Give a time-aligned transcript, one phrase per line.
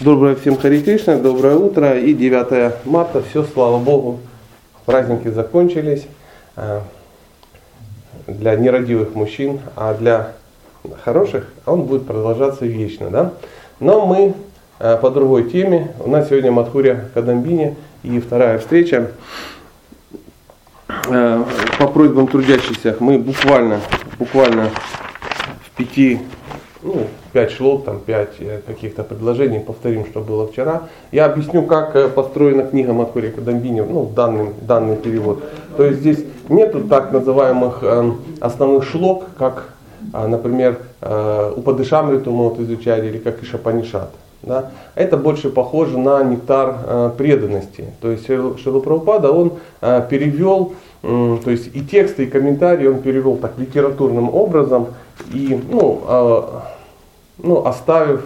[0.00, 3.22] Доброе всем Хари Кришна, доброе утро и 9 марта.
[3.22, 4.18] Все, слава Богу,
[4.86, 6.08] праздники закончились
[6.56, 6.80] э,
[8.26, 10.32] для нерадивых мужчин, а для
[11.04, 13.08] хороших он будет продолжаться вечно.
[13.08, 13.34] Да?
[13.78, 14.34] Но мы
[14.80, 15.92] э, по другой теме.
[16.00, 19.12] У нас сегодня Мадхуря Кадамбини и вторая встреча.
[21.08, 21.44] Э,
[21.78, 23.80] по просьбам трудящихся мы буквально,
[24.18, 24.70] буквально
[25.62, 26.18] в пяти
[26.84, 30.82] ну, 5 шлок, там 5 э, каких-то предложений, повторим, что было вчера.
[31.12, 35.42] Я объясню, как э, построена книга Матхури Кадамбини, ну, данный, данный перевод.
[35.76, 39.70] То есть здесь нету так называемых э, основных шлок, как,
[40.12, 44.10] э, например, э, Упадышамриту мы вот изучали, или как Ишапанишат.
[44.42, 44.70] Да?
[44.94, 47.86] Это больше похоже на нектар преданности.
[48.02, 53.52] То есть Шилу Прабхупада, он перевел, то есть и тексты, и комментарии он перевел так
[53.56, 54.88] литературным образом,
[55.32, 56.42] и ну, э,
[57.38, 58.24] ну, оставив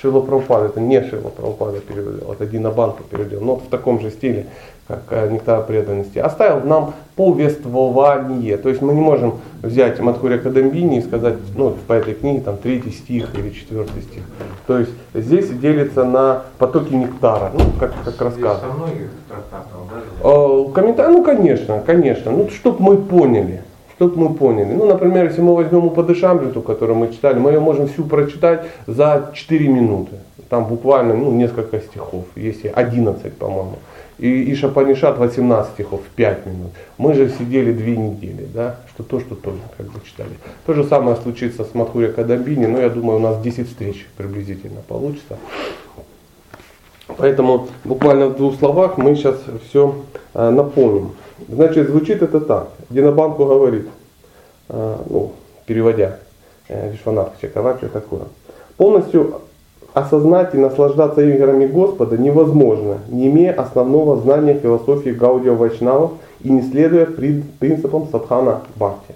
[0.00, 4.10] Шило Прабхупада, это не Шило Прабхупада перевел, это Дина Банка перевел, но в таком же
[4.10, 4.46] стиле,
[4.86, 8.56] как э, нектар преданности, оставил нам повествование.
[8.58, 12.58] То есть мы не можем взять Мадхуря Кадамбини и сказать, ну, по этой книге там
[12.58, 14.22] третий стих или четвертый стих.
[14.68, 18.58] То есть здесь делится на потоки нектара, ну, как, как рассказ.
[18.58, 19.80] Здесь многих трактатов,
[20.22, 20.72] да?
[20.72, 22.30] Комментарий, ну, конечно, конечно.
[22.30, 23.64] Ну, чтобы мы поняли
[23.98, 24.72] чтобы мы поняли.
[24.72, 29.32] Ну, например, если мы возьмем Упадышамриту, которую мы читали, мы ее можем всю прочитать за
[29.34, 30.12] 4 минуты.
[30.48, 33.78] Там буквально ну, несколько стихов, если 11, по-моему.
[34.18, 36.70] И, и Шапанишат 18 стихов, 5 минут.
[36.96, 40.30] Мы же сидели две недели, да, что то, что тоже как бы читали.
[40.64, 44.80] То же самое случится с Матхуря Кадамбини, но я думаю, у нас 10 встреч приблизительно
[44.86, 45.38] получится.
[47.16, 49.36] Поэтому буквально в двух словах мы сейчас
[49.68, 50.02] все
[50.34, 51.12] э, напомним.
[51.46, 52.68] Значит, звучит это так.
[52.90, 53.86] Динабанку говорит,
[54.68, 55.32] ну,
[55.66, 56.18] переводя
[56.68, 58.22] э, Вишванатха Чакавача такое.
[58.76, 59.40] Полностью
[59.94, 66.62] осознать и наслаждаться играми Господа невозможно, не имея основного знания философии Гаудия Вайшнавов и не
[66.62, 69.14] следуя принципам Садхана Бхакти.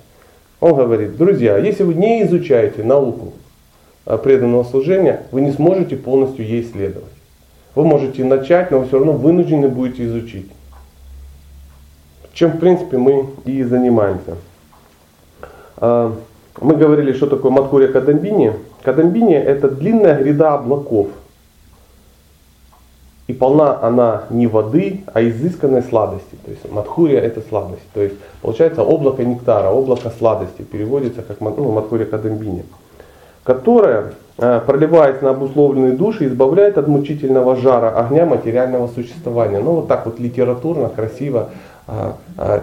[0.61, 3.33] Он говорит, друзья, если вы не изучаете науку
[4.07, 7.11] э, преданного служения, вы не сможете полностью ей следовать.
[7.75, 10.51] Вы можете начать, но вы все равно вынуждены будете изучить
[12.33, 14.37] чем в принципе мы и занимаемся.
[15.77, 16.15] А,
[16.61, 18.53] мы говорили, что такое Маткурия Кадамбини.
[18.83, 21.09] Кадамбини это длинная гряда облаков.
[23.29, 26.37] И полна она не воды, а изысканной сладости.
[26.45, 27.83] То есть Мадхурия это сладость.
[27.95, 32.65] То есть получается облако нектара, облако сладости переводится как ну, Мадхурия Кадамбини.
[33.45, 39.61] Которая, проливаясь на обусловленные души, избавляет от мучительного жара огня материального существования.
[39.61, 41.51] Ну вот так вот литературно, красиво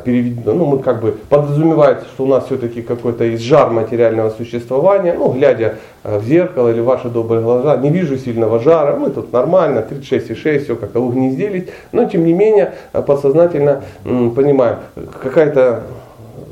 [0.06, 5.14] переведено, ну мы как бы подразумевается, что у нас все-таки какой-то есть жар материального существования,
[5.14, 9.34] ну глядя а, в зеркало или ваши добрые глаза, не вижу сильного жара, мы тут
[9.34, 14.78] нормально, 36,6, все как угнездились, но тем не менее подсознательно понимаем,
[15.22, 15.84] какая-то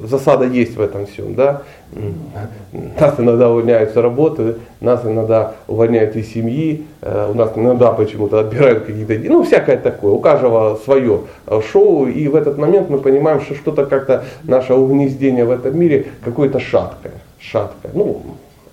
[0.03, 1.63] засада есть в этом всем, да.
[2.99, 8.39] Нас иногда увольняют с работы, нас иногда увольняют из семьи, э, у нас иногда почему-то
[8.39, 12.97] отбирают какие-то, ну всякое такое, у каждого свое э, шоу, и в этот момент мы
[12.97, 17.91] понимаем, что что-то как-то наше угнездение в этом мире какое-то шаткое, шаткое.
[17.93, 18.21] Ну,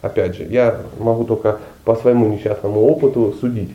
[0.02, 3.70] опять же, я могу только по своему несчастному опыту судить.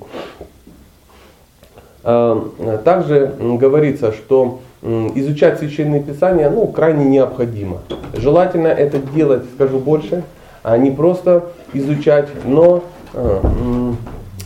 [2.04, 7.80] Э, также говорится, что изучать священные писания ну, крайне необходимо.
[8.14, 10.24] Желательно это делать, скажу больше,
[10.64, 13.42] а не просто изучать, но, э,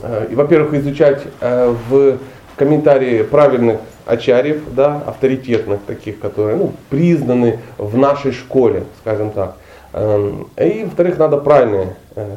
[0.04, 2.18] э, во-первых, изучать э, в
[2.56, 9.56] комментарии правильных ачарьев, да, авторитетных таких, которые ну, признаны в нашей школе, скажем так.
[9.94, 11.96] Эм, и, во-вторых, надо правильные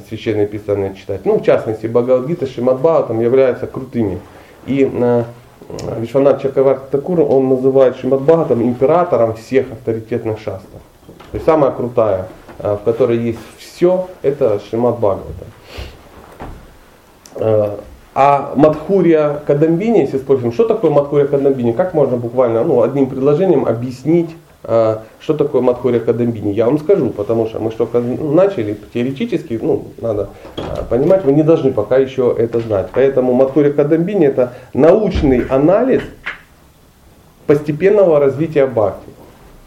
[0.09, 1.23] священные писания читать.
[1.25, 4.21] Ну, в частности, Бхагавадгита, Шимадбхава там являются крутыми.
[4.67, 4.85] И
[5.99, 10.81] Вишванат Чакаварти Такур, он называет Шимад Бхагатам императором всех авторитетных шастов.
[11.31, 12.29] То есть самая крутая,
[12.59, 14.61] э, в которой есть все, это
[14.93, 15.45] Бхагавата.
[17.37, 17.77] Э,
[18.15, 23.67] а Мадхурия Кадамбини, если спросим, что такое Мадхурия Кадамбини, как можно буквально ну, одним предложением
[23.67, 24.31] объяснить
[24.67, 26.53] что такое Мадхурия Кадамбини?
[26.53, 31.45] Я вам скажу, потому что мы что начали, теоретически, ну, надо а, понимать, вы не
[31.45, 32.89] должны пока еще это знать.
[32.93, 36.03] Поэтому Мадхурия Кадамбини это научный анализ
[37.47, 39.09] постепенного развития бхакти.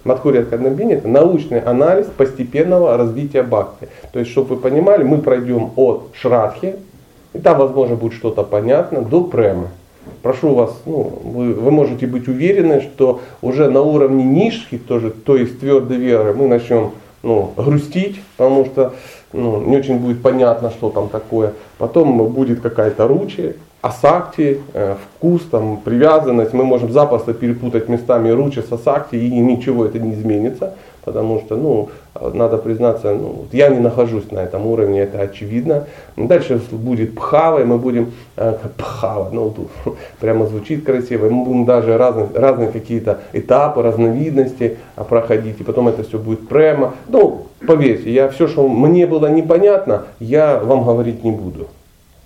[0.04, 3.88] Мадхурия Кадамбини это научный анализ постепенного развития бхакти.
[4.12, 6.76] То есть, чтобы вы понимали, мы пройдем от Шрадхи,
[7.32, 9.70] и там, возможно, будет что-то понятно, до Премы
[10.22, 15.36] прошу вас, ну, вы, вы можете быть уверены, что уже на уровне нишки, тоже, то
[15.36, 16.92] есть твердой веры, мы начнем
[17.24, 18.94] ну, грустить, потому что
[19.34, 21.54] ну, не очень будет понятно, что там такое.
[21.78, 26.54] Потом будет какая-то ручи, асакти, э, вкус, там, привязанность.
[26.54, 31.56] Мы можем запросто перепутать местами ручи с асакти и ничего это не изменится потому что,
[31.56, 31.90] ну,
[32.34, 35.86] надо признаться, ну, я не нахожусь на этом уровне, это очевидно.
[36.18, 39.70] Дальше будет пхава, и мы будем, э, пхава, ну, тут
[40.20, 45.88] прямо звучит красиво, мы будем даже разные, разные какие-то этапы, разновидности а, проходить, и потом
[45.88, 46.94] это все будет прямо.
[47.08, 51.68] Ну, поверьте, я все, что мне было непонятно, я вам говорить не буду.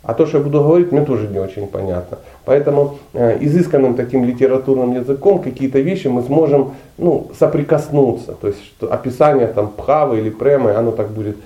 [0.04, 2.18] А то, что я буду говорить, мне тоже не очень понятно.
[2.44, 8.34] Поэтому э, изысканным таким литературным языком какие-то вещи мы сможем ну, соприкоснуться.
[8.34, 11.38] То есть что описание там пхавы или премы, оно так будет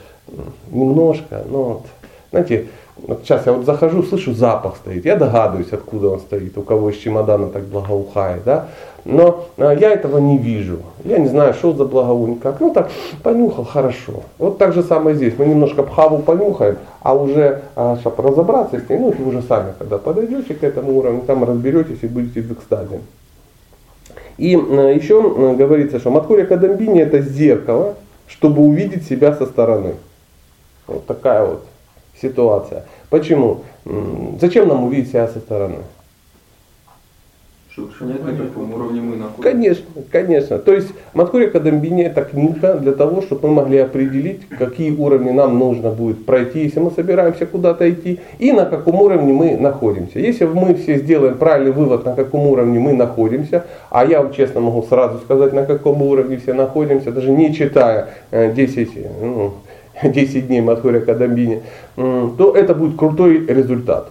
[0.71, 1.83] немножко, но
[2.31, 2.67] знаете,
[3.03, 6.89] вот сейчас я вот захожу, слышу запах стоит, я догадываюсь, откуда он стоит, у кого
[6.89, 8.67] из чемодана так благоухает, да,
[9.07, 10.79] но а, я этого не вижу.
[11.05, 12.59] Я не знаю, что за благовоние, как.
[12.59, 12.89] Ну так,
[13.23, 14.23] понюхал, хорошо.
[14.37, 15.33] Вот так же самое здесь.
[15.37, 19.73] Мы немножко пхаву понюхаем, а уже, а, чтобы разобраться с ней, ну, вы уже сами,
[19.79, 22.99] когда подойдете к этому уровню, там разберетесь и будете в экстазе.
[24.37, 25.21] И а, еще
[25.55, 27.95] говорится, что Матхуря Кадамбини это зеркало,
[28.27, 29.93] чтобы увидеть себя со стороны.
[30.85, 31.63] Вот такая вот
[32.21, 32.85] ситуация.
[33.09, 33.61] Почему?
[34.39, 35.77] Зачем нам увидеть себя со стороны?
[37.77, 39.43] Чтобы понять, на каком уровне мы находимся.
[39.43, 40.57] Конечно, конечно.
[40.57, 45.59] То есть Маткурия Кадамбини это книга для того, чтобы мы могли определить, какие уровни нам
[45.59, 50.17] нужно будет пройти, если мы собираемся куда-то идти, и на каком уровне мы находимся.
[50.17, 54.59] Если мы все сделаем правильный вывод, на каком уровне мы находимся, а я вам честно
[54.59, 59.53] могу сразу сказать, на каком уровне все находимся, даже не читая 10, э, ну,
[60.03, 61.63] 10 дней Мадхуря Кадамбини,
[61.95, 64.09] то это будет крутой результат.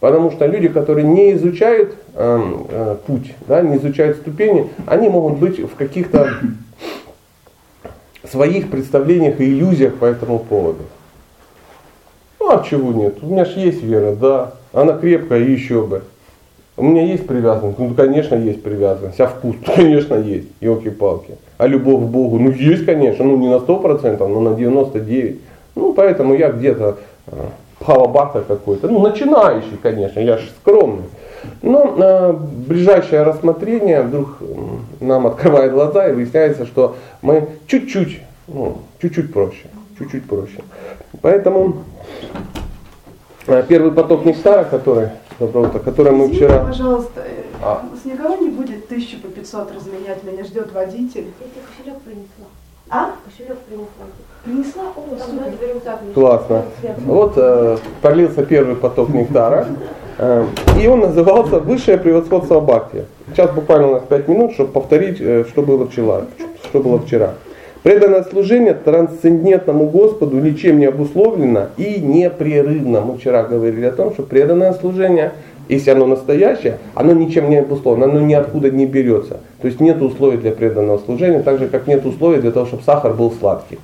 [0.00, 5.38] Потому что люди, которые не изучают э, э, путь, да, не изучают ступени, они могут
[5.38, 6.30] быть в каких-то
[8.30, 10.82] своих представлениях и иллюзиях по этому поводу.
[12.38, 13.18] Ну а чего нет?
[13.22, 14.52] У меня же есть вера, да.
[14.72, 16.02] Она крепкая, еще бы.
[16.76, 17.78] У меня есть привязанность?
[17.78, 19.18] Ну, конечно, есть привязанность.
[19.18, 19.56] А вкус?
[19.74, 20.48] Конечно, есть.
[20.60, 21.38] Елки-палки.
[21.58, 22.38] А любовь к Богу?
[22.38, 23.24] Ну, есть, конечно.
[23.24, 25.36] Ну, не на 100%, но на 99%.
[25.74, 27.32] Ну, поэтому я где-то э,
[27.78, 28.88] пхавабхата какой-то.
[28.88, 31.04] Ну, начинающий, конечно, я же скромный.
[31.62, 34.38] Но э, ближайшее рассмотрение вдруг
[35.00, 39.68] нам открывает глаза и выясняется, что мы чуть-чуть, ну, чуть-чуть проще,
[39.98, 40.60] чуть-чуть проще.
[41.22, 41.84] Поэтому
[43.46, 45.08] э, первый поток нектара, который,
[45.84, 46.64] который мы Извините, вчера...
[46.64, 47.22] пожалуйста,
[47.62, 47.84] а.
[48.00, 51.26] с никого не будет тысячу по 500 разменять, меня ждет водитель.
[51.40, 52.46] Я тебе кошелек принесла.
[52.88, 53.10] А?
[53.24, 54.06] Кошелек принесла.
[54.44, 54.82] Принесла?
[54.96, 55.74] О, Там супер.
[55.74, 56.00] рюкзак.
[56.14, 56.62] Классно.
[57.04, 59.66] Вот э, пролился первый поток нектара,
[60.18, 60.46] э,
[60.80, 63.06] и он назывался «Высшее превосходство Бхакти».
[63.32, 66.26] Сейчас буквально у нас 5 минут, чтобы повторить, э, что было вчера.
[66.64, 67.34] Что было вчера.
[67.82, 73.00] Преданное служение трансцендентному Господу ничем не обусловлено и непрерывно.
[73.00, 75.34] Мы вчера говорили о том, что преданное служение,
[75.68, 79.40] если оно настоящее, оно ничем не обусловлено, оно ниоткуда не берется.
[79.60, 82.82] То есть нет условий для преданного служения, так же как нет условий для того, чтобы
[82.82, 83.78] сахар был сладкий.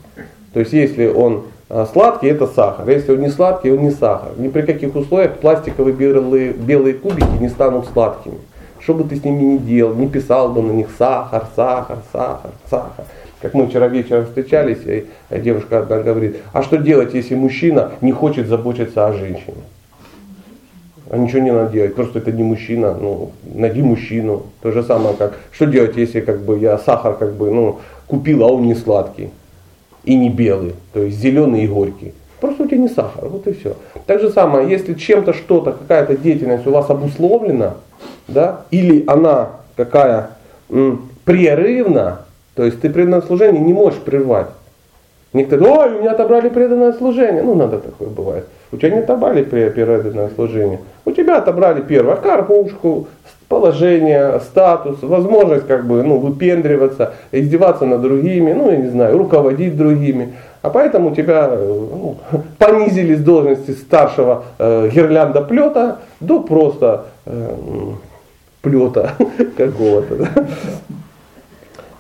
[0.52, 1.44] То есть если он
[1.75, 2.87] а, сладкий, это сахар.
[2.88, 4.32] Если он не сладкий, он не сахар.
[4.37, 8.37] Ни при каких условиях пластиковые белые, белые кубики не станут сладкими.
[8.79, 12.50] Что бы ты с ними ни делал, не писал бы на них сахар, сахар, сахар,
[12.69, 13.06] сахар.
[13.40, 18.12] Как мы вчера вечером встречались, и девушка одна говорит, а что делать, если мужчина не
[18.12, 19.56] хочет заботиться о женщине?
[21.12, 24.44] А ничего не надо делать, просто это не мужчина, ну, найди мужчину.
[24.63, 28.43] То же самое, как, что делать, если как бы я сахар как бы, ну, купил,
[28.43, 29.29] а он не сладкий
[30.05, 32.15] и не белый, то есть зеленый и горький.
[32.41, 33.77] Просто у тебя не сахар, вот и все.
[34.06, 37.75] Так же самое, если чем-то что-то, какая-то деятельность у вас обусловлена,
[38.27, 40.31] да, или она какая
[40.70, 42.22] м, прерывна,
[42.55, 44.48] то есть ты преданное служение не можешь прервать.
[45.34, 47.43] Некоторые, ой, у меня отобрали преданное служение.
[47.43, 48.46] Ну, надо такое бывает.
[48.72, 50.81] У тебя не отобрали преданное служение.
[51.05, 53.06] У тебя отобрали первое, кормушку,
[53.48, 59.76] положение, статус, возможность как бы, ну, выпендриваться, издеваться над другими, ну, я не знаю, руководить
[59.76, 60.32] другими.
[60.62, 62.17] А поэтому тебя ну,
[62.58, 67.56] понизили с должности старшего э, гирлянда плета до просто э,
[68.62, 69.12] плета
[69.58, 70.29] какого-то.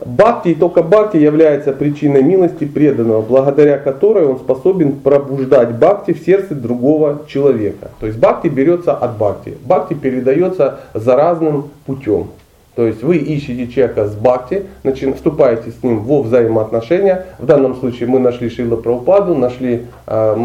[0.04, 6.24] Бхакти и только бхакти является причиной милости преданного, благодаря которой он способен пробуждать бхакти в
[6.24, 7.90] сердце другого человека.
[8.00, 9.56] То есть бхакти берется от бхакти.
[9.64, 12.28] Бхакти передается заразным путем.
[12.74, 17.26] То есть вы ищете человека с бхакти, начи- вступаете с ним во взаимоотношения.
[17.38, 20.36] В данном случае мы нашли Шила Прабхупаду, нашли э,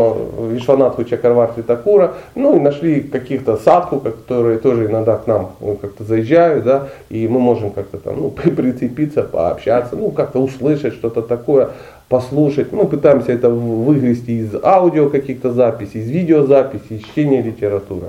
[0.52, 6.04] Вишванатху Чакарварти Такура, ну и нашли каких-то садху, которые тоже иногда к нам ну, как-то
[6.04, 11.70] заезжают, да, и мы можем как-то там ну, прицепиться, пообщаться, ну как-то услышать что-то такое,
[12.10, 12.74] послушать.
[12.74, 18.08] Мы пытаемся это выгрести из аудио каких-то записей, из видеозаписей, из чтения литературы.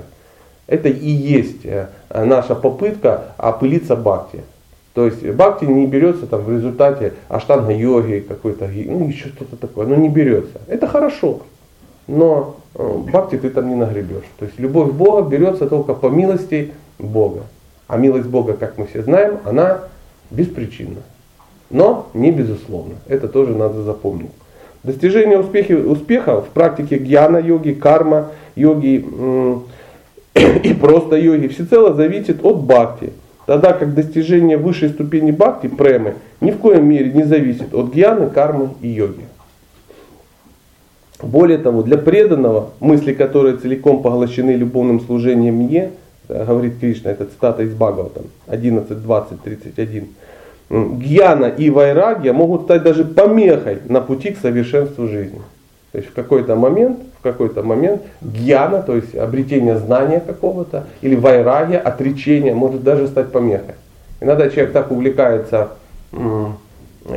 [0.69, 4.43] Это и есть э, наша попытка опылиться бхакти.
[4.93, 9.87] То есть бхакти не берется там в результате аштанга йоги какой-то, ну еще что-то такое,
[9.87, 10.61] ну не берется.
[10.67, 11.41] Это хорошо,
[12.05, 14.29] но э, бхакти ты там не нагребешь.
[14.37, 17.41] То есть любовь Бога берется только по милости Бога.
[17.87, 19.85] А милость Бога, как мы все знаем, она
[20.29, 21.01] беспричинна.
[21.71, 22.93] Но не безусловно.
[23.07, 24.29] Это тоже надо запомнить.
[24.83, 29.03] Достижение успехи, успеха в практике гьяна-йоги, карма-йоги
[30.63, 33.11] и просто йоги всецело зависит от бхакти.
[33.45, 38.29] Тогда как достижение высшей ступени бхакти, премы, ни в коем мере не зависит от гьяны,
[38.29, 39.25] кармы и йоги.
[41.21, 45.91] Более того, для преданного, мысли которые целиком поглощены любовным служением мне,
[46.29, 50.09] э, говорит Кришна, это цитата из Бхагаватам 11, 20, 31,
[50.69, 55.41] м, гьяна и вайрагия могут стать даже помехой на пути к совершенству жизни.
[55.91, 61.15] То есть в какой-то момент, в какой-то момент гьяна, то есть обретение знания какого-то, или
[61.15, 63.75] вайрагия, отречение, может даже стать помехой.
[64.21, 65.69] Иногда человек так увлекается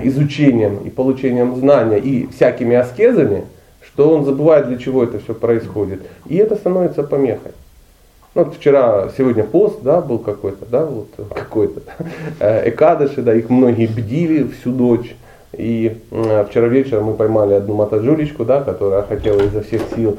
[0.03, 3.45] изучением и получением знания и всякими аскезами,
[3.85, 6.03] что он забывает, для чего это все происходит.
[6.27, 7.53] И это становится помехой.
[8.35, 11.83] Ну, вот вчера, сегодня пост, да, был какой-то, да, вот какой-то,
[12.41, 15.15] э, Экадыши, да, их многие бдили всю ночь.
[15.57, 20.19] И вчера вечером мы поймали одну мотоджулечку, да, которая хотела изо всех сил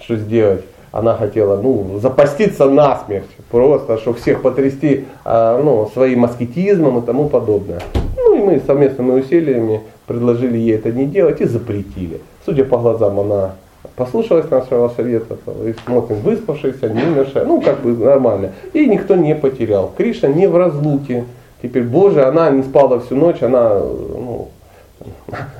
[0.00, 0.64] что сделать.
[0.92, 7.28] Она хотела, ну, запаститься насмерть, просто, чтобы всех потрясти, а, ну, своим аскетизмом и тому
[7.28, 7.80] подобное.
[8.16, 12.20] Ну, и мы совместными усилиями предложили ей это не делать и запретили.
[12.44, 13.52] Судя по глазам, она
[13.94, 18.50] послушалась нашего совета, и смотрим, выспавшаяся, не умершая, ну как бы нормально.
[18.72, 19.92] И никто не потерял.
[19.96, 21.24] Кришна не в разлуке.
[21.62, 23.80] Теперь, Боже, она не спала всю ночь, она,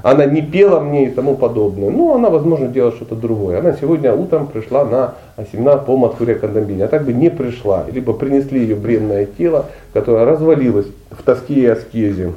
[0.03, 1.91] она не пела мне и тому подобное.
[1.91, 3.59] Ну, она, возможно, делала что-то другое.
[3.59, 5.15] Она сегодня утром пришла на
[5.53, 7.85] семинар по Мадхуре Кандамбине, а так бы не пришла.
[7.91, 12.33] Либо принесли ее бренное тело, которое развалилось в тоске и аскезе.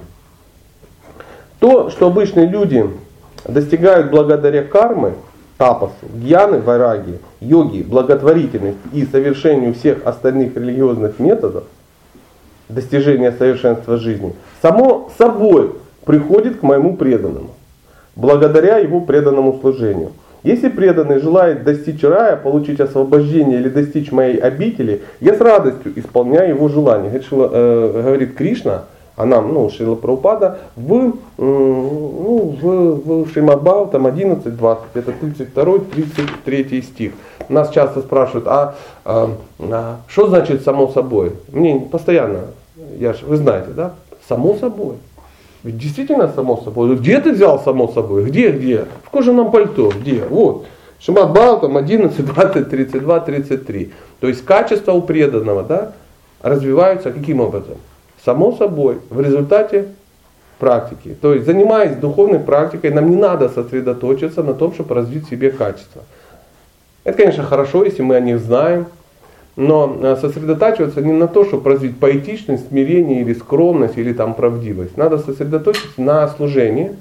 [1.59, 2.89] То, что обычные люди
[3.47, 5.13] достигают благодаря кармы,
[5.57, 11.63] тапасу, гьяны, вараги, йоги, благотворительности и совершению всех остальных религиозных методов
[12.69, 17.51] достижения совершенства жизни, само собой приходит к моему преданному,
[18.15, 20.11] благодаря его преданному служению.
[20.43, 26.49] Если преданный желает достичь рая, получить освобождение или достичь моей обители, я с радостью исполняю
[26.49, 27.09] его желание.
[27.09, 28.83] Говорит, Шила- э, говорит Кришна,
[29.15, 35.79] а нам, ну, Шила Прабхупада, в, ну, в, в Шримад там 11, 20, это 32,
[35.95, 37.13] 33 стих.
[37.47, 39.29] Нас часто спрашивают, а, а,
[39.59, 41.33] а что значит само собой?
[41.51, 42.47] Мне постоянно,
[42.99, 43.93] я ж, вы знаете, да,
[44.27, 44.95] само собой.
[45.63, 46.95] Ведь действительно само собой.
[46.95, 48.25] Где ты взял само собой?
[48.25, 48.85] Где, где?
[49.03, 49.91] В кожаном пальто.
[49.91, 50.25] Где?
[50.25, 50.65] Вот.
[50.99, 53.91] Шимат Бал там 11, 20, 32, 33.
[54.19, 55.93] То есть качества у преданного да,
[56.41, 57.77] развиваются каким образом?
[58.23, 59.87] Само собой, в результате
[60.59, 61.15] практики.
[61.21, 65.51] То есть занимаясь духовной практикой, нам не надо сосредоточиться на том, чтобы развить в себе
[65.51, 66.03] качества.
[67.03, 68.85] Это, конечно, хорошо, если мы о них знаем,
[69.55, 74.97] но э, сосредотачиваться не на то, чтобы развить поэтичность, смирение или скромность, или там правдивость.
[74.97, 76.95] Надо сосредоточиться на служении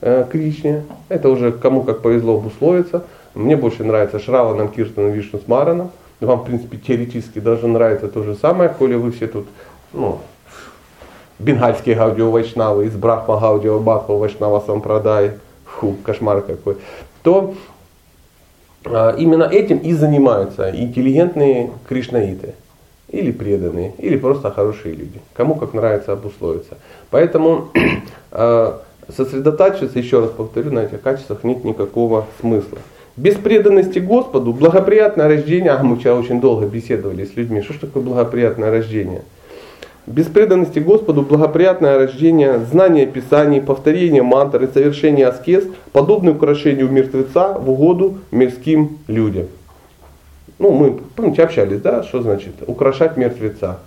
[0.00, 0.84] э, Кришне.
[1.08, 3.04] Это уже кому как повезло обусловиться.
[3.34, 5.90] Мне больше нравится Шраванам, Киртаном, Вишну Смараном.
[6.20, 9.46] Вам, в принципе, теоретически должно нравиться то же самое, коли вы все тут,
[9.92, 10.18] ну,
[11.38, 15.32] бенгальские гаудио вайшнавы, из Брахма гаудио Бхаква вайшнава сампрадай,
[15.64, 16.76] фу, кошмар какой,
[17.22, 17.54] то
[18.84, 22.54] именно этим и занимаются интеллигентные кришнаиты.
[23.08, 25.20] Или преданные, или просто хорошие люди.
[25.32, 26.76] Кому как нравится обусловиться.
[27.10, 27.70] Поэтому
[28.32, 28.72] э,
[29.16, 32.78] сосредотачиваться, еще раз повторю, на этих качествах нет никакого смысла.
[33.16, 37.78] Без преданности Господу благоприятное рождение, а мы вчера очень долго беседовали с людьми, что ж
[37.78, 39.22] такое благоприятное рождение?
[40.08, 47.58] Без преданности Господу благоприятное рождение, знание Писаний, повторение мантр и совершение аскез подобны украшению мертвеца
[47.58, 49.48] в угоду мирским людям.
[50.58, 53.80] Ну, мы, помните, общались, да, что значит украшать мертвеца.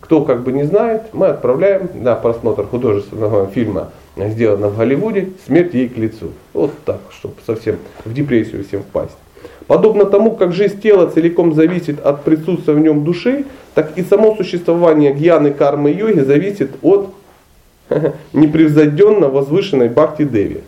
[0.00, 5.74] Кто как бы не знает, мы отправляем на просмотр художественного фильма, сделанного в Голливуде, смерть
[5.74, 6.30] ей к лицу.
[6.54, 9.18] Вот так, чтобы совсем в депрессию всем впасть.
[9.66, 14.34] Подобно тому, как жизнь тела целиком зависит от присутствия в нем души, так и само
[14.36, 17.10] существование гьяны кармы йоги зависит от
[18.32, 20.62] непревзойденно возвышенной бхакти деви.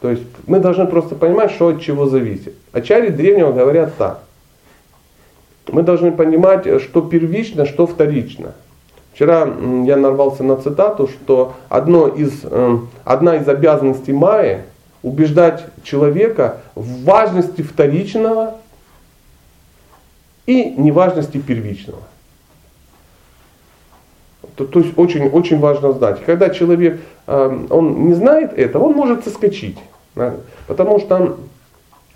[0.00, 2.54] То есть мы должны просто понимать, что от чего зависит.
[2.72, 4.20] Ачари древнего говорят так.
[5.68, 8.54] Мы должны понимать, что первично, что вторично.
[9.14, 9.46] Вчера
[9.84, 14.62] я нарвался на цитату, что одно из, эм, одна из обязанностей Майи
[15.02, 18.54] убеждать человека в важности вторичного
[20.46, 22.02] и неважности первичного.
[24.56, 26.24] То, то есть очень, очень важно знать.
[26.24, 29.78] Когда человек э, он не знает этого, он может соскочить.
[30.14, 30.34] Да?
[30.66, 31.38] Потому что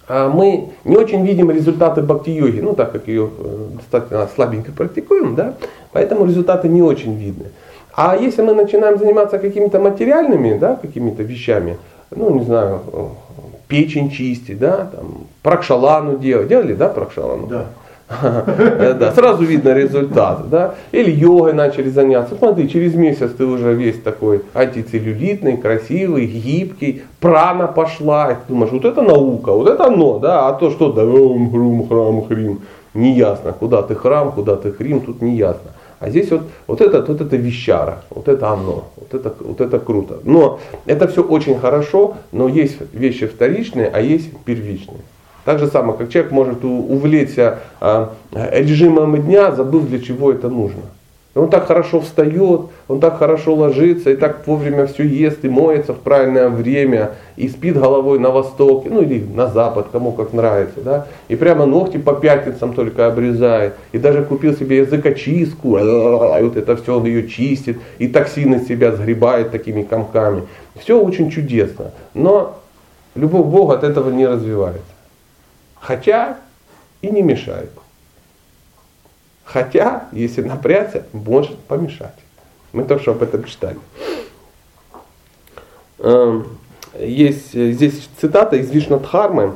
[0.08, 5.34] э, мы не очень видим результаты бхакти-йоги, ну так как ее э, достаточно слабенько практикуем,
[5.34, 5.54] да?
[5.92, 7.46] поэтому результаты не очень видны.
[7.94, 11.78] А если мы начинаем заниматься какими-то материальными да, какими-то вещами,
[12.14, 12.80] ну не знаю,
[13.68, 16.48] печень чистить, да, там, пракшалану делать.
[16.48, 17.46] Делали, да, пракшалану?
[17.46, 17.66] Да.
[18.98, 20.74] Да, сразу видно результат, да.
[20.92, 22.36] Или йогой начали заняться.
[22.36, 28.32] Смотри, через месяц ты уже весь такой антицеллюлитный, красивый, гибкий, прана пошла.
[28.32, 31.88] И ты думаешь, вот это наука, вот это оно, да, а то что, да, хрум,
[31.88, 32.60] храм, хрим,
[32.94, 35.72] не ясно, куда ты храм, куда ты хрим, тут не ясно.
[35.98, 39.78] А здесь вот, вот это, вот это вещара, вот это оно, вот это, вот это
[39.78, 40.18] круто.
[40.24, 45.00] Но это все очень хорошо, но есть вещи вторичные, а есть первичные.
[45.44, 50.82] Так же самое, как человек может увлечься а, режимом дня, забыв для чего это нужно.
[51.36, 55.92] Он так хорошо встает, он так хорошо ложится, и так вовремя все ест, и моется
[55.92, 60.80] в правильное время, и спит головой на восток, ну или на запад, кому как нравится,
[60.80, 66.56] да, и прямо ногти по пятницам только обрезает, и даже купил себе языкочистку, и вот
[66.56, 70.44] это все он ее чистит, и токсины себя сгребает такими комками.
[70.80, 72.58] Все очень чудесно, но
[73.14, 74.82] любовь Бога от этого не развивается.
[75.78, 76.38] Хотя
[77.02, 77.70] и не мешает.
[79.46, 82.14] Хотя, если напрячься, может помешать.
[82.72, 83.78] Мы что об этом читали.
[86.00, 86.58] Эм,
[86.98, 89.54] есть здесь цитата из Вишнадхармы,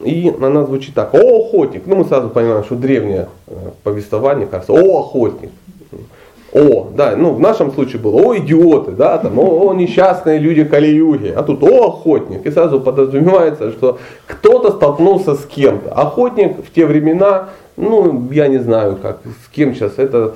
[0.00, 1.12] и она звучит так.
[1.14, 1.86] О, охотник.
[1.86, 5.50] Ну, мы сразу понимаем, что древнее э, повествование, кажется, о, охотник.
[6.58, 10.64] О, да, ну в нашем случае было, о, идиоты, да, там, о, о несчастные люди
[10.64, 12.46] Кали-юги, а тут, о, охотник.
[12.46, 15.92] И сразу подразумевается, что кто-то столкнулся с кем-то.
[15.92, 20.34] Охотник в те времена ну, я не знаю, как, с кем сейчас это,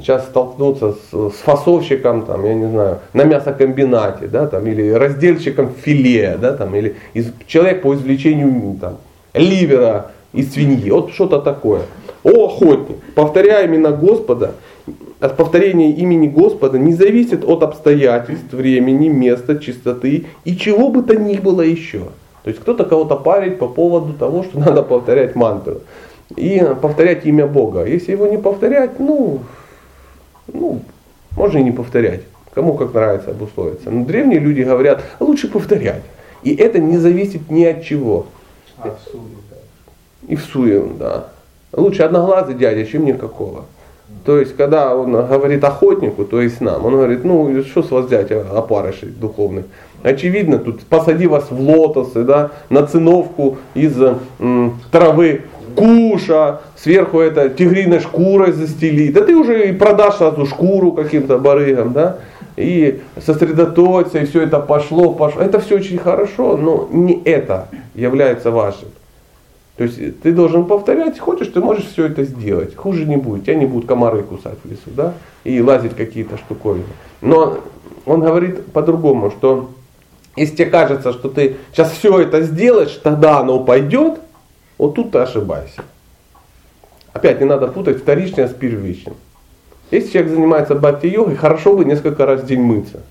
[0.00, 5.72] сейчас столкнуться с, с фасовщиком, там, я не знаю, на мясокомбинате, да, там, или раздельщиком
[5.82, 8.98] филе, да, там, или из, человек по извлечению там,
[9.32, 11.82] ливера из свиньи, вот что-то такое.
[12.22, 14.52] О, охотник, повторяя имена Господа,
[15.20, 21.16] от повторения имени Господа не зависит от обстоятельств, времени, места, чистоты и чего бы то
[21.16, 22.08] ни было еще.
[22.42, 25.80] То есть кто-то кого-то парит по поводу того, что надо повторять мантру
[26.36, 27.84] и повторять имя Бога.
[27.84, 29.40] Если его не повторять, ну,
[30.52, 30.82] ну,
[31.36, 32.22] можно и не повторять.
[32.52, 33.90] Кому как нравится обусловиться.
[33.90, 36.02] Но древние люди говорят, лучше повторять.
[36.42, 38.26] И это не зависит ни от чего.
[38.78, 39.56] А, в суе, да.
[40.28, 41.28] И в суе, да.
[41.72, 43.64] Лучше одноглазый дядя, чем никакого.
[44.24, 48.06] То есть, когда он говорит охотнику, то есть нам, он говорит, ну, что с вас
[48.06, 49.66] взять, опарышей духовных.
[50.02, 53.98] Очевидно, тут посади вас в лотосы, да, на циновку из
[54.38, 55.42] м, травы
[55.74, 59.10] куша, сверху это тигриной шкурой застели.
[59.10, 62.18] Да ты уже и продашь сразу шкуру каким-то барыгам, да?
[62.56, 65.42] И сосредоточься, и все это пошло, пошло.
[65.42, 68.90] Это все очень хорошо, но не это является важным.
[69.76, 72.76] То есть ты должен повторять, хочешь, ты можешь все это сделать.
[72.76, 75.14] Хуже не будет, тебя не будут комары кусать в лесу, да?
[75.42, 76.84] И лазить какие-то штуковины.
[77.20, 77.58] Но
[78.06, 79.70] он говорит по-другому, что
[80.36, 84.20] если тебе кажется, что ты сейчас все это сделаешь, тогда оно пойдет,
[84.78, 85.82] вот тут ты ошибаешься.
[87.12, 89.14] Опять не надо путать вторичное с первичным.
[89.90, 93.02] Если человек занимается бхакти-йогой, хорошо бы несколько раз в день мыться.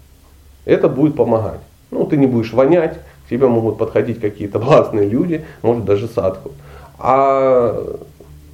[0.65, 1.59] Это будет помогать.
[1.91, 2.99] Ну, ты не будешь вонять,
[3.33, 6.51] тебе могут подходить какие-то властные люди, может даже садху.
[6.99, 7.83] А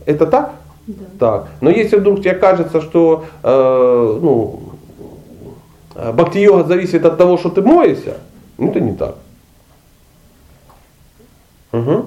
[0.05, 0.53] это так?
[0.87, 1.05] Да.
[1.19, 1.47] Так.
[1.61, 4.61] Но если вдруг тебе кажется, что э, ну,
[5.95, 8.17] бхакти-йога зависит от того, что ты моешься,
[8.57, 9.15] ну это не так.
[11.73, 12.05] Угу.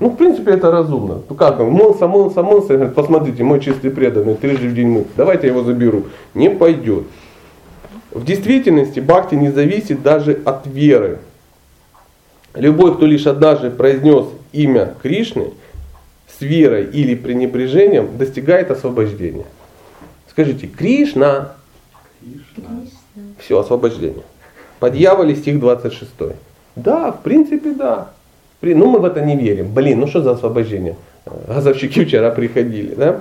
[0.00, 1.22] Ну, в принципе, это разумно.
[1.28, 5.06] Ну как он, мылся, мылся, мылся, говорит, посмотрите, мой чистый преданный, трижды в день мыл.
[5.16, 6.04] Давайте я его заберу.
[6.34, 7.04] Не пойдет.
[8.10, 11.18] В действительности бхакти не зависит даже от веры.
[12.54, 15.50] Любой, кто лишь однажды произнес имя Кришны
[16.28, 19.46] с верой или пренебрежением, достигает освобождения.
[20.30, 21.52] Скажите, Кришна.
[23.38, 24.22] Все, освобождение.
[24.78, 26.10] По дьяволе стих 26.
[26.76, 28.10] Да, в принципе, да.
[28.62, 29.72] Ну мы в это не верим.
[29.72, 30.96] Блин, ну что за освобождение?
[31.46, 33.20] Газовщики вчера приходили, да?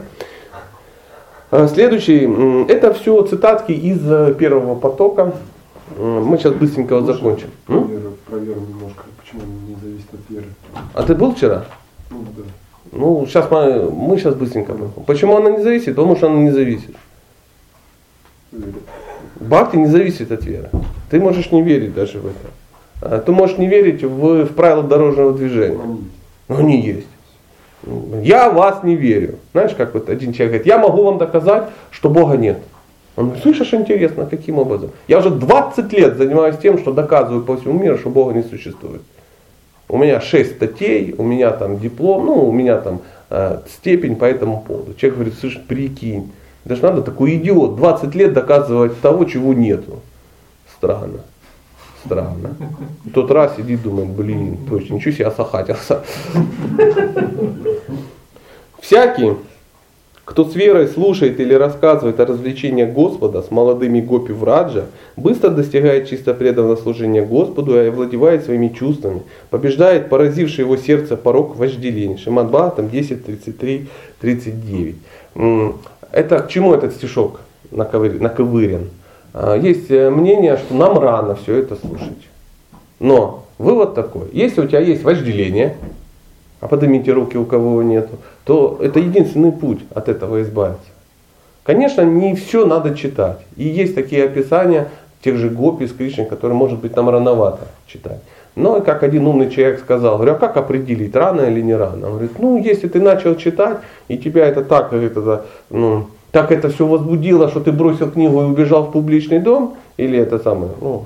[1.52, 2.28] А, Следующий,
[2.72, 5.34] это все цитатки из э, первого потока.
[5.98, 7.50] Мы сейчас быстренько вот закончим.
[7.68, 7.84] М?
[7.84, 10.46] Проверю, проверю немножко, почему не зависит от веры.
[10.94, 11.66] А ты был вчера?
[12.10, 12.44] Ну да.
[12.92, 14.74] Ну, сейчас мы, мы сейчас быстренько.
[15.08, 15.96] Почему она не зависит?
[15.96, 16.96] Потому что она не зависит.
[18.52, 18.74] Верю.
[19.40, 20.70] Бхакти не зависит от веры.
[21.10, 22.50] Ты можешь не верить даже в это.
[23.02, 25.80] А Ты можешь не верить в, в правила дорожного движения.
[26.48, 27.08] Но они есть.
[28.22, 29.40] Я вас не верю.
[29.52, 32.60] Знаешь, как вот один человек говорит, я могу вам доказать, что Бога нет.
[33.16, 34.92] Он говорит, слышишь, интересно, каким образом?
[35.08, 39.02] Я уже 20 лет занимаюсь тем, что доказываю по всему миру, что Бога не существует.
[39.90, 44.26] У меня 6 статей, у меня там диплом, ну, у меня там э, степень по
[44.26, 44.94] этому поводу.
[44.94, 46.32] Человек говорит, слышь, прикинь,
[46.66, 50.00] даже надо такой идиот, 20 лет доказывать того, чего нету.
[50.78, 51.20] Странно.
[52.06, 52.56] Странно.
[53.06, 56.04] В тот раз сидит, думает, блин, точно, ничего себе осахатился.
[58.82, 59.38] Всякий,
[60.34, 65.52] кто с верой слушает или рассказывает о развлечениях Господа с молодыми гопи в Раджа, быстро
[65.52, 72.18] достигает чисто преданного служения Господу и овладевает своими чувствами, побеждает поразивший его сердце порог вожделения.
[72.18, 73.88] Шимад Бхагаватам 10, 33,
[74.22, 74.96] 39.
[75.36, 75.76] М,
[76.12, 77.42] Это к чему этот стишок
[77.72, 78.90] наковыр- наковырен?
[79.36, 82.28] А, Есть э, мнение, что нам рано все это слушать.
[83.00, 85.76] Но вывод такой, если у тебя есть вожделение,
[86.64, 90.88] а поднимите руки, у кого нету, то это единственный путь от этого избавиться.
[91.64, 93.40] Конечно, не все надо читать.
[93.58, 94.90] И есть такие описания
[95.22, 98.20] тех же гопи с Кришной, которые, может быть, нам рановато читать.
[98.56, 102.08] Но, как один умный человек сказал, говорю, а как определить, рано или не рано?
[102.08, 106.70] Он говорит, ну, если ты начал читать, и тебя это так, это, ну, так это
[106.70, 111.06] все возбудило, что ты бросил книгу и убежал в публичный дом, или это самое, ну,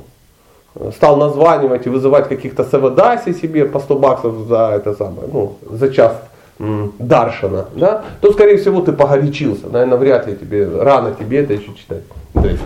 [0.95, 5.93] стал названивать и вызывать каких-то савадаси себе по 100 баксов за это самое, ну, за
[5.93, 6.13] час
[6.59, 9.67] даршана, да, то, скорее всего, ты погорячился.
[9.69, 12.03] Наверное, вряд ли тебе, рано тебе это еще читать.
[12.43, 12.63] Есть,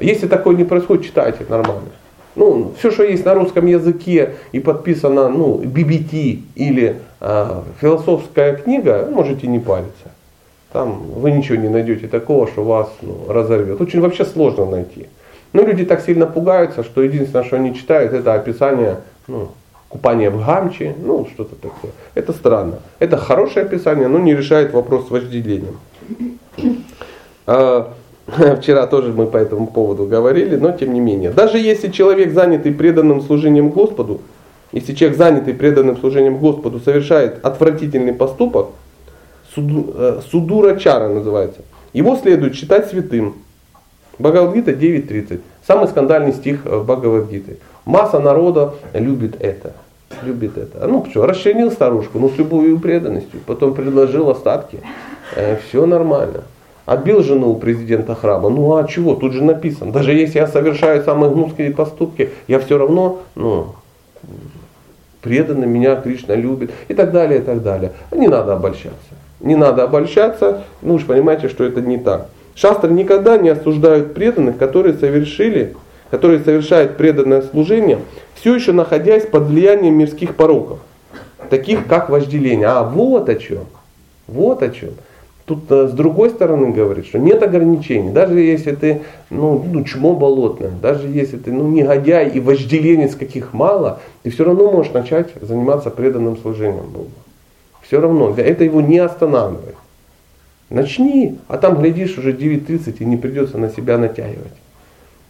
[0.00, 1.90] если такое не происходит, читайте нормально.
[2.36, 9.08] Ну, все, что есть на русском языке и подписано, ну, BBT или а, философская книга,
[9.10, 10.10] можете не париться.
[10.72, 13.80] Там вы ничего не найдете такого, что вас ну, разорвет.
[13.80, 15.06] Очень вообще сложно найти.
[15.54, 19.52] Но люди так сильно пугаются, что единственное, что они читают, это описание ну,
[19.88, 21.92] купания в гамче, ну что-то такое.
[22.14, 22.80] Это странно.
[22.98, 25.78] Это хорошее описание, но не решает вопрос с вожделением.
[27.46, 27.94] А,
[28.60, 31.30] Вчера тоже мы по этому поводу говорили, но тем не менее.
[31.30, 34.22] Даже если человек, занятый преданным служением Господу,
[34.72, 38.70] если человек, занятый преданным служением Господу, совершает отвратительный поступок,
[39.54, 41.60] суду, э, судурачара называется,
[41.92, 43.36] его следует считать святым.
[44.18, 45.40] Бхагавадгита 9.30.
[45.66, 47.56] Самый скандальный стих в Бхагавадгите.
[47.84, 49.72] Масса народа любит это.
[50.22, 50.86] Любит это.
[50.86, 53.40] Ну что, расчленил старушку, ну с любовью и преданностью.
[53.46, 54.80] Потом предложил остатки.
[55.34, 56.44] Э, все нормально.
[56.86, 58.50] Отбил жену у президента храма.
[58.50, 59.14] Ну а чего?
[59.14, 59.90] Тут же написано.
[59.90, 63.74] Даже если я совершаю самые гнусные поступки, я все равно, ну,
[65.22, 66.70] преданно меня Кришна любит.
[66.88, 67.92] И так далее, и так далее.
[68.12, 69.14] Не надо обольщаться.
[69.40, 70.64] Не надо обольщаться.
[70.82, 72.28] Ну уж понимаете, что это не так.
[72.54, 75.74] Шастры никогда не осуждают преданных, которые совершили,
[76.10, 77.98] которые совершают преданное служение,
[78.34, 80.78] все еще находясь под влиянием мирских пороков,
[81.50, 82.68] таких как вожделение.
[82.68, 83.64] А вот о чем.
[84.26, 84.90] Вот о чем.
[85.46, 88.10] Тут э, с другой стороны говорит, что нет ограничений.
[88.10, 93.52] Даже если ты ну, ну, чмо болотное, даже если ты ну, негодяй и вожделенец каких
[93.52, 97.10] мало, ты все равно можешь начать заниматься преданным служением Богу.
[97.82, 98.32] Все равно.
[98.34, 99.76] Это его не останавливает.
[100.74, 104.52] Начни, а там глядишь уже 9.30 и не придется на себя натягивать.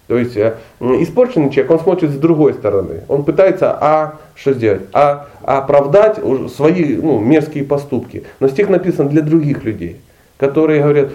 [0.06, 3.02] То есть э, испорченный человек, он смотрит с другой стороны.
[3.08, 4.82] Он пытается, а что сделать?
[4.94, 6.18] А, оправдать
[6.54, 8.24] свои ну, мерзкие поступки.
[8.40, 10.00] Но стих написан для других людей,
[10.38, 11.10] которые говорят,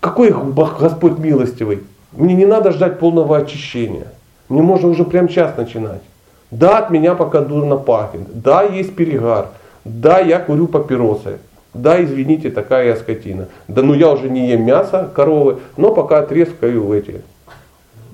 [0.00, 1.80] какой Господь милостивый,
[2.12, 4.08] мне не надо ждать полного очищения.
[4.50, 6.02] Мне можно уже прямо сейчас начинать.
[6.50, 8.42] Да, от меня пока дурно пахнет.
[8.42, 9.48] Да, есть перегар.
[9.86, 11.38] Да, я курю папиросы.
[11.74, 13.48] Да, извините, такая я скотина.
[13.68, 17.22] Да ну я уже не ем мясо коровы, но пока отрезкаю эти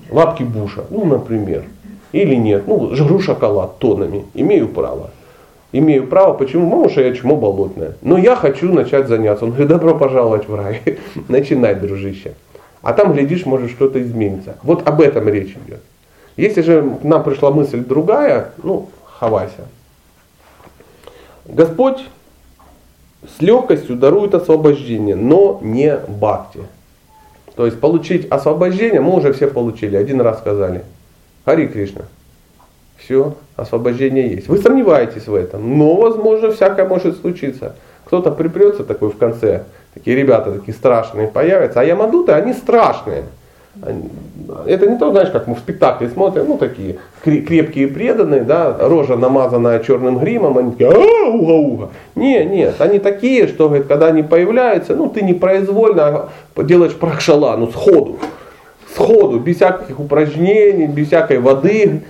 [0.09, 1.63] лапки буша, ну, например.
[2.11, 5.11] Или нет, ну, жру шоколад тоннами, имею право.
[5.71, 6.69] Имею право, почему?
[6.69, 7.93] Потому что я чмо болотное.
[8.01, 9.45] Но я хочу начать заняться.
[9.45, 10.81] Он говорит, добро пожаловать в рай.
[11.27, 12.33] Начинай, дружище.
[12.81, 14.55] А там, глядишь, может что-то изменится.
[14.63, 15.81] Вот об этом речь идет.
[16.37, 19.67] Если же к нам пришла мысль другая, ну, хавайся.
[21.45, 21.99] Господь
[23.23, 26.61] с легкостью дарует освобождение, но не бхакти.
[27.55, 30.83] То есть получить освобождение мы уже все получили, один раз сказали.
[31.43, 32.03] Хари Кришна.
[32.97, 34.47] Все, освобождение есть.
[34.47, 37.75] Вы сомневаетесь в этом, но возможно всякое может случиться.
[38.05, 43.25] Кто-то припрется такой в конце, такие ребята такие страшные появятся, а ямадуты, они страшные.
[44.65, 49.15] Это не то, знаешь, как мы в спектакле смотрим, ну такие крепкие преданные, да, рожа
[49.15, 51.89] намазанная черным гримом, они такие, а, уга-уга.
[52.15, 57.67] Не, нет, они такие, что, говорит, когда они появляются, ну ты непроизвольно делаешь пракшала, ну
[57.67, 58.19] сходу,
[58.93, 62.01] сходу, без всяких упражнений, без всякой воды,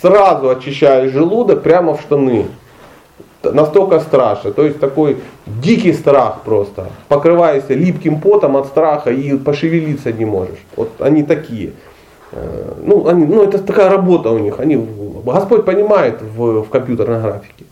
[0.00, 2.46] сразу очищаешь желудок прямо в штаны
[3.52, 4.52] настолько страшно.
[4.52, 6.86] То есть такой дикий страх просто.
[7.08, 10.58] Покрываешься липким потом от страха и пошевелиться не можешь.
[10.76, 11.72] Вот они такие.
[12.32, 14.60] Э, ну, они, ну это такая работа у них.
[14.60, 14.76] Они,
[15.24, 17.64] Господь понимает в, в компьютерной графике.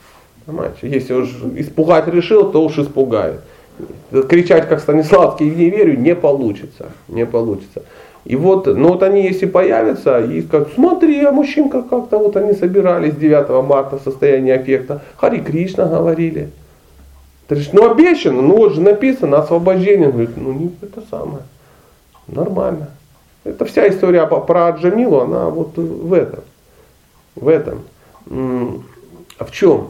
[0.47, 0.77] Понимаете?
[0.83, 3.41] Если уж испугать решил, то уж испугает.
[4.29, 6.87] Кричать как Станиславский не верю не получится.
[7.09, 7.83] Не получится.
[8.25, 12.55] И вот, ну вот они если появятся и скажут, смотри, а мужчинка как-то вот они
[12.55, 16.51] собирались 9 марта в состоянии аффекта, Хари Кришна говорили.
[17.47, 20.11] Ты говоришь, ну обещано, ну вот же написано, освобождение.
[20.11, 21.43] Говорит, ну не это самое,
[22.27, 22.89] нормально.
[23.45, 26.41] Это вся история про Джамилу, она вот в этом.
[27.35, 27.83] В этом.
[28.31, 29.89] А в чем?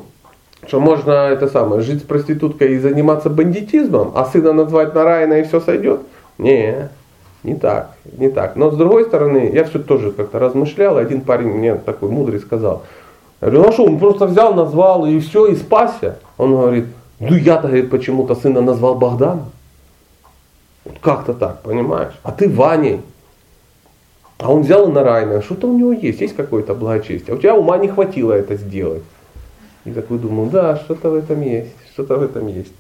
[0.67, 5.45] Что можно это самое, жить с проституткой и заниматься бандитизмом, а сына назвать Нараяна и
[5.45, 6.01] все сойдет?
[6.39, 6.89] Не.
[7.45, 8.57] Не так, не так.
[8.57, 12.83] Но с другой стороны, я все тоже как-то размышлял, один парень мне такой мудрый сказал,
[13.43, 16.19] я говорю, ну а что, он просто взял, назвал и все, и спасся.
[16.39, 16.87] Он говорит,
[17.21, 19.53] ну я-то почему-то сына назвал Богданом.
[20.87, 22.15] Вот как-то так, понимаешь?
[22.23, 23.03] А ты Ваней.
[24.39, 25.43] А он взял и на Райна.
[25.43, 27.35] Что-то у него есть, есть какое-то благочестие.
[27.35, 29.03] А у тебя ума не хватило это сделать.
[29.85, 32.73] И такой думал, да, что-то в этом есть, что-то в этом есть.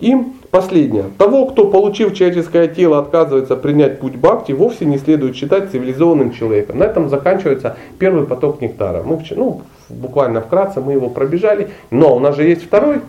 [0.00, 0.16] И
[0.50, 1.04] последнее.
[1.18, 6.78] Того, кто, получив человеческое тело, отказывается принять путь бхакти, вовсе не следует считать цивилизованным человеком.
[6.78, 9.02] На этом заканчивается первый поток нектара.
[9.02, 13.00] Мы, ну, буквально вкратце мы его пробежали, но у нас же есть второй.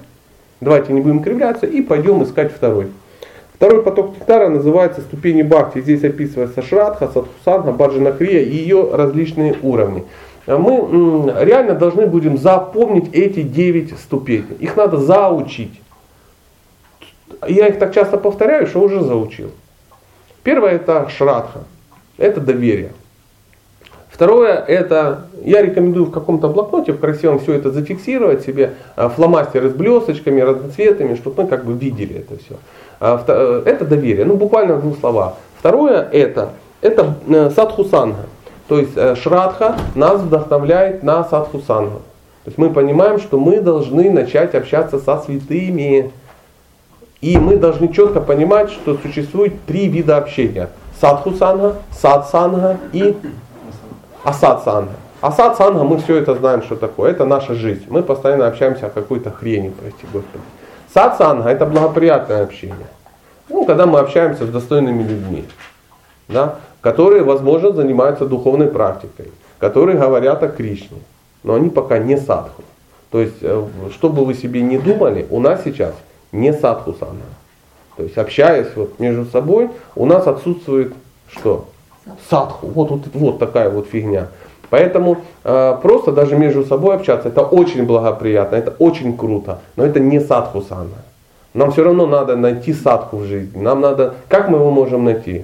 [0.59, 2.87] Давайте не будем кривляться и пойдем искать второй.
[3.55, 5.81] Второй поток нектара называется ступени бхакти.
[5.81, 10.03] Здесь описывается шрадха, садхусанха, баджанакрия и ее различные уровни.
[10.47, 14.57] Мы реально должны будем запомнить эти девять ступеней.
[14.59, 15.79] Их надо заучить.
[17.47, 19.51] Я их так часто повторяю, что уже заучил.
[20.43, 21.59] Первое это шрадха,
[22.17, 22.91] это доверие.
[24.09, 29.69] Второе это, я рекомендую в каком-то блокноте в красивом все это зафиксировать себе, а, фломастеры
[29.69, 32.55] с блесточками, разноцветами, чтобы мы как бы видели это все.
[32.99, 35.35] А, э, это доверие, ну буквально в двух словах.
[35.57, 36.49] Второе это,
[36.81, 38.25] это э, садхусанга.
[38.67, 42.01] То есть э, шрадха нас вдохновляет на садхусангу.
[42.43, 46.11] То есть мы понимаем, что мы должны начать общаться со святыми.
[47.21, 50.69] И мы должны четко понимать, что существует три вида общения.
[50.99, 53.15] Садхусанга, садсанга и
[54.23, 54.93] асадсанга.
[55.21, 57.11] Асадсанга мы все это знаем, что такое.
[57.11, 57.85] Это наша жизнь.
[57.89, 60.43] Мы постоянно общаемся о какой-то хрени, прости Господи.
[60.91, 62.87] Садсанга это благоприятное общение.
[63.49, 65.45] Ну, когда мы общаемся с достойными людьми,
[66.27, 70.97] да, которые, возможно, занимаются духовной практикой, которые говорят о Кришне,
[71.43, 72.63] но они пока не садху.
[73.11, 75.93] То есть, э, что бы вы себе не думали, у нас сейчас–
[76.31, 77.25] не садхусана.
[77.97, 80.93] То есть общаясь вот между собой, у нас отсутствует
[81.27, 81.65] что?
[82.29, 82.67] Садху.
[82.67, 84.27] Вот, вот, вот такая вот фигня.
[84.69, 89.99] Поэтому э, просто даже между собой общаться, это очень благоприятно, это очень круто, но это
[89.99, 91.03] не садхусана.
[91.53, 93.61] Нам все равно надо найти садху в жизни.
[93.61, 95.43] Нам надо, как мы его можем найти?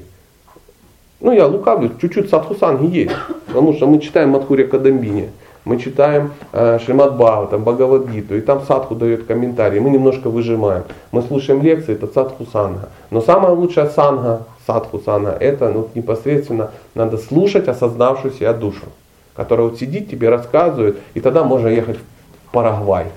[1.19, 3.15] Ну я лукавлю, чуть-чуть садхусанги есть,
[3.47, 5.30] потому что мы читаем Мадхуря Кадамбини
[5.65, 10.84] мы читаем э, Шримад Бхагаватам, Бхагавадгиту, и там Садху дает комментарии, мы немножко выжимаем.
[11.12, 12.89] Мы слушаем лекции, это Садху Санга.
[13.12, 18.86] Но самая лучшая санга, Садху Санга, это ну, непосредственно надо слушать осознавшую себя душу,
[19.36, 23.08] которая вот сидит, тебе рассказывает, и тогда можно ехать в Парагвай.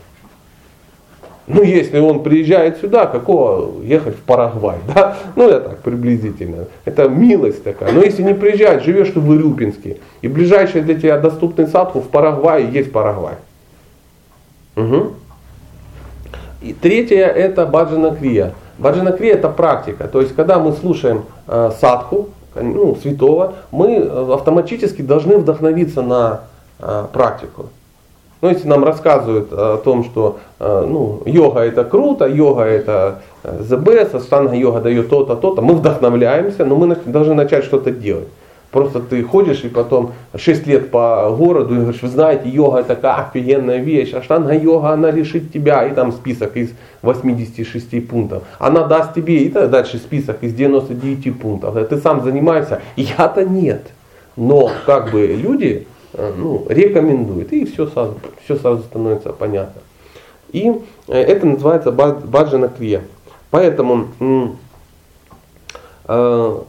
[1.55, 5.17] Ну, если он приезжает сюда, какого ехать в Парагвай, да?
[5.37, 6.67] Ну, это так, приблизительно.
[6.85, 7.93] Это милость такая.
[7.93, 12.09] Но если не приезжать, живешь ты в Ирюпинске, и ближайший для тебя доступный садху в
[12.09, 13.35] Парагвае есть Парагвай.
[14.77, 15.13] Угу.
[16.63, 17.67] И третье это.
[17.67, 18.15] Баджана
[19.13, 20.09] крия это практика.
[20.09, 26.43] То есть, когда мы слушаем э, садху, ну, святого, мы э, автоматически должны вдохновиться на
[26.79, 27.67] э, практику.
[28.41, 33.21] Но ну, если нам рассказывают о том, что э, ну, йога это круто, йога это
[33.43, 37.91] э, the best, астанга йога дает то-то, то-то, мы вдохновляемся, но мы должны начать что-то
[37.91, 38.29] делать.
[38.71, 43.17] Просто ты ходишь и потом 6 лет по городу и говоришь, вы знаете, йога такая
[43.17, 46.71] офигенная вещь, аштанга йога, она решит тебя, и там список из
[47.03, 48.45] 86 пунктов.
[48.59, 51.89] Она даст тебе, и дальше список из 99 пунктов.
[51.89, 53.89] Ты сам занимаешься, я-то нет.
[54.37, 57.53] Но как бы люди, ну, рекомендует.
[57.53, 59.83] И все сразу, все сразу становится понятно.
[60.53, 60.73] И
[61.09, 63.03] э, это называется ба- баджана крия.
[63.51, 64.09] Поэтому
[66.07, 66.61] э,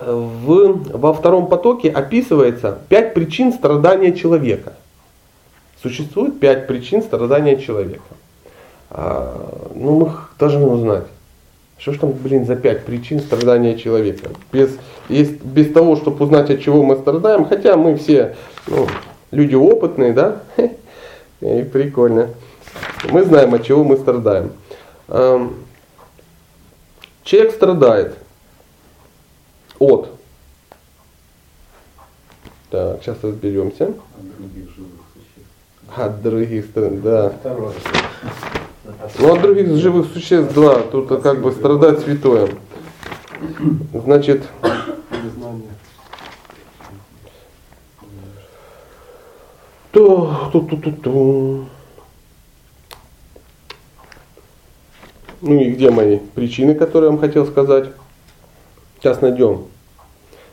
[0.00, 4.74] в, во втором потоке описывается пять причин страдания человека.
[5.82, 8.02] Существует пять причин страдания человека.
[8.90, 11.04] А, ну, мы их должны узнать.
[11.78, 14.30] Что ж там, блин, за пять причин страдания человека?
[14.52, 14.76] Без,
[15.08, 18.34] есть, без того, чтобы узнать, от чего мы страдаем, хотя мы все
[18.66, 18.88] ну,
[19.30, 20.42] люди опытные, да?
[21.40, 22.30] И прикольно.
[23.10, 24.52] Мы знаем, от чего мы страдаем.
[25.06, 25.54] Эм,
[27.22, 28.18] человек страдает
[29.78, 30.10] от.
[32.70, 33.94] Так, сейчас разберемся.
[35.96, 37.30] От других стран, да.
[37.30, 37.72] Второе.
[39.18, 42.48] Ну от других живых существ, да, тут как бы страдать святое.
[43.92, 44.42] Значит,
[49.92, 51.66] то, ту, ту, ту, ту.
[55.40, 57.90] Ну и где мои причины, которые я вам хотел сказать?
[58.98, 59.66] Сейчас найдем.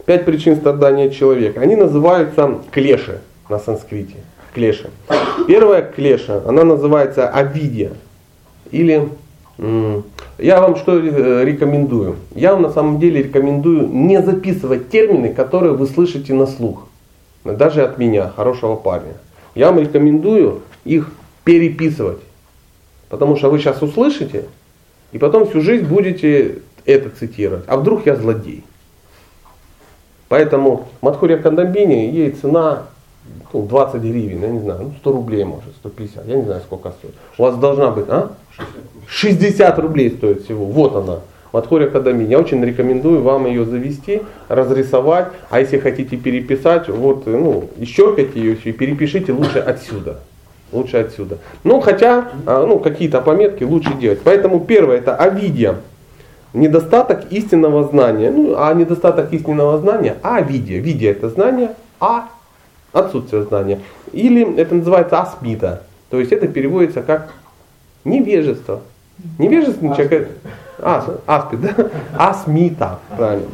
[0.06, 1.62] Пять причин страдания человека.
[1.62, 4.18] Они называются клеши на санскрите.
[4.54, 4.92] Клеши.
[5.48, 7.94] Первая клеша, она называется авидия.
[8.76, 9.08] Или
[10.38, 12.18] я вам что э, рекомендую?
[12.36, 16.88] Я вам на самом деле рекомендую не записывать термины, которые вы слышите на слух.
[17.46, 19.14] Даже от меня, хорошего парня.
[19.54, 21.10] Я вам рекомендую их
[21.46, 22.20] переписывать.
[23.08, 24.46] Потому что вы сейчас услышите,
[25.14, 27.64] и потом всю жизнь будете это цитировать.
[27.68, 28.64] А вдруг я злодей?
[30.28, 32.88] Поэтому Мадхурия Кандамбини, ей цена
[33.54, 36.92] ну, 20 гривен, я не знаю, ну 100 рублей может, 150, я не знаю сколько
[36.92, 37.14] стоит.
[37.38, 38.32] У вас должна быть, а?
[39.08, 41.20] 60 рублей стоит всего, вот она.
[41.56, 42.32] Мадхурия Кадамини.
[42.32, 48.56] Я очень рекомендую вам ее завести, разрисовать, а если хотите переписать, вот, ну, ищеркайте ее
[48.56, 50.20] и перепишите лучше отсюда.
[50.74, 51.38] Лучше отсюда.
[51.64, 54.20] Ну, хотя, а, ну, какие-то пометки лучше делать.
[54.26, 55.76] Поэтому первое это авидия.
[56.54, 58.32] Недостаток истинного знания.
[58.32, 60.80] Ну, а недостаток истинного знания, а видия.
[60.80, 61.70] Видия это знание,
[62.02, 62.28] а
[62.96, 63.80] отсутствие знания.
[64.14, 65.84] Или это называется асмита.
[66.10, 67.34] То есть это переводится как
[68.04, 68.82] невежество.
[69.38, 70.12] Невежественный человек.
[70.14, 71.90] это- А, аспид, да?
[72.18, 73.48] Асмита, правильно.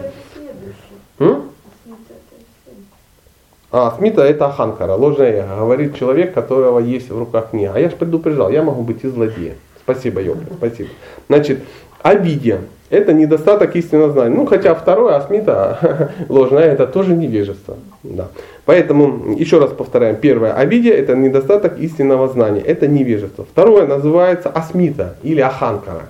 [3.74, 5.56] А, Смита это Аханкара, ложное эго.
[5.58, 7.72] Говорит человек, которого есть в руках книга.
[7.74, 9.56] А я же предупреждал, я могу быть и злодеем.
[9.80, 10.90] Спасибо, Йога, спасибо.
[11.28, 11.64] Значит,
[12.02, 14.36] обидия– это недостаток истинного знания.
[14.36, 17.78] Ну, хотя второе, асмита, ложное, это тоже невежество.
[18.04, 18.28] Да.
[18.66, 23.46] Поэтому, еще раз повторяем, первое, обидия– это недостаток истинного знания, это невежество.
[23.46, 26.10] Второе называется асмита или аханкара.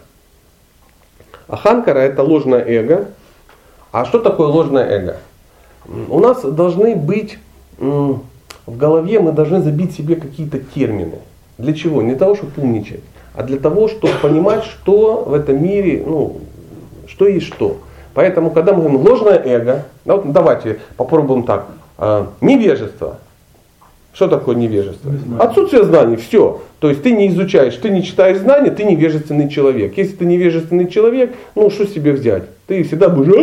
[1.47, 3.05] Аханкара– это ложное эго.
[3.91, 5.17] А что такое ложное эго?
[6.09, 7.37] У нас должны быть
[7.77, 8.21] в
[8.67, 11.19] голове, мы должны забить себе какие-то термины.
[11.57, 12.01] Для чего?
[12.01, 13.01] Не для того, чтобы умничать,
[13.35, 16.41] а для того, чтобы понимать, что в этом мире, ну,
[17.21, 17.77] что есть что.
[18.15, 21.67] Поэтому, когда мы говорим ложное эго, да, вот давайте попробуем так.
[21.99, 23.17] А, невежество.
[24.12, 25.12] Что такое невежество?
[25.12, 25.38] Незнание.
[25.38, 26.62] Отсутствие знаний, все.
[26.79, 29.95] То есть ты не изучаешь, ты не читаешь знания, ты невежественный человек.
[29.97, 32.43] Если ты невежественный человек, ну что себе взять?
[32.65, 33.36] Ты всегда будешь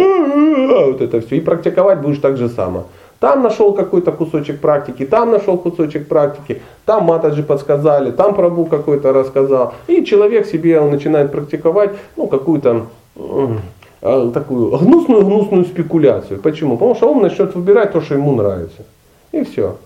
[0.91, 2.89] вот это все и практиковать будешь так же само.
[3.21, 9.13] Там нашел какой-то кусочек практики, там нашел кусочек практики, там матаджи подсказали, там прабу какой-то
[9.13, 9.75] рассказал.
[9.87, 12.87] И человек себе он начинает практиковать ну, какую-то
[14.01, 16.41] такую гнусную-гнусную спекуляцию.
[16.41, 16.77] Почему?
[16.77, 18.85] Потому что он начнет выбирать то, что ему нравится.
[19.33, 19.77] И все.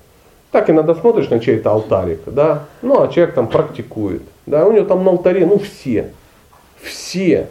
[0.53, 4.85] Так иногда смотришь на чей-то алтарик, да, ну а человек там практикует, да, у него
[4.85, 6.11] там на алтаре, ну все,
[6.83, 7.49] все,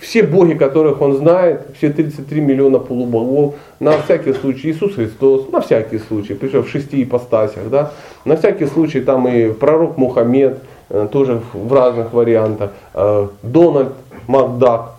[0.00, 5.60] все боги, которых он знает, все 33 миллиона полубогов, на всякий случай Иисус Христос, на
[5.60, 7.92] всякий случай, причем в шести ипостасях, да,
[8.24, 13.92] на всякий случай там и пророк Мухаммед, э, тоже в разных вариантах, э, Дональд
[14.26, 14.92] Макдак,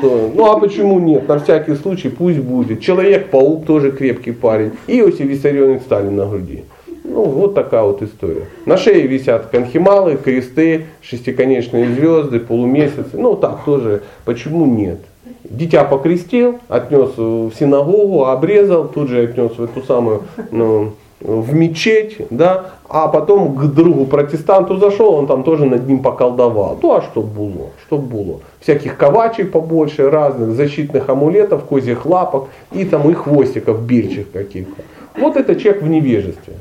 [0.00, 1.28] то- ну а почему нет?
[1.28, 2.80] На всякий случай пусть будет.
[2.80, 4.72] Человек-паук тоже крепкий парень.
[4.86, 6.64] И Иосиф Виссарионович Сталин на груди.
[7.04, 8.46] Ну вот такая вот история.
[8.66, 13.10] На шее висят конхималы, кресты, шестиконечные звезды, полумесяцы.
[13.14, 14.02] Ну так тоже.
[14.24, 15.00] Почему нет?
[15.44, 22.16] Дитя покрестил, отнес в синагогу, обрезал, тут же отнес в эту самую, ну, в мечеть,
[22.30, 26.78] да, а потом к другу протестанту зашел, он там тоже над ним поколдовал.
[26.82, 27.68] Ну а что было?
[27.86, 28.40] Что было?
[28.60, 34.82] Всяких ковачей побольше, разных защитных амулетов, козьих лапок и там и хвостиков бельчих каких-то.
[35.18, 36.54] Вот это человек в невежестве.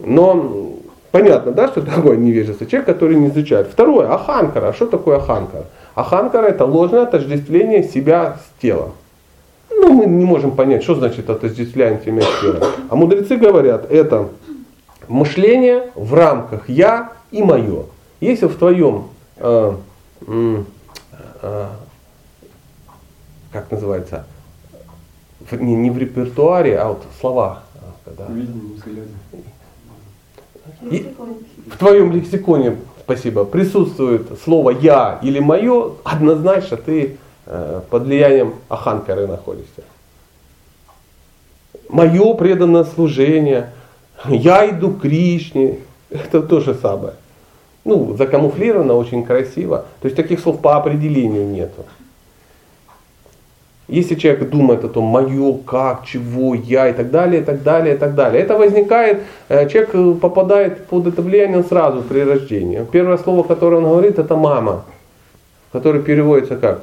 [0.00, 0.72] Но
[1.12, 2.66] понятно, да, что такое невежество?
[2.66, 3.68] Человек, который не изучает.
[3.68, 4.72] Второе, аханкара.
[4.72, 5.66] Что такое аханкара?
[5.94, 8.92] Аханкара это ложное отождествление себя с телом.
[9.78, 12.60] Ну, Ну, мы не можем понять, что значит отождествляем семя сферы.
[12.88, 14.28] А мудрецы говорят, это
[15.06, 17.84] мышление в рамках я и мое.
[18.20, 19.72] Если в твоем, э,
[20.26, 21.66] э,
[23.52, 24.26] как называется,
[25.48, 27.62] в, не, не в репертуаре, а вот слова.
[28.04, 29.08] Когда, Видение, взгляды.
[30.90, 31.14] и
[31.70, 37.16] в твоем лексиконе, спасибо, присутствует слово я или мое, однозначно ты э,
[37.90, 39.82] под влиянием Аханкары находишься.
[41.88, 43.70] Мое преданное служение,
[44.28, 45.78] я иду к Кришне,
[46.10, 47.14] это то же самое.
[47.84, 49.86] Ну, закамуфлировано, очень красиво.
[50.00, 51.86] То есть таких слов по определению нету.
[53.86, 57.94] Если человек думает о том, мое, как, чего, я и так далее, и так далее,
[57.94, 62.86] и так далее, это возникает, э, человек э, попадает под это влияние сразу при рождении.
[62.92, 64.84] Первое слово, которое он говорит, это мама,
[65.72, 66.82] которое переводится как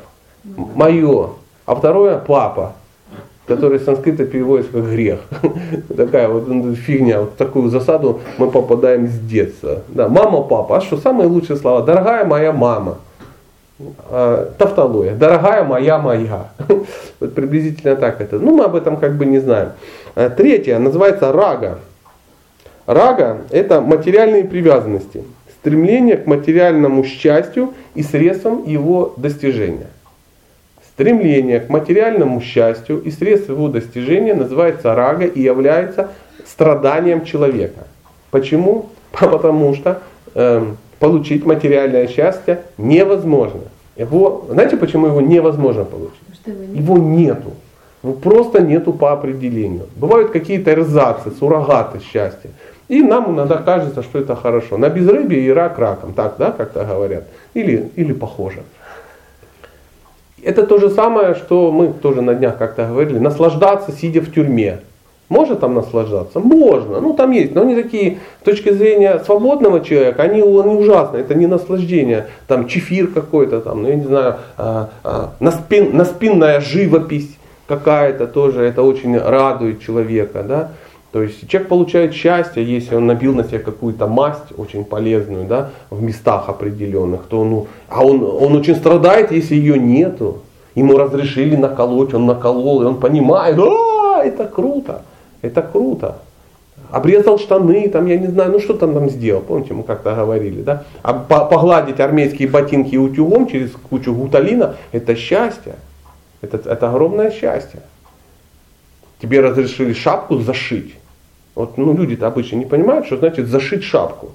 [0.76, 1.30] мое,
[1.66, 2.74] а второе папа,
[3.48, 5.20] который с санскрита переводится как грех.
[5.98, 9.82] Такая вот фигня, вот такую засаду мы попадаем с детства.
[9.88, 11.82] Да, мама, папа, а что самые лучшие слова?
[11.84, 12.98] Дорогая моя мама.
[14.10, 15.16] А, тавтология.
[15.16, 16.50] Дорогая моя моя.
[17.20, 18.40] Вот приблизительно так это.
[18.40, 19.72] Ну, мы об этом как бы не знаем.
[20.16, 21.80] А, Третье называется рага.
[22.86, 25.24] Рага– это материальные привязанности,
[25.60, 29.88] стремление к материальному счастью и средствам его достижения.
[30.96, 36.12] Стремление к материальному счастью и средств его достижения называется рага и является
[36.46, 37.88] страданием человека.
[38.32, 38.92] Почему?
[39.12, 40.00] Потому что
[40.36, 43.64] эм, получить материальное счастье невозможно.
[43.98, 46.18] Его, знаете, почему его невозможно получить?
[46.74, 47.52] Его нету.
[48.02, 49.88] Его просто нету по определению.
[49.98, 52.52] Бывают какие-то эрзацы, суррогаты счастья.
[52.88, 54.78] И нам иногда кажется, что это хорошо.
[54.78, 57.26] На безрыбье и рак раком, так, да, как-то говорят.
[57.54, 58.64] Или, или похоже.
[60.44, 64.80] Это то же самое, что мы тоже на днях как-то говорили, наслаждаться, сидя в тюрьме.
[65.28, 66.40] Можно там наслаждаться?
[66.40, 67.02] Можно.
[67.02, 67.56] Ну там есть.
[67.56, 71.18] Но они такие, с точки зрения свободного человека, они, они ужасны.
[71.18, 72.28] Это не наслаждение.
[72.48, 78.62] Там чефир какой-то, там, ну я не знаю, а, а, наспин, наспинная живопись какая-то тоже.
[78.62, 80.44] Это очень радует человека.
[80.44, 80.72] Да?
[81.16, 85.70] То есть человек получает счастье, если он набил на себя какую-то масть очень полезную, да,
[85.90, 90.40] в местах определенных, то ну, а он, он очень страдает, если ее нету.
[90.76, 95.04] Ему разрешили наколоть, он наколол, и он понимает, а, это круто.
[95.42, 96.18] Это круто.
[96.92, 100.64] Обрезал штаны, там, я не знаю, ну что там там сделал, помните, мы как-то говорили,
[100.64, 100.84] да?
[101.02, 105.76] А погладить армейские ботинки утюгом через кучу гуталина, это счастье.
[106.42, 107.80] Это, это огромное счастье.
[109.22, 110.96] Тебе разрешили шапку зашить.
[111.56, 114.32] Вот ну, люди-то обычно не понимают, что значит зашить шапку.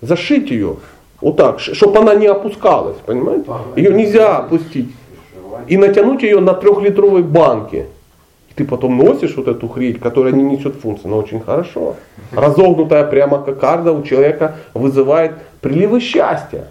[0.00, 0.76] Зашить ее
[1.20, 3.50] вот так, чтобы она не опускалась, понимаете?
[3.74, 4.90] Ее нельзя опустить.
[5.66, 7.86] И натянуть ее на трехлитровой банке
[8.58, 11.94] ты потом носишь вот эту хрень, которая не несет функции, но очень хорошо.
[12.32, 16.64] Разогнутая прямо кокарда у человека вызывает приливы счастья.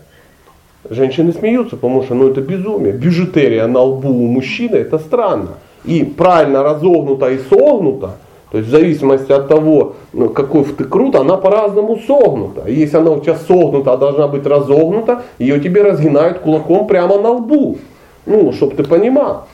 [0.90, 2.92] Женщины смеются, потому что ну, это безумие.
[2.92, 5.52] Бижутерия на лбу у мужчины это странно.
[5.86, 8.18] И правильно разогнута и согнута,
[8.52, 12.64] то есть в зависимости от того, ну, какой ты крут, она по-разному согнута.
[12.68, 17.20] И если она у тебя согнута, а должна быть разогнута, ее тебе разгинают кулаком прямо
[17.20, 17.78] на лбу.
[18.26, 19.48] Ну, чтобы ты понимал.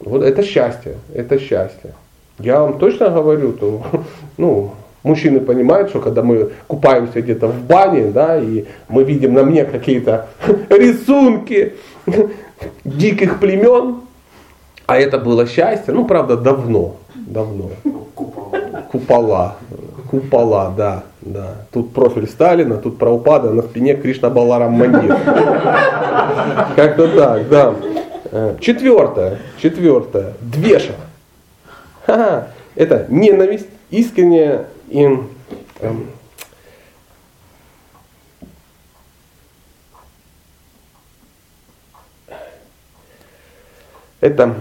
[0.00, 1.94] Вот это счастье, это счастье.
[2.40, 3.82] Я вам точно говорю, то,
[4.38, 4.72] ну,
[5.04, 9.64] мужчины понимают, что когда мы купаемся где-то в бане, да, и мы видим на мне
[9.64, 10.26] какие-то
[10.68, 11.74] рисунки
[12.84, 14.00] диких племен,
[14.86, 16.96] а это было счастье, ну, правда, давно,
[17.26, 17.70] давно.
[18.90, 19.56] Купола.
[20.10, 21.66] Купола, да, да.
[21.72, 25.16] Тут профиль Сталина, тут Праупада, на спине Кришна Баларам Мандир.
[26.76, 27.74] Как-то так, да.
[28.30, 30.94] Э, четвертое, четвертое, двеша.
[32.06, 32.48] Ха-ха.
[32.74, 35.02] Это ненависть, искренняя и
[35.80, 36.10] эм,
[44.20, 44.54] это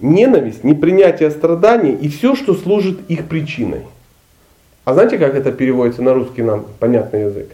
[0.00, 3.82] ненависть, непринятие страданий и все, что служит их причиной.
[4.84, 7.52] А знаете, как это переводится на русский нам понятный язык?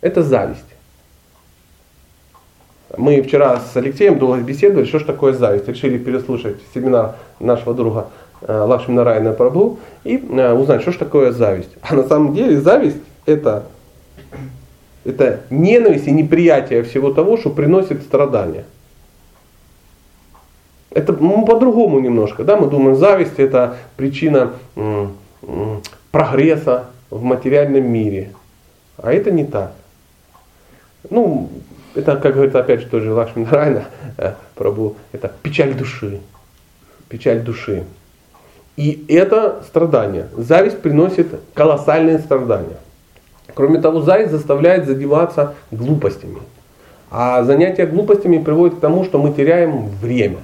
[0.00, 0.64] Это зависть.
[2.96, 5.68] Мы вчера с Алексеем долго беседовали, что же такое зависть.
[5.68, 8.08] Решили переслушать семинар нашего друга
[8.42, 11.70] э, Лакшмина Райна Прабу и э, узнать, что же такое зависть.
[11.82, 13.64] А на самом деле зависть это,
[15.04, 18.64] это ненависть и неприятие всего того, что приносит страдания.
[20.94, 22.44] Это ну, по-другому немножко.
[22.44, 22.56] Да?
[22.56, 24.52] Мы думаем, зависть это причина
[26.12, 28.30] прогресса в материальном мире.
[28.96, 29.72] А это не так.
[31.10, 31.50] Ну,
[31.94, 33.84] это, как говорит опять же тоже Лакшми Нарайна,
[34.16, 36.20] э, Прабу, это печаль души.
[37.08, 37.84] печаль души.
[38.76, 40.28] И это страдание.
[40.36, 42.78] Зависть приносит колоссальные страдания.
[43.54, 46.38] Кроме того, зависть заставляет задеваться глупостями.
[47.10, 50.38] А занятия глупостями приводит к тому, что мы теряем время.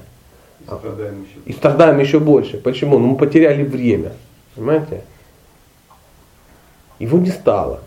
[0.71, 1.41] И страдаем еще.
[1.47, 2.59] И страдаем еще больше.
[2.59, 2.99] Почему?
[2.99, 4.13] Ну, мы потеряли время.
[4.55, 5.05] Понимаете?
[6.99, 7.81] Его не стало.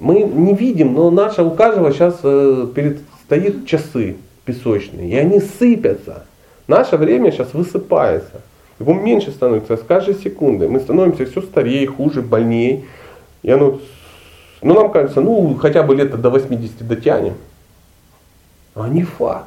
[0.00, 5.40] Мы не видим, но наша у каждого сейчас э, перед, стоит часы песочные, и они
[5.40, 6.24] сыпятся.
[6.66, 8.42] Наше время сейчас высыпается.
[8.78, 10.68] Его меньше становится с каждой секундой.
[10.68, 12.84] Мы становимся все старее, хуже, больнее.
[13.42, 13.80] И оно,
[14.62, 17.34] ну нам кажется, ну хотя бы лето до 80 дотянем.
[18.74, 19.46] А не факт.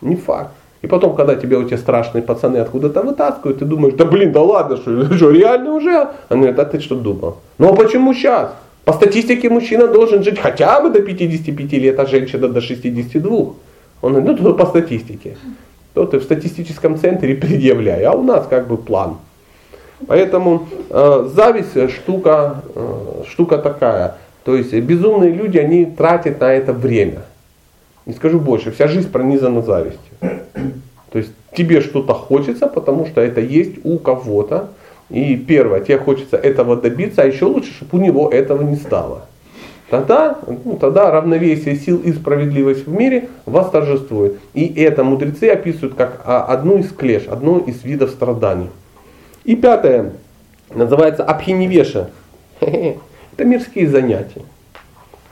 [0.00, 0.54] Не факт.
[0.86, 4.40] И потом, когда тебя у тебя страшные пацаны откуда-то вытаскивают, ты думаешь, да блин, да
[4.40, 6.10] ладно, что, что реально уже?
[6.28, 7.38] Они говорят, а ты что думал?
[7.58, 8.52] Ну а почему сейчас?
[8.84, 13.46] По статистике мужчина должен жить хотя бы до 55 лет, а женщина до 62.
[14.00, 15.36] Он говорит, ну по статистике.
[15.92, 19.16] То ты в статистическом центре предъявляй, а у нас как бы план.
[20.06, 24.14] Поэтому э, зависть штука, э, штука такая.
[24.44, 27.22] То есть безумные люди, они тратят на это время.
[28.06, 30.14] Не скажу больше, вся жизнь пронизана завистью.
[31.10, 34.70] То есть тебе что-то хочется, потому что это есть у кого-то.
[35.10, 39.26] И первое, тебе хочется этого добиться, а еще лучше, чтобы у него этого не стало.
[39.90, 44.38] Тогда, ну, тогда равновесие сил и справедливость в мире восторжествует.
[44.54, 48.70] И это мудрецы описывают как а, одну из клеш, одну из видов страданий.
[49.44, 50.12] И пятое,
[50.74, 52.10] называется абхиневеша.
[52.60, 54.42] Это мирские занятия.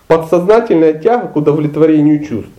[0.07, 2.51] Подсознательная тяга к удовлетворению чувств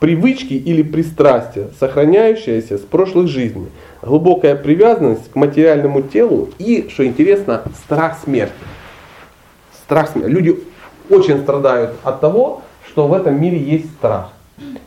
[0.00, 3.68] привычки или пристрастия, сохраняющиеся с прошлых жизней,
[4.02, 8.54] глубокая привязанность к материальному телу и, что интересно, страх смерти.
[9.84, 10.30] Страх смерти.
[10.30, 10.58] Люди
[11.10, 14.32] очень страдают от того, что в этом мире есть страх.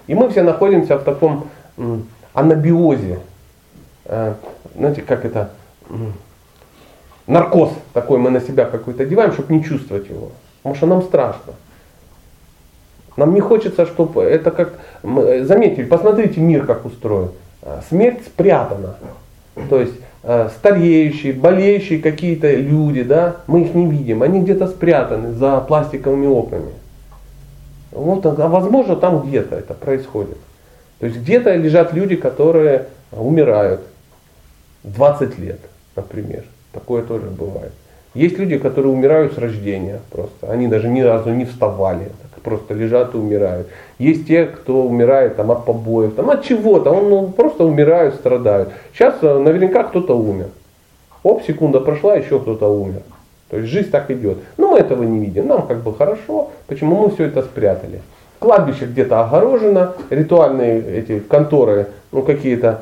[0.07, 1.47] И мы все находимся в таком
[2.33, 3.19] анабиозе.
[4.05, 4.35] Э,
[4.75, 5.51] знаете, как это?
[7.27, 10.31] Наркоз такой мы на себя какой-то одеваем, чтобы не чувствовать его.
[10.61, 11.53] Потому что нам страшно.
[13.17, 14.73] Нам не хочется, чтобы это как...
[15.03, 17.31] Заметьте, посмотрите мир как устроен.
[17.61, 18.95] А, смерть спрятана.
[19.69, 19.93] То есть
[20.23, 26.27] а, стареющие, болеющие какие-то люди, да, мы их не видим, они где-то спрятаны за пластиковыми
[26.27, 26.71] окнами.
[27.91, 30.37] Вот, а возможно, там где-то это происходит.
[30.99, 33.81] То есть где-то лежат люди, которые умирают
[34.83, 35.59] 20 лет,
[35.95, 36.43] например.
[36.71, 37.73] Такое тоже бывает.
[38.13, 40.51] Есть люди, которые умирают с рождения просто.
[40.51, 42.11] Они даже ни разу не вставали
[42.43, 43.67] просто лежат и умирают.
[43.99, 48.69] Есть те, кто умирает там, от побоев, там, от чего-то, он ну, просто умирают, страдают.
[48.93, 50.47] Сейчас э, наверняка кто-то умер.
[51.23, 53.01] Оп, секунда прошла, еще кто-то умер.
[53.49, 54.37] То есть жизнь так идет.
[54.57, 55.47] Но мы этого не видим.
[55.47, 56.51] Нам как бы хорошо.
[56.67, 58.01] Почему мы все это спрятали?
[58.41, 62.81] Кладбище где-то огорожено, ритуальные эти конторы, ну какие-то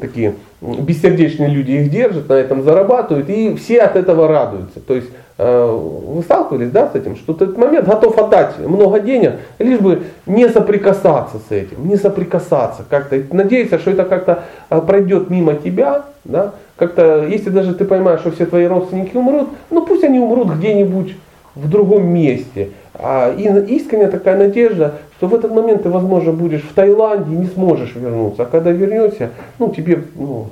[0.00, 4.80] такие бессердечные люди их держат, на этом зарабатывают, и все от этого радуются.
[4.80, 9.32] То есть Э, вы сталкивались да, с этим, что этот момент готов отдать много денег,
[9.58, 15.30] лишь бы не соприкасаться с этим, не соприкасаться как-то, надеяться, что это как-то э, пройдет
[15.30, 20.04] мимо тебя, да, как-то, если даже ты понимаешь, что все твои родственники умрут, ну пусть
[20.04, 21.16] они умрут где-нибудь
[21.56, 22.70] в другом месте.
[22.94, 23.42] А, и
[23.74, 27.94] искренняя такая надежда, что в этот момент ты, возможно, будешь в Таиланде и не сможешь
[27.94, 28.42] вернуться.
[28.42, 30.48] А когда вернешься, ну, тебе ну,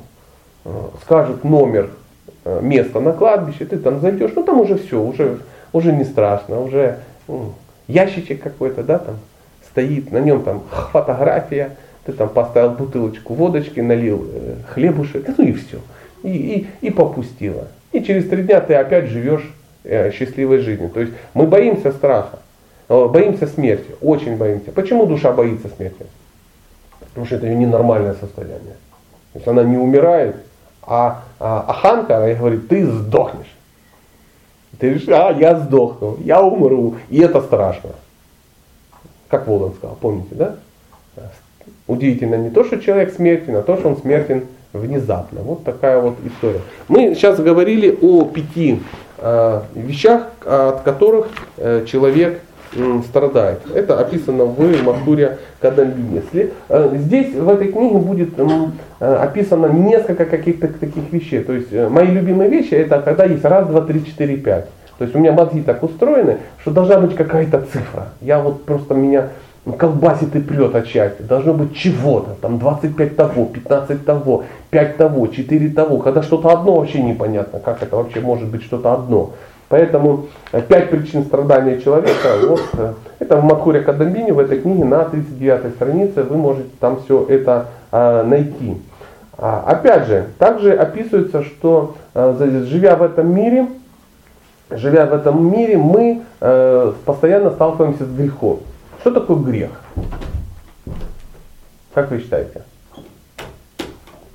[0.65, 0.71] э,
[1.03, 1.91] скажут номер
[2.45, 5.39] Э, место на кладбище, ты там зайдешь, ну там уже все, уже,
[5.73, 7.53] уже не страшно, уже ну,
[7.87, 9.19] ящичек какой-то, да, там
[9.71, 15.53] стоит, на нем там фотография, ты там поставил бутылочку водочки, налил э, хлебушек, ну и
[15.53, 15.79] все.
[16.25, 16.31] И,
[16.81, 17.69] и, и попустила.
[17.93, 19.49] И через три дня ты опять живешь
[19.85, 20.91] счастливой жизнью.
[20.91, 22.39] То есть мы боимся страха,
[22.89, 24.73] э, боимся смерти, очень боимся.
[24.73, 26.07] Почему душа боится смерти?
[27.01, 28.77] Потому что это ее ненормальное состояние.
[29.33, 30.37] То есть она не умирает,
[30.83, 33.55] а, а Аханкара говорит, ты сдохнешь.
[34.79, 37.91] Ты говоришь, а, я сдохну, я умру, и это страшно.
[39.29, 40.57] Как Волан сказал, помните, да?
[41.87, 45.41] Удивительно не то, что человек смертен, а то, что он смертен внезапно.
[45.43, 46.61] Вот такая вот история.
[46.89, 48.79] Мы сейчас говорили о пяти э,
[49.75, 52.41] вещах, от которых э, человек
[53.07, 53.61] страдает.
[53.75, 56.23] Это описано в Махуре Кадамбине.
[56.69, 61.43] Э, здесь в этой книге будет э, описано несколько каких-то таких вещей.
[61.45, 64.67] То есть э, мои любимые вещи это когда есть раз, два, три, четыре, пять.
[64.99, 68.09] То есть у меня мозги так устроены, что должна быть какая-то цифра.
[68.21, 69.29] Я вот просто меня
[69.79, 71.23] колбасит и прет отчасти.
[71.23, 72.31] Должно быть чего-то.
[72.41, 75.99] Там 25 того, 15 того, 5 того, 4 того.
[75.99, 77.61] Когда что-то одно вообще непонятно.
[77.61, 79.31] Как это вообще может быть что-то одно.
[79.69, 84.85] Поэтому э, пять причин страдания человека, вот, э, это в Мадхуре Кадамбине, в этой книге
[84.85, 88.77] на 39 странице вы можете там все это а, найти.
[89.39, 93.67] А, опять же, также описывается, что за- живя в этом мире,
[94.71, 98.61] живя в этом мире, мы э, постоянно сталкиваемся с грехом.
[99.03, 99.71] Что такое грех?
[101.93, 102.63] Как вы считаете?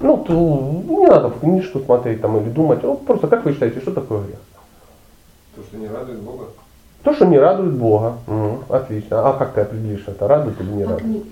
[0.01, 2.83] Ну, то не надо в книжку смотреть там или думать.
[2.83, 4.39] Вот просто как вы считаете, что такое грех?
[5.55, 6.45] То, что не радует Бога.
[7.01, 8.17] То, что не радует Бога.
[8.27, 9.29] М, отлично.
[9.29, 10.27] А как ты определишь это?
[10.27, 11.23] Радует или не радует?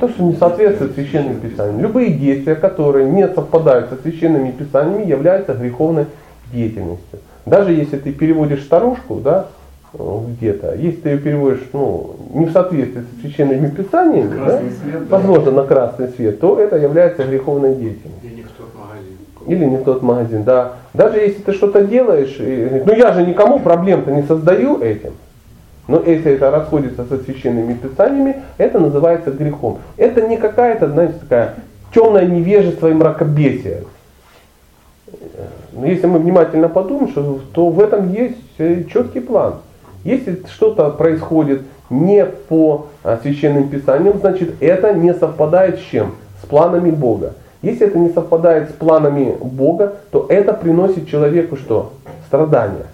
[0.00, 1.80] То, что не соответствует священным писаниям.
[1.80, 6.06] Любые действия, которые не совпадают со священными писаниями, являются греховной
[6.52, 7.20] деятельностью.
[7.46, 9.46] Даже если ты переводишь старушку, да,
[9.98, 15.08] где-то, если ты ее переводишь ну, не в соответствии со священными писаниями, да, свет.
[15.08, 15.16] да.
[15.16, 18.30] возможно, на красный свет, то это является греховной деятельностью.
[18.30, 19.16] И не в тот магазин.
[19.46, 20.72] Или не в тот магазин, да.
[20.94, 25.12] Даже если ты что-то делаешь, и, ну я же никому проблем-то не создаю этим.
[25.86, 29.78] Но если это расходится со священными писаниями, это называется грехом.
[29.96, 31.54] Это не какая-то, знаете, такая
[31.92, 33.84] темное невежество и мракобесие.
[35.72, 39.56] Но если мы внимательно подумаем, то в этом есть э, четкий план.
[40.04, 46.14] Если что-то происходит не по а, священным писаниям, значит это не совпадает с чем?
[46.42, 47.34] С планами Бога.
[47.62, 51.92] Если это не совпадает с планами Бога, то это приносит человеку что?
[52.26, 52.86] Страдания.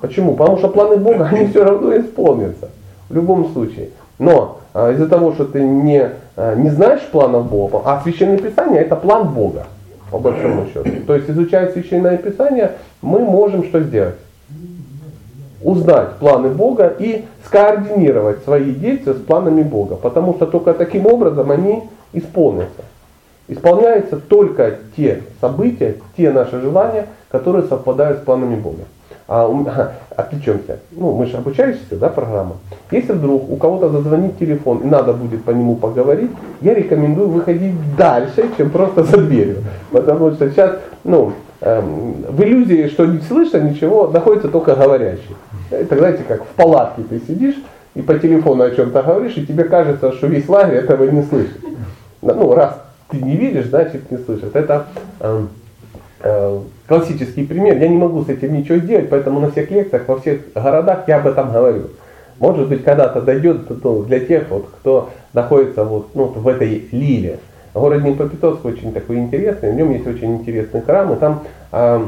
[0.00, 0.34] Почему?
[0.34, 2.68] Потому что планы Бога, они все равно исполнятся.
[3.08, 3.88] В любом случае.
[4.18, 8.82] Но а, из-за того, что ты не, а, не знаешь планов Бога, а Священное Писание
[8.82, 9.66] это план Бога,
[10.10, 10.90] по большому счету.
[11.06, 14.16] То есть, изучая Священное Писание, мы можем что сделать?
[15.62, 19.96] Узнать планы Бога и скоординировать свои действия с планами Бога.
[19.96, 22.82] Потому что только таким образом они исполнятся.
[23.48, 28.84] Исполняются только те события, те наши желания, которые совпадают с планами Бога.
[29.32, 29.48] А,
[30.16, 30.80] отвлечемся.
[30.90, 32.56] Ну, мы же обучающиеся, да, программа.
[32.90, 37.74] Если вдруг у кого-то зазвонит телефон и надо будет по нему поговорить, я рекомендую выходить
[37.96, 39.58] дальше, чем просто за дверью.
[39.92, 45.36] Потому что сейчас, ну, в иллюзии, что не слышно ничего, находится только говорящий.
[45.70, 47.56] Это, знаете, как в палатке ты сидишь
[47.94, 51.58] и по телефону о чем-то говоришь, и тебе кажется, что весь лагерь этого не слышит.
[52.22, 52.80] Ну, раз
[53.10, 54.54] ты не видишь, значит не слышит.
[54.54, 54.86] Это
[55.20, 55.50] эм,
[56.20, 57.76] э, классический пример.
[57.78, 61.18] Я не могу с этим ничего сделать, поэтому на всех лекциях, во всех городах я
[61.18, 61.88] об этом говорю.
[62.38, 67.38] Может быть, когда-то дойдет ну, для тех, вот, кто находится вот, ну, в этой лиле.
[67.74, 72.02] Город Днепропетровск очень такой интересный, в нем есть очень интересный храм, и там а,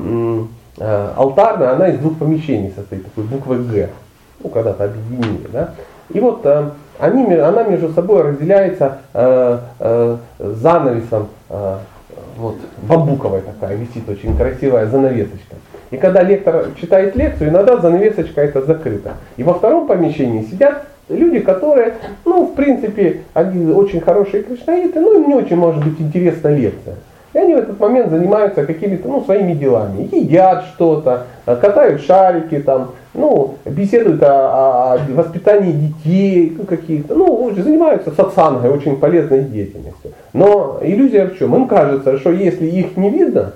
[0.79, 3.89] а, алтарная, она из двух помещений состоит, такой буквы Г.
[4.43, 5.75] Ну, когда-то объединили, да.
[6.13, 11.77] И вот а, они, она между собой разделяется э, э, занавесом, э,
[12.37, 15.57] вот, бамбуковая такая, висит очень красивая занавесочка.
[15.91, 19.15] И когда лектор читает лекцию, иногда занавесочка эта закрыта.
[19.37, 21.95] И во втором помещении сидят люди, которые,
[22.25, 26.97] ну, в принципе, они очень хорошие кришнаиты, но им не очень может быть интересна лекция.
[27.33, 30.09] И они в этот момент занимаются какими-то ну, своими делами.
[30.13, 37.15] Едят что-то, э, катают шарики, там, ну, беседуют о, о воспитании детей ну, каких-то.
[37.15, 40.13] Ну, занимаются сатсангой, очень полезной деятельностью.
[40.35, 41.55] Но иллюзия в чем?
[41.55, 43.53] Им кажется, что если их не видно,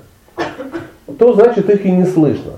[1.19, 2.53] то значит их и не слышно.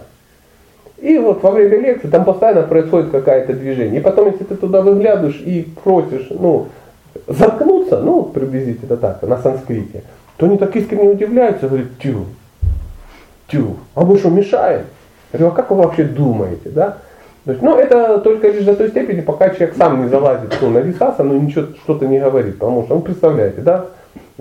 [1.01, 4.01] И вот во время лекции там постоянно происходит какое-то движение.
[4.01, 6.69] И потом, если ты туда выглядываешь и просишь, ну,
[7.27, 10.03] заткнуться, ну, приблизительно так, на санскрите,
[10.37, 12.27] то они так искренне удивляются, говорят, тю,
[13.49, 14.87] тю, а мы что, мешаем?
[15.33, 16.99] Я говорю, а как вы вообще думаете, да?
[17.45, 20.71] То есть, ну, это только лишь до той степени, пока человек сам не залазит ну,
[20.71, 22.59] на висаса, но ничего что-то не говорит.
[22.59, 23.87] Потому что, ну, представляете, да,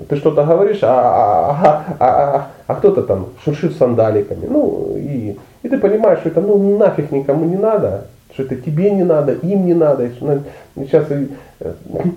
[0.09, 4.45] ты что-то говоришь, а, а, а, а, а, а кто-то там шуршит сандаликами.
[4.47, 5.37] Ну, и,
[5.67, 9.33] и ты понимаешь, что это ну, нафиг никому не надо, что это тебе не надо,
[9.33, 10.09] им не надо.
[10.21, 10.41] ну,
[10.85, 11.27] сейчас, и,
[11.59, 11.73] э,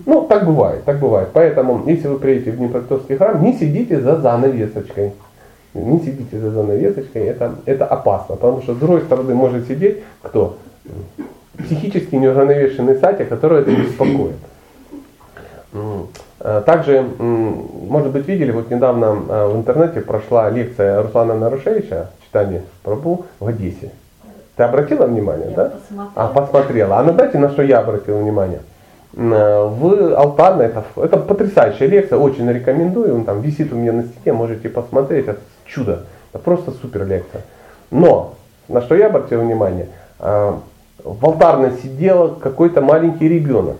[0.07, 1.31] ну, так бывает, так бывает.
[1.33, 5.13] Поэтому, если вы приедете в Днепропетровский храм, не сидите за занавесочкой.
[5.75, 10.57] Не сидите за занавесочкой, это, это опасно, потому что с другой стороны может сидеть кто?
[11.59, 14.37] Психически неуравновешенный сатя, который это беспокоит.
[15.73, 22.63] Э, Также, может быть, видели, вот недавно э, в интернете прошла лекция Руслана Нарушевича, читание
[22.83, 23.91] Прабу в Одессе.
[24.57, 25.65] Ты обратила внимание, Я да?
[25.71, 26.11] посмотрела.
[26.15, 26.99] А, посмотрела.
[26.99, 28.61] А на дате, на что я обратил внимание?
[29.17, 34.05] Э, В Алтарной, это, это потрясающая лекция, очень рекомендую, он там висит у меня на
[34.05, 37.43] стене, можете посмотреть, это чудо, это просто супер лекция.
[37.91, 38.35] Но,
[38.69, 39.89] на что я обратил внимание,
[40.21, 40.53] э,
[41.03, 43.79] в Алтарной сидел какой-то маленький ребенок.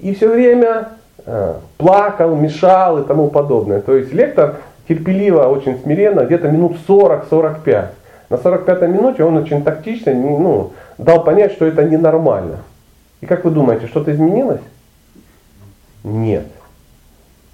[0.00, 0.88] И все время
[1.26, 3.80] э, плакал, мешал и тому подобное.
[3.82, 4.56] То есть лектор
[4.90, 7.86] терпеливо, очень смиренно, где-то минут 40-45.
[8.28, 12.58] На 45 минуте он очень тактично ну, дал понять, что это ненормально.
[13.20, 14.60] И как вы думаете, что-то изменилось?
[16.02, 16.46] Нет.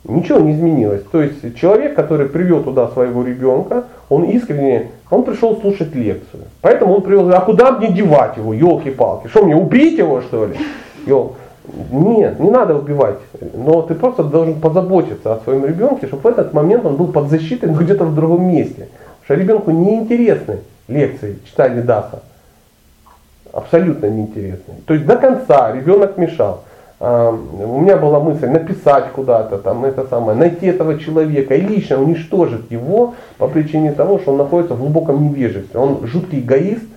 [0.05, 1.03] Ничего не изменилось.
[1.13, 6.45] То есть человек, который привел туда своего ребенка, он искренне, он пришел слушать лекцию.
[6.63, 9.29] Поэтому он привел, а куда мне девать его, елки-палки?
[9.29, 10.57] Что мне, убить его что ли?
[11.05, 11.37] Ел.
[11.91, 13.19] Нет, не надо убивать.
[13.55, 17.29] Но ты просто должен позаботиться о своем ребенке, чтобы в этот момент он был под
[17.29, 18.89] защитой, но где-то в другом месте.
[19.21, 20.59] Потому что ребенку неинтересны
[20.89, 22.23] лекции читания Даса.
[23.53, 24.75] Абсолютно неинтересны.
[24.87, 26.63] То есть до конца ребенок мешал.
[26.99, 32.01] А, у меня была мысль написать куда-то, там, это самое, найти этого человека и лично
[32.01, 35.79] уничтожить его по причине того, что он находится в глубоком невежестве.
[35.79, 36.89] Он жуткий эгоист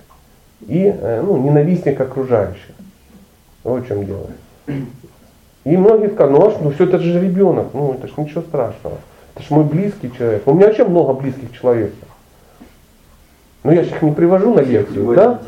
[0.66, 2.74] и э, ну, ненавистник окружающих.
[3.62, 4.26] Вот в чем дело.
[5.64, 8.40] И многие скажут, ну а что, ну все это же ребенок, ну это же ничего
[8.42, 8.96] страшного.
[9.34, 10.42] Это же мой близкий человек.
[10.46, 11.92] У меня вообще много близких человек.
[13.62, 15.38] Ну я же их не привожу на лекцию, да?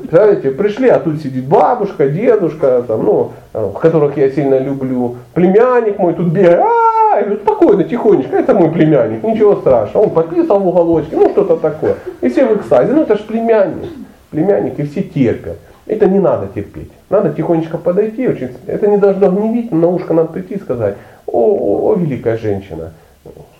[0.00, 5.98] Представляете, пришли, а тут сидит бабушка, дедушка, там, ну, э, которых я сильно люблю, племянник
[5.98, 11.16] мой тут бегает, -а спокойно, тихонечко, это мой племянник, ничего страшного, он подписал в уголочке,
[11.16, 11.94] ну что-то такое.
[12.20, 13.88] И все в экстазе, ну это же племянник,
[14.30, 15.56] племянник, и все терпят.
[15.86, 16.90] Это не надо терпеть.
[17.10, 20.96] Надо тихонечко подойти, очень, это не должно гневить, но на ушко надо прийти и сказать,
[21.26, 22.92] о, о, о великая женщина,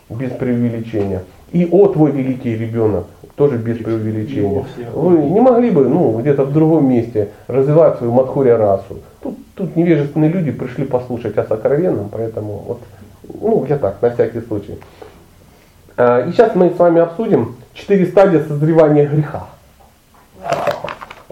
[0.08, 1.22] без преувеличения.
[1.52, 3.04] И о твой великий ребенок,
[3.36, 4.64] тоже без преувеличения.
[4.92, 9.00] Вы не могли бы ну, где-то в другом месте развивать свою мадхуря расу.
[9.22, 12.80] Тут, тут невежественные люди пришли послушать о сокровенном, поэтому вот,
[13.40, 14.78] ну, я так, на всякий случай.
[15.96, 19.46] А, и сейчас мы с вами обсудим четыре стадии созревания греха.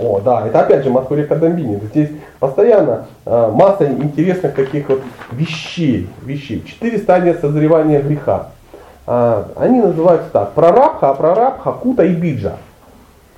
[0.03, 1.81] О, да, это опять же Мадхурия Кадамбини.
[1.91, 5.01] Здесь постоянно э, масса интересных таких вот
[5.31, 6.65] вещей, вещей.
[6.67, 8.49] Четыре стадии созревания греха.
[9.07, 10.53] Э, они называются так.
[10.55, 12.57] Прарабха, Апрарабха, Кута и Биджа.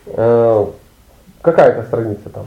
[0.06, 0.64] Э,
[1.42, 2.46] какая это страница там?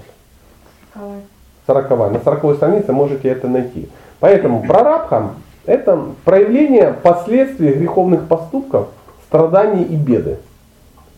[1.67, 2.09] Сороковая.
[2.09, 3.87] На сороковой странице можете это найти.
[4.19, 5.29] Поэтому прарабха
[5.67, 8.87] это проявление последствий греховных поступков,
[9.27, 10.37] страданий и беды.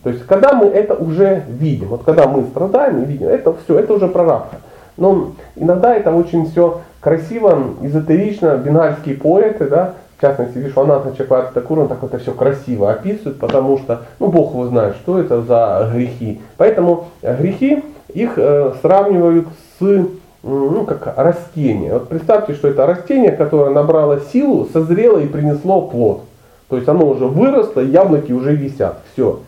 [0.02, 3.78] То есть, когда мы это уже видим, вот когда мы страдаем и видим, это все,
[3.78, 4.56] это уже прорабка.
[4.96, 11.80] Но иногда это очень все красиво, эзотерично, бенгальские поэты, да, в частности, Вишванатха Чакварти Такур,
[11.80, 15.90] он так это все красиво описывает, потому что, ну, Бог его знает, что это за
[15.94, 16.42] грехи.
[16.58, 17.82] Поэтому грехи,
[18.12, 19.48] их э, сравнивают
[19.78, 20.06] с,
[20.42, 21.94] ну, как растение.
[21.94, 26.22] Вот представьте, что это растение, которое набрало силу, созрело и принесло плод.
[26.68, 28.98] То есть оно уже выросло, яблоки уже висят.
[29.14, 29.40] Все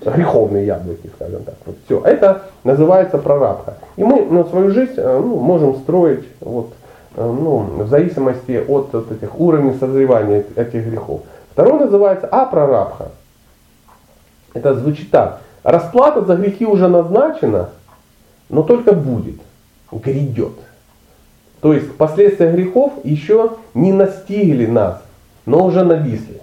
[0.00, 1.54] греховные яблоки, скажем так.
[1.66, 2.00] Вот все.
[2.04, 3.74] Это называется прорабка.
[3.96, 6.72] И мы на свою жизнь э, ну, можем строить вот,
[7.16, 11.22] э, ну, в зависимости от, от этих уровней созревания этих грехов.
[11.52, 13.10] Второй называется апрарабха.
[14.54, 15.40] Это звучит так.
[15.62, 17.70] Расплата за грехи уже назначена,
[18.48, 19.40] но только будет,
[19.90, 20.54] грядет.
[21.60, 25.02] То есть последствия грехов еще не настигли нас,
[25.44, 26.40] но уже нависли.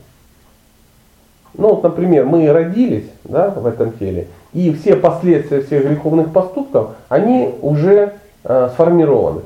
[1.53, 6.91] Ну, вот, например, мы родились да, в этом теле, и все последствия всех греховных поступков,
[7.09, 8.13] они уже
[8.43, 9.41] э, сформированы.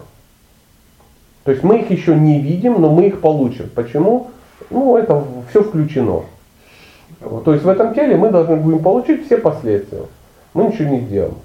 [1.43, 3.69] То есть мы их еще не видим, но мы их получим.
[3.73, 4.27] Почему?
[4.69, 6.21] Ну, это все включено.
[7.43, 10.03] То есть в этом теле мы должны будем получить все последствия.
[10.53, 11.35] Мы ничего не сделаем.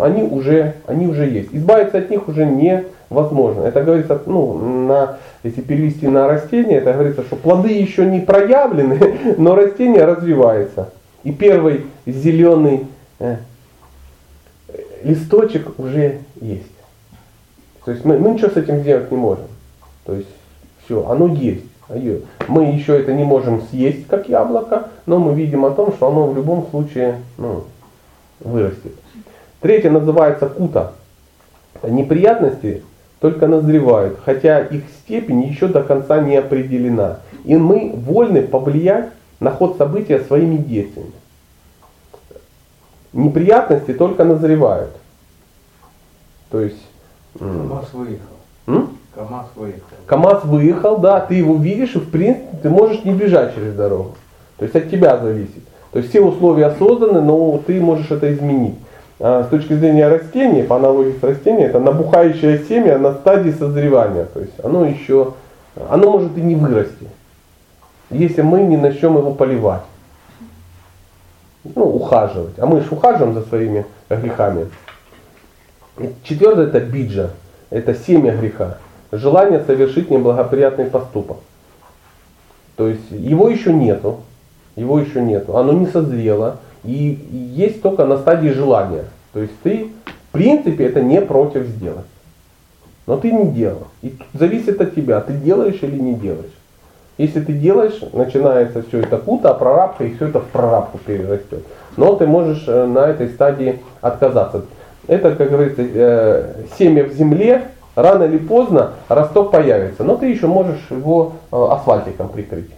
[0.00, 1.48] Они уже, они уже есть.
[1.52, 3.62] Избавиться от них уже невозможно.
[3.62, 9.34] Это говорится, ну, на если перевести на растение, это говорится, что плоды еще не проявлены,
[9.38, 10.90] но растение развивается.
[11.24, 12.86] И первый зеленый
[13.18, 13.36] э,
[15.04, 16.66] листочек уже есть.
[17.84, 19.46] То есть мы, мы ничего с этим сделать не можем.
[20.04, 20.28] То есть
[20.84, 21.64] все, оно есть.
[22.48, 26.26] Мы еще это не можем съесть, как яблоко, но мы видим о том, что оно
[26.26, 27.64] в любом случае ну,
[28.40, 28.92] вырастет.
[29.60, 30.92] Третье называется кута.
[31.82, 32.82] Неприятности
[33.20, 37.18] только назревают, хотя их степень еще до конца не определена.
[37.44, 39.10] И мы вольны повлиять
[39.42, 41.12] на ход события своими действиями.
[43.12, 44.92] Неприятности только назревают.
[46.50, 46.82] То есть...
[47.38, 48.36] КамАЗ выехал.
[48.68, 48.96] М?
[49.14, 49.80] КамАЗ выехал.
[50.06, 54.12] КамАЗ выехал, да, ты его видишь, и в принципе ты можешь не бежать через дорогу.
[54.58, 55.64] То есть от тебя зависит.
[55.90, 58.76] То есть все условия созданы, но ты можешь это изменить.
[59.18, 64.26] А, с точки зрения растений, по аналогии с растением, это набухающее семя на стадии созревания.
[64.26, 65.34] То есть оно еще,
[65.88, 67.08] оно может и не вырасти,
[68.12, 69.82] если мы не начнем его поливать.
[71.64, 72.58] Ну, ухаживать.
[72.58, 74.68] А мы же ухаживаем за своими грехами.
[76.24, 77.30] Четвертое это биджа.
[77.70, 78.78] Это семя греха.
[79.12, 81.38] Желание совершить неблагоприятный поступок.
[82.76, 84.20] То есть его еще нету.
[84.76, 85.56] Его еще нету.
[85.56, 86.58] Оно не созрело.
[86.84, 87.18] И
[87.54, 89.04] есть только на стадии желания.
[89.32, 92.06] То есть ты, в принципе, это не против сделать.
[93.06, 93.88] Но ты не делал.
[94.02, 96.52] И зависит от тебя, ты делаешь или не делаешь.
[97.18, 101.64] Если ты делаешь, начинается все это пута, прорабка, и все это в прорабку перерастет.
[101.96, 104.62] Но ты можешь э, на этой стадии отказаться.
[105.06, 110.04] Это, как говорится, э, семя в земле, рано или поздно росток появится.
[110.04, 112.70] Но ты еще можешь его э, асфальтиком прикрыть.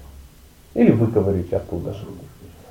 [0.74, 2.00] Или выковырить оттуда же.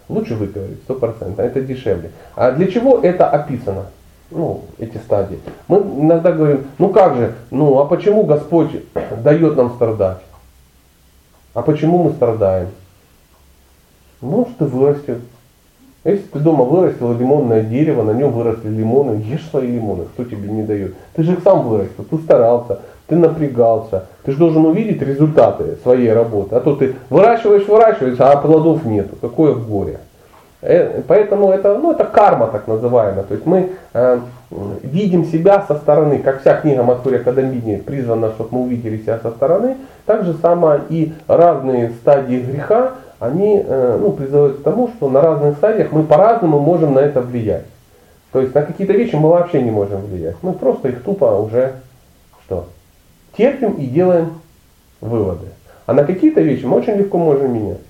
[0.09, 2.11] Лучше выковырить, сто процентов, это дешевле.
[2.35, 3.85] А для чего это описано?
[4.31, 5.39] Ну, эти стадии.
[5.67, 8.71] Мы иногда говорим, ну как же, ну а почему Господь
[9.23, 10.17] дает нам страдать?
[11.53, 12.69] А почему мы страдаем?
[14.21, 15.19] Может и вырастет.
[16.03, 20.49] Если ты дома вырастил лимонное дерево, на нем выросли лимоны, ешь свои лимоны, кто тебе
[20.49, 20.95] не дает.
[21.13, 24.05] Ты же их сам вырастил, ты старался, ты напрягался.
[24.23, 26.55] Ты же должен увидеть результаты своей работы.
[26.55, 29.15] А то ты выращиваешь, выращиваешь, а плодов нету.
[29.21, 29.99] Какое горе.
[30.61, 33.23] Э, поэтому это, ну, это карма так называемая.
[33.23, 34.19] То есть мы э,
[34.83, 39.31] видим себя со стороны, как вся книга Матхурия Кадамбини призвана, чтобы мы увидели себя со
[39.31, 45.09] стороны, так же самое и разные стадии греха, они э, ну, призывают к тому, что
[45.09, 47.65] на разных стадиях мы по-разному можем на это влиять.
[48.31, 50.35] То есть на какие-то вещи мы вообще не можем влиять.
[50.41, 51.73] Мы просто их тупо уже
[52.45, 52.67] что?
[53.37, 54.41] Терпим и делаем
[55.01, 55.47] выводы.
[55.85, 57.81] А на какие-то вещи мы очень легко можем менять.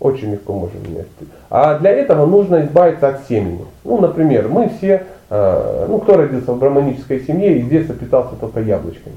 [0.00, 1.06] Очень легко можем менять.
[1.48, 3.64] А для этого нужно избавиться от семени.
[3.84, 5.04] Ну, например, мы все,
[5.88, 9.16] ну, кто родился в браманической семье и с детства питался только яблочками.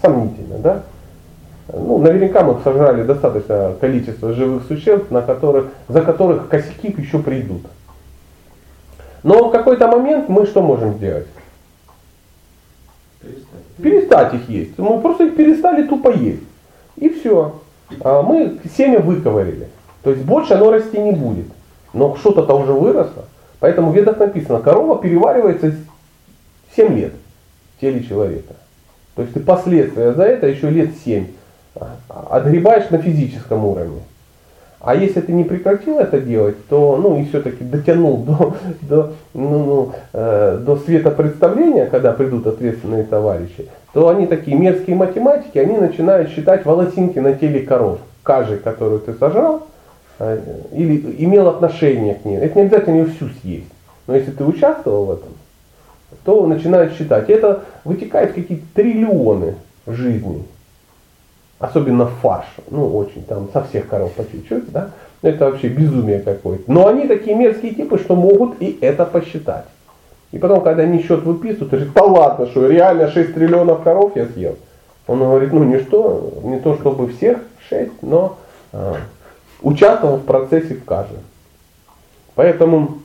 [0.00, 0.82] Сомнительно, да?
[1.72, 7.62] Ну, наверняка мы сожрали достаточное количество живых существ, на которых, за которых косяки еще придут.
[9.24, 11.26] Но в какой-то момент мы что можем сделать?
[13.20, 13.44] Перестать.
[13.82, 14.78] Перестать их есть.
[14.78, 16.44] Мы просто их перестали тупо есть.
[16.94, 17.56] И все.
[18.00, 19.68] А мы семя выковырили.
[20.04, 21.46] То есть больше оно расти не будет.
[21.92, 23.24] Но что-то-то уже выросло.
[23.60, 25.74] Поэтому в ведах написано, корова переваривается
[26.76, 27.12] 7 лет
[27.76, 28.54] в теле человека.
[29.14, 31.26] То есть ты последствия за это еще лет 7
[32.08, 34.00] отгребаешь на физическом уровне.
[34.80, 39.64] А если ты не прекратил это делать, то ну и все-таки дотянул до, до, ну,
[39.64, 45.76] ну, э, до света представления, когда придут ответственные товарищи, то они такие мерзкие математики, они
[45.76, 49.66] начинают считать волосинки на теле коров, каждый, которую ты сожрал,
[50.18, 52.38] или имел отношение к ней.
[52.38, 53.70] Это не обязательно ее всю съесть.
[54.06, 55.30] Но если ты участвовал в этом,
[56.24, 57.30] то начинают считать.
[57.30, 59.54] Это вытекает в какие-то триллионы
[59.86, 60.44] жизней
[61.58, 64.90] особенно фарш, ну очень, там со всех коров по чуть-чуть, да,
[65.22, 66.70] это вообще безумие какое-то.
[66.70, 69.64] Но они такие мерзкие типы, что могут и это посчитать.
[70.30, 74.26] И потом, когда они счет выписывают, говорит, да ладно, что реально 6 триллионов коров я
[74.26, 74.56] съел.
[75.06, 77.38] Он говорит, ну не что, не то чтобы всех
[77.70, 78.36] 6, но
[78.72, 78.96] а,
[79.62, 81.20] участвовал в процессе в каждом.
[82.34, 82.98] Поэтому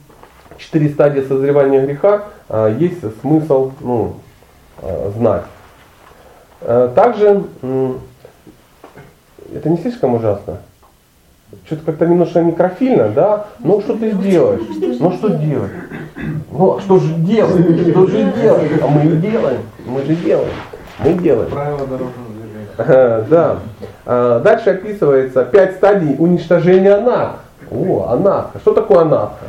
[0.57, 4.15] четыре стадии созревания греха а, есть смысл ну,
[4.81, 5.43] а, знать.
[6.61, 7.43] А, также
[9.53, 10.59] это не слишком ужасно?
[11.65, 13.47] Что-то как-то немножко некрофильно, да?
[13.59, 14.61] Ну что ты сделаешь?
[14.99, 15.71] Ну что делать?
[16.51, 17.89] Ну что же делать?
[17.89, 18.71] Что же делать?
[18.81, 19.61] А мы и делаем.
[19.85, 20.53] Мы же делаем.
[20.99, 21.51] Мы делаем.
[21.51, 22.22] Правила дорожного.
[23.29, 23.59] Да.
[24.05, 27.35] А, дальше описывается пять стадий уничтожения анарх.
[27.71, 28.59] О, анарха.
[28.59, 29.45] Что такое анарха?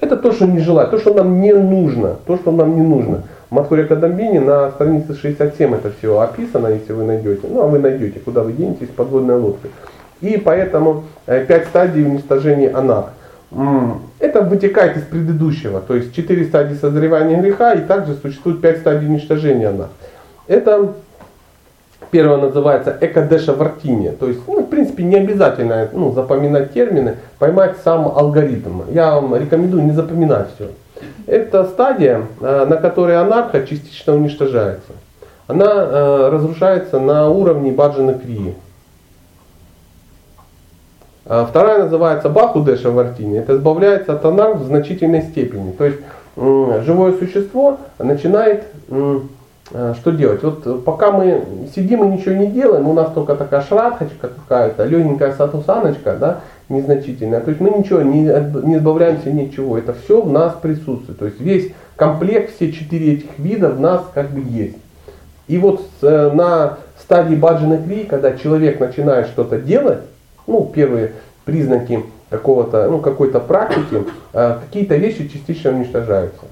[0.00, 3.24] Это то, что не желает, то, что нам не нужно, то, что нам не нужно.
[3.50, 7.48] В Матхуре Кадамбине на странице 67 это все описано, если вы найдете.
[7.48, 9.68] Ну, а вы найдете, куда вы денетесь, подводная лодка.
[10.20, 13.06] И поэтому э, пять стадий уничтожения анар.
[14.18, 19.08] Это вытекает из предыдущего, то есть четыре стадии созревания греха, и также существует пять стадий
[19.08, 19.88] уничтожения анар.
[20.48, 20.94] Это
[22.10, 27.76] первое называется экадеша вартиния, то есть, ну, в принципе, не обязательно ну, запоминать термины, поймать
[27.84, 28.82] сам алгоритм.
[28.90, 30.70] Я вам рекомендую не запоминать все.
[31.26, 34.92] Это стадия, э, на которой анарха частично уничтожается.
[35.46, 38.54] Она э, разрушается на уровне баджана крии.
[41.26, 43.38] А вторая называется бахудеша вартини.
[43.38, 45.72] Это избавляется от анарх в значительной степени.
[45.72, 45.98] То есть
[46.36, 48.64] живое существо начинает
[49.70, 50.42] что делать?
[50.42, 51.44] Вот пока мы
[51.74, 57.40] сидим и ничего не делаем, у нас только такая шрадхочка какая-то, легенькая сатусаночка, да, незначительная.
[57.40, 58.22] То есть мы ничего не,
[58.66, 59.76] не избавляемся ничего.
[59.76, 61.18] Это все в нас присутствует.
[61.18, 64.76] То есть весь комплект, все четыре этих вида в нас как бы есть.
[65.48, 70.00] И вот э, на стадии баджана кри, когда человек начинает что-то делать,
[70.46, 71.12] ну, первые
[71.44, 74.04] признаки какого-то, ну, какой-то практики,
[74.34, 76.44] э, какие-то вещи частично уничтожаются.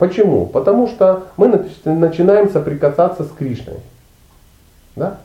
[0.00, 0.46] Почему?
[0.46, 1.46] Потому что мы
[1.84, 3.76] начинаем соприкасаться с Кришной.
[4.96, 5.18] Да?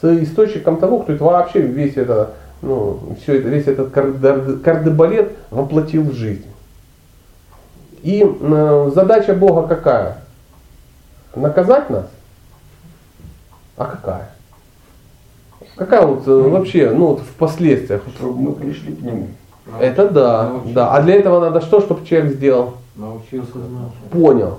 [0.00, 2.30] С источником того, кто это вообще весь это
[2.62, 6.46] ну, все это, весь этот кардебалет воплотил в жизнь.
[8.04, 10.18] И э, задача Бога какая?
[11.34, 12.06] Наказать нас?
[13.76, 14.30] А какая?
[15.74, 18.02] Какая вот э, вообще, ну вот в последствиях?
[18.14, 19.30] Чтобы мы пришли к нему.
[19.80, 20.94] Это да, да.
[20.94, 22.74] А для этого надо что, чтобы человек сделал?
[22.96, 23.52] Научился.
[24.10, 24.58] Понял.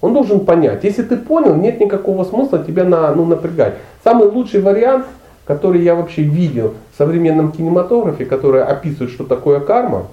[0.00, 0.84] Он должен понять.
[0.84, 3.74] Если ты понял, нет никакого смысла тебя на, ну, напрягать.
[4.04, 5.06] Самый лучший вариант,
[5.44, 10.06] который я вообще видел в современном кинематографе, который описывает, что такое карма,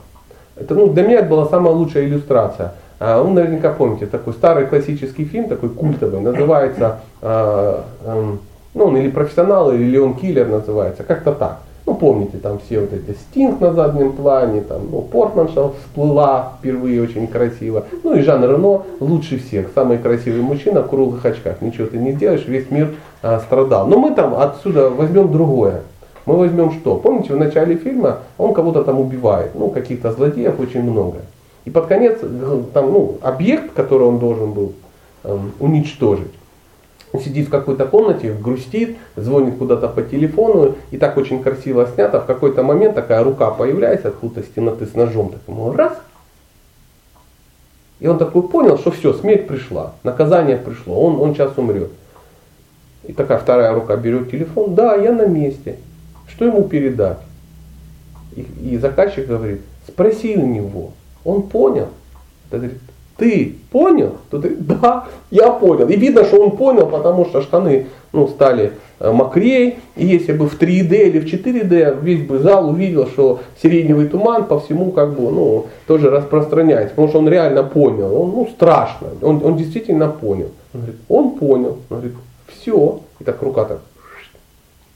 [0.55, 2.73] это, ну, для меня это была самая лучшая иллюстрация.
[2.99, 8.39] А, Вы наверняка помните, такой старый классический фильм, такой культовый, называется, а, эм,
[8.73, 11.59] ну, он или профессионал, или Леон Киллер называется, как-то так.
[11.85, 17.01] Ну, помните, там все вот эти Стинг на заднем плане, там, ну, Портманша всплыла впервые
[17.01, 17.85] очень красиво.
[18.03, 21.61] Ну и Жан Рено лучше всех, самый красивый мужчина в круглых очках.
[21.61, 23.85] Ничего ты не делаешь, весь мир а, страдал.
[23.85, 25.81] Но мы там отсюда возьмем другое.
[26.25, 26.95] Мы возьмем что?
[26.95, 31.19] Помните, в начале фильма он кого-то там убивает, ну, каких-то злодеев очень много.
[31.65, 34.73] И под конец э, там, ну, объект, который он должен был
[35.23, 36.33] эм, уничтожить,
[37.13, 42.19] сидит в какой-то комнате, грустит, звонит куда-то по телефону, и так очень красиво снято.
[42.19, 45.93] В какой-то момент такая рука появляется откуда-то темноты с ножом, так ему раз.
[47.99, 51.91] И он такой понял, что все, смерть пришла, наказание пришло, он, он сейчас умрет.
[53.03, 55.77] И такая вторая рука берет телефон, да, я на месте.
[56.27, 57.19] Что ему передать?
[58.35, 60.91] И, и заказчик говорит, спроси у него.
[61.23, 61.89] Он понял.
[62.49, 62.79] Это говорит,
[63.17, 64.17] ты понял?
[64.29, 65.87] Тот говорит, да, я понял.
[65.87, 69.77] И видно, что он понял, потому что штаны ну, стали э, мокрее.
[69.95, 74.45] И если бы в 3D или в 4D весь бы зал увидел, что сиреневый туман
[74.45, 76.89] по всему как бы, ну, тоже распространяется.
[76.89, 78.21] Потому что он реально понял.
[78.21, 79.07] Он, ну, страшно.
[79.21, 80.51] Он, он действительно понял.
[80.73, 81.77] Он говорит, он понял.
[81.89, 82.13] Он говорит,
[82.47, 82.99] все.
[83.19, 83.79] И так рука так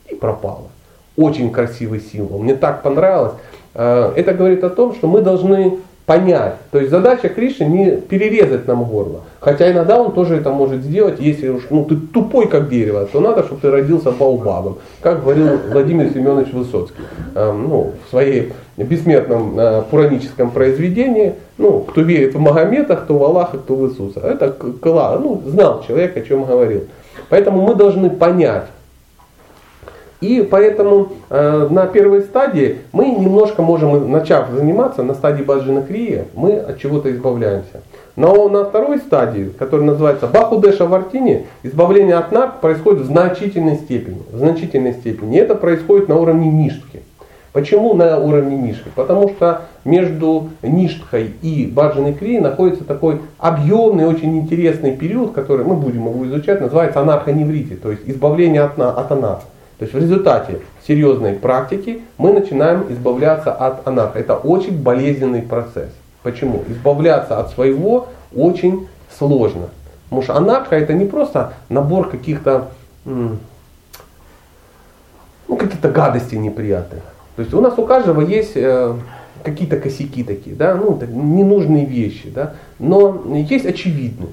[0.09, 0.67] и пропала.
[1.15, 2.39] Очень красивый символ.
[2.39, 3.34] Мне так понравилось.
[3.74, 5.80] Э, Это говорит о том, что мы должны
[6.10, 6.55] понять.
[6.72, 9.20] То есть задача Кришны не перерезать нам горло.
[9.39, 13.20] Хотя иногда он тоже это может сделать, если уж ну, ты тупой как дерево, то
[13.20, 14.80] надо, чтобы ты родился баубабом.
[15.01, 17.03] Как говорил Владимир Семенович Высоцкий
[17.36, 21.36] э, ну, в своей бессмертном э, пураническом произведении.
[21.60, 24.20] Ну, кто верит в Магомета, кто в Аллаха, кто в Иисуса.
[24.22, 26.86] Это ну, знал человек, о чем говорил.
[27.30, 28.66] Поэтому мы должны понять,
[30.22, 36.26] и поэтому э, на первой стадии мы немножко можем, начав заниматься на стадии баджина крия,
[36.34, 37.82] мы от чего-то избавляемся.
[38.17, 44.22] Но на второй стадии, которая называется Бахудеша Вартини, избавление от нарк происходит в значительной степени.
[44.32, 45.38] В значительной степени.
[45.38, 47.01] И это происходит на уровне ништхи.
[47.53, 48.91] Почему на уровне ништхи?
[48.93, 55.76] Потому что между ништхой и баджиной крией находится такой объемный, очень интересный период, который мы
[55.76, 59.45] будем его изучать, называется анархоневрити, то есть избавление от, от анарха.
[59.80, 64.19] То есть в результате серьезной практики мы начинаем избавляться от анарха.
[64.19, 65.89] Это очень болезненный процесс.
[66.21, 66.63] Почему?
[66.67, 69.69] Избавляться от своего очень сложно.
[70.03, 72.67] Потому что анарха это не просто набор каких-то
[73.05, 73.38] ну,
[75.55, 77.01] каких-то гадостей неприятных.
[77.38, 78.93] То есть у нас у каждого есть э,
[79.43, 84.30] какие-то косяки такие, да, ну, ненужные вещи, да, но есть очевидные.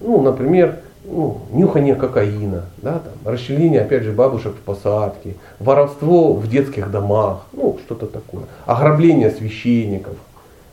[0.00, 0.78] Ну, например,
[1.08, 7.46] ну, нюхание кокаина, да, там, расчленение, опять же, бабушек в посадке, воровство в детских домах,
[7.52, 10.14] ну, что-то такое, ограбление священников,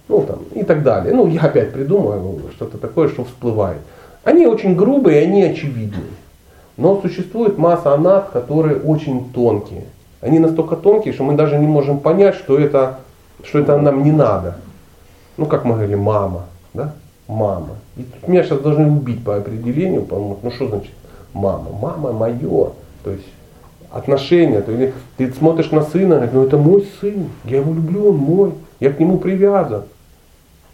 [0.08, 1.14] ну, там, и так далее.
[1.14, 3.80] Ну, я опять придумаю что-то такое, что всплывает.
[4.24, 6.12] Они очень грубые, они очевидные.
[6.78, 9.86] Но существует масса анат, которые очень тонкие.
[10.22, 13.00] Они настолько тонкие, что мы даже не можем понять, что это,
[13.44, 14.58] что это нам не надо.
[15.38, 16.94] Ну, как мы говорили, мама, да?
[17.28, 17.76] Мама.
[17.96, 20.92] И тут меня сейчас должны убить по определению, потому ну что значит
[21.34, 21.72] мама?
[21.72, 22.72] Мама мое.
[23.04, 23.26] То есть
[23.94, 24.62] отношения.
[24.62, 28.18] То есть, ты смотришь на сына, говоришь, ну это мой сын, я его люблю, он
[28.18, 29.84] мой, я к нему привязан.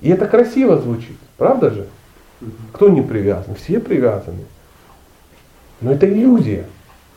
[0.02, 1.88] И это красиво звучит, правда же?
[2.72, 3.56] Кто не привязан?
[3.56, 4.46] Все привязаны.
[5.82, 6.66] Но это иллюзия.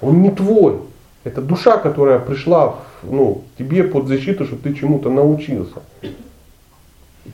[0.01, 0.81] Он не твой.
[1.23, 5.83] Это душа, которая пришла ну, тебе под защиту, чтобы ты чему-то научился.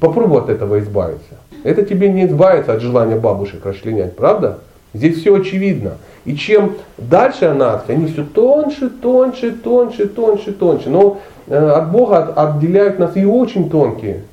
[0.00, 1.34] Попробуй от этого избавиться.
[1.64, 4.58] Это тебе не избавиться от желания бабушек расчленять, правда?
[4.94, 5.92] Здесь все очевидно.
[6.24, 10.90] И чем дальше анархия, они все тоньше, тоньше, тоньше, тоньше, тоньше.
[10.90, 14.24] Но э, от Бога от- отделяют нас и очень тонкие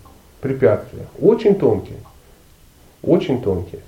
[0.41, 1.05] препятствия.
[1.21, 1.97] Очень тонкие.
[3.01, 3.81] Очень тонкие.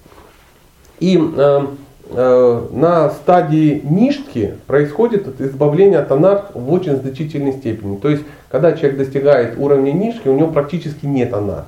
[1.00, 1.62] И э,
[2.10, 7.98] на стадии ништки происходит избавление от анарх в очень значительной степени.
[7.98, 11.66] То есть, когда человек достигает уровня нишки, у него практически нет анарх.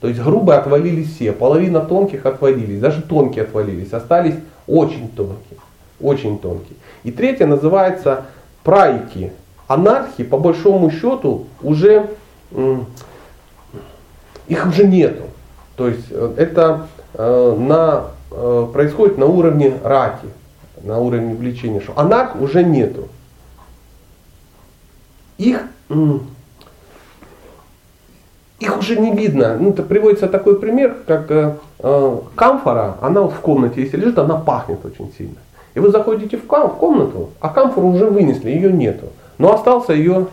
[0.00, 4.36] То есть грубые отвалились все, половина тонких отвалились, даже тонкие отвалились, остались
[4.66, 5.58] очень тонкие,
[6.00, 6.76] очень тонкие.
[7.02, 8.26] И третье называется
[8.62, 9.32] прайки.
[9.66, 12.08] Анархии, по большому счету, уже
[14.46, 15.24] их уже нету.
[15.76, 20.26] То есть э, это э, на, э, происходит на уровне раки,
[20.82, 23.08] на уровне влечения, что анарх уже нету.
[25.38, 25.64] их,
[28.58, 29.56] их уже не видно.
[29.58, 34.18] Ну, это приводится такой пример, как э, э, камфора, она вот в комнате, если лежит,
[34.18, 35.36] она пахнет очень сильно.
[35.74, 39.06] И вы заходите в, кам, в комнату, а камфору уже вынесли, ее нету.
[39.38, 40.26] Но остался ее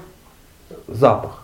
[0.88, 1.44] запах.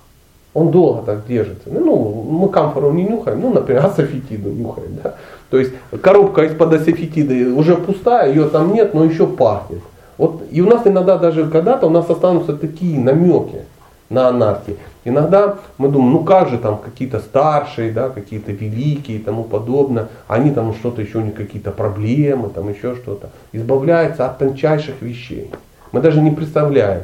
[0.53, 1.69] Он долго так держится.
[1.69, 4.97] Ну, мы камфору не нюхаем, ну, например, асофетиду нюхаем.
[5.03, 5.15] Да?
[5.51, 9.81] То есть коробка из-под асофетиды уже пустая, ее там нет, но еще пахнет.
[10.17, 13.65] Вот, и у нас иногда даже когда-то у нас останутся такие намеки
[14.09, 14.77] на анархии.
[15.03, 20.07] Иногда мы думаем, ну как же там какие-то старшие, да, какие-то великие и тому подобное,
[20.27, 23.29] они там что-то еще у них какие-то проблемы, там еще что-то.
[23.51, 25.51] Избавляются от тончайших вещей.
[25.91, 27.03] Мы даже не представляем.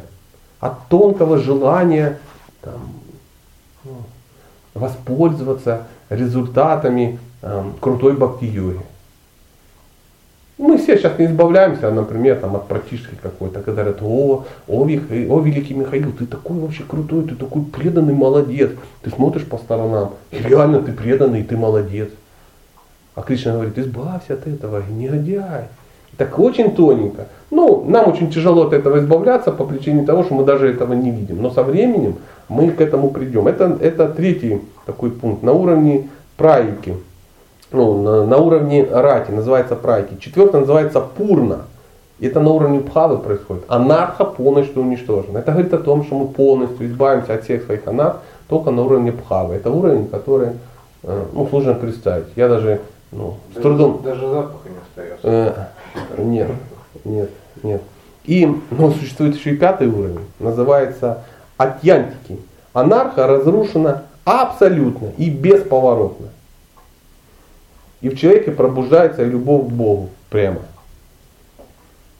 [0.62, 2.18] От тонкого желания
[2.62, 2.80] там,
[3.84, 3.92] ну,
[4.74, 7.20] воспользоваться результатами
[7.80, 8.80] крутой бхакти-йоги.
[10.58, 15.40] Мы все сейчас не избавляемся, например, там, от практически какой-то, когда говорят, о, о, о,
[15.40, 18.72] великий Михаил, ты такой вообще крутой, ты такой преданный молодец.
[19.04, 22.10] Ты смотришь по сторонам, и реально ты преданный, ты молодец.
[23.14, 25.66] А Кришна говорит, избавься от этого, негодяй.
[26.18, 27.28] Так очень тоненько.
[27.52, 31.12] Ну, нам очень тяжело от этого избавляться по причине того, что мы даже этого не
[31.12, 31.40] видим.
[31.40, 32.16] Но со временем
[32.50, 33.48] мы к этому придем.
[33.48, 36.96] Это, это третий такой пункт на уровне праики
[37.72, 40.16] ну, на, на уровне рати, называется прайки.
[40.20, 41.62] Четвертое называется пурна.
[42.20, 43.64] Это на уровне пхавы происходит.
[43.68, 45.40] Анарха полностью уничтожена.
[45.40, 49.12] Это говорит о том, что мы полностью избавимся от всех своих анарх только на уровне
[49.12, 49.56] пхавы.
[49.56, 50.50] Это уровень, который
[51.04, 52.28] э, ну, сложно представить.
[52.36, 54.02] Я даже ну, даже, с трудом...
[54.04, 55.68] Даже запаха не остается.
[56.18, 56.50] Э, нет,
[57.06, 57.30] нет,
[57.64, 57.82] нет.
[58.26, 60.26] И ну, существует еще и пятый уровень.
[60.40, 61.24] Называется
[61.58, 62.40] атьянтики.
[62.74, 66.28] Анарха разрушена абсолютно и бесповоротно.
[68.02, 70.60] И в человеке пробуждается любовь к Богу прямо.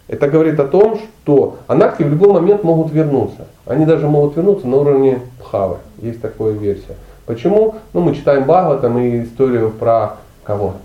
[0.08, 3.48] Это говорит о том, что анархи в любой момент могут вернуться.
[3.66, 5.78] Они даже могут вернуться на уровне Бхавы.
[5.98, 6.96] Есть такая версия.
[7.26, 7.76] Почему?
[7.92, 10.76] Ну, мы читаем Бхагаватам и историю про кого?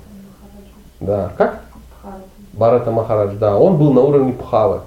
[0.99, 1.33] Да.
[1.39, 1.61] Как?
[2.53, 3.57] Барата Махарадж, да.
[3.57, 4.81] Он был на уровне Пхавы.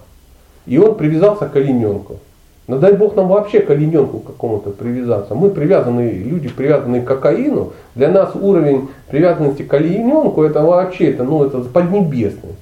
[0.65, 2.19] И он привязался к олененку.
[2.67, 5.35] Но дай Бог нам вообще к олененку какому-то привязаться.
[5.35, 7.73] Мы привязанные, люди привязанные к кокаину.
[7.93, 12.55] Для нас уровень привязанности к олененку это вообще это, ну, это поднебесный.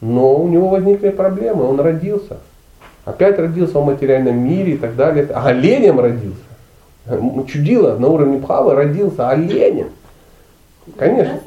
[0.00, 2.38] Но у него возникли проблемы, он родился.
[3.04, 5.28] Опять родился в материальном мире и так далее.
[5.34, 6.40] А оленем родился.
[7.46, 9.88] Чудило на уровне Пхавы родился оленем.
[10.96, 11.40] Конечно.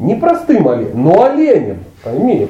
[0.00, 1.78] Не простым оленем, но оленем.
[2.02, 2.48] Пойми.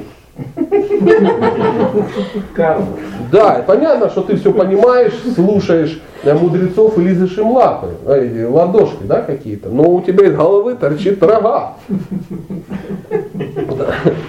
[3.31, 9.03] Да, понятно, что ты все понимаешь, слушаешь э, мудрецов и лизаешь им лапы, э, ладошки,
[9.03, 11.73] да, какие-то, но у тебя из головы торчит рога.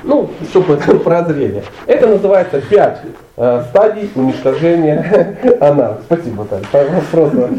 [0.02, 1.62] Ну, чтобы это прозрение.
[1.86, 3.00] Это называется пять
[3.36, 5.98] э, стадий уничтожения анар.
[6.06, 6.64] Спасибо, Таня.
[7.10, 7.50] Просто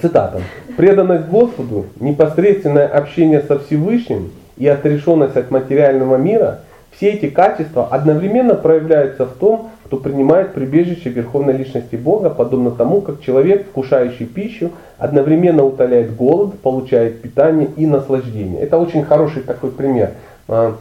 [0.00, 0.40] цитата.
[0.76, 6.60] Преданность Господу, непосредственное общение со Всевышним и отрешенность от материального мира,
[6.96, 13.00] все эти качества одновременно проявляются в том, кто принимает прибежище Верховной Личности Бога, подобно тому,
[13.00, 18.62] как человек, вкушающий пищу, одновременно утоляет голод, получает питание и наслаждение.
[18.62, 20.12] Это очень хороший такой пример.
[20.48, 20.76] А,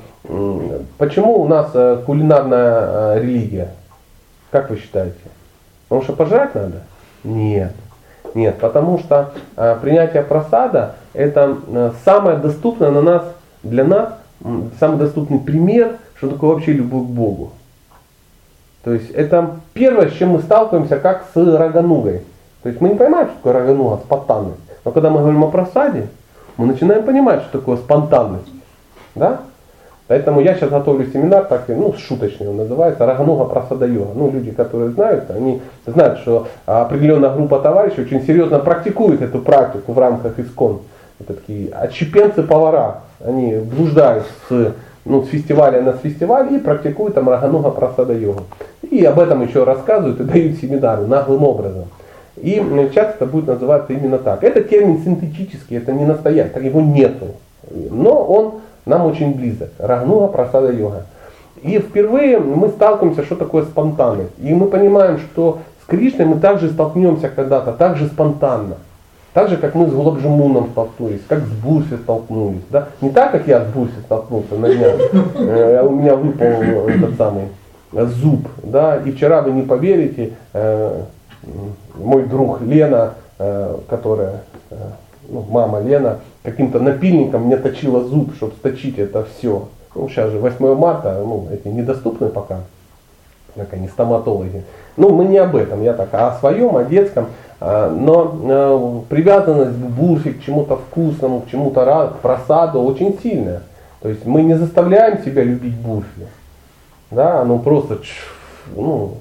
[0.97, 3.71] почему у нас э, кулинарная э, религия?
[4.49, 5.17] Как вы считаете?
[5.89, 6.83] Потому что пожрать надо?
[7.23, 7.73] Нет.
[8.33, 13.23] Нет, потому что э, принятие просада это э, самое доступное на нас,
[13.63, 14.13] для нас,
[14.43, 17.51] э, самый доступный пример, что такое вообще любовь к Богу.
[18.83, 22.21] То есть это первое, с чем мы сталкиваемся, как с раганугой.
[22.63, 24.59] То есть мы не понимаем, что такое рагануга, спонтанность.
[24.85, 26.07] Но когда мы говорим о просаде,
[26.57, 28.47] мы начинаем понимать, что такое спонтанность.
[29.15, 29.41] Да?
[30.11, 33.05] Поэтому я сейчас готовлю семинар, так, ну, шуточный он называется,
[33.45, 34.11] Прасада Йога.
[34.13, 39.93] Ну, люди, которые знают, они знают, что определенная группа товарищей очень серьезно практикует эту практику
[39.93, 40.79] в рамках ИСКОН.
[41.21, 43.03] Это такие отщепенцы-повара.
[43.25, 44.73] Они блуждают с,
[45.05, 47.27] ну, с фестиваля на фестиваль и практикуют там
[47.71, 48.41] Прасада Йогу.
[48.81, 51.85] И об этом еще рассказывают и дают семинары наглым образом.
[52.35, 52.61] И
[52.93, 54.43] часто это будет называться именно так.
[54.43, 57.27] Это термин синтетический, это не настоящий, его нету.
[57.89, 58.55] Но он
[58.85, 59.69] нам очень близок.
[59.77, 61.05] Рагнуга прасада йога.
[61.61, 64.31] И впервые мы сталкиваемся, что такое спонтанность.
[64.39, 68.77] И мы понимаем, что с Кришной мы также столкнемся когда-то, так же спонтанно.
[69.33, 72.63] Так же, как мы с Гулабжимуном столкнулись, как с Бурси столкнулись.
[72.69, 72.89] Да?
[72.99, 74.95] Не так, как я с Бурси столкнулся на днях.
[75.35, 77.45] Э, у меня выпал этот самый
[77.93, 78.47] зуб.
[78.61, 78.97] Да?
[78.97, 81.01] И вчера вы не поверите, э,
[81.97, 84.41] мой друг Лена, э, которая,
[85.31, 89.67] ну, мама Лена, каким-то напильником мне точила зуб, чтобы сточить это все.
[89.95, 92.61] Ну, сейчас же 8 марта, ну, эти недоступны пока
[93.55, 94.63] как они, стоматологи.
[94.97, 97.27] Ну, мы не об этом, я так, а о своем, о детском.
[97.59, 103.61] А, Но э, привязанность к бурфе, к чему-то вкусному, к чему-то просаду очень сильная.
[104.01, 106.27] То есть мы не заставляем себя любить бурфи.
[107.11, 108.33] Да, оно просто чш,
[108.75, 109.17] ну,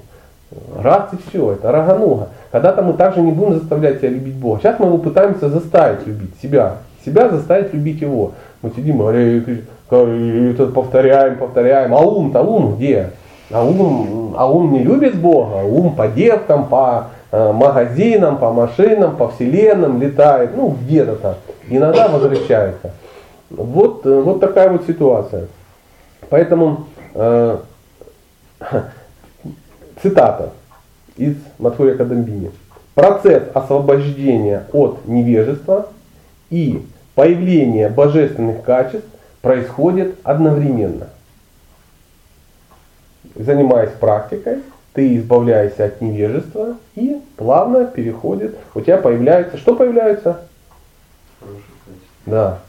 [0.77, 2.29] раз и все, это рагануга.
[2.51, 4.59] Когда-то мы также не будем заставлять себя любить Бога.
[4.59, 6.77] Сейчас мы его пытаемся заставить любить себя.
[7.05, 8.31] Себя заставить любить его.
[8.61, 11.93] Мы сидим, «Аре, ты- и это повторяем, повторяем.
[11.93, 13.09] А ум-то ум где?
[13.51, 19.17] А ум, а ум не любит Бога, ум по девкам, по э, магазинам, по машинам,
[19.17, 21.35] по вселенным летает, ну где-то там.
[21.67, 22.91] Иногда возвращается.
[23.49, 25.47] Вот, э, вот такая вот ситуация.
[26.29, 27.57] Поэтому э,
[30.01, 30.51] цитата
[31.17, 32.51] из Матхурия Кадамбини.
[32.95, 35.87] Процесс освобождения от невежества
[36.49, 39.07] и появление божественных качеств
[39.41, 41.07] происходит одновременно.
[43.35, 44.59] Занимаясь практикой,
[44.93, 50.41] ты избавляешься от невежества и плавно переходит, у тебя появляется, что появляется?
[51.39, 52.31] Хорошее качество.
[52.31, 52.59] Да,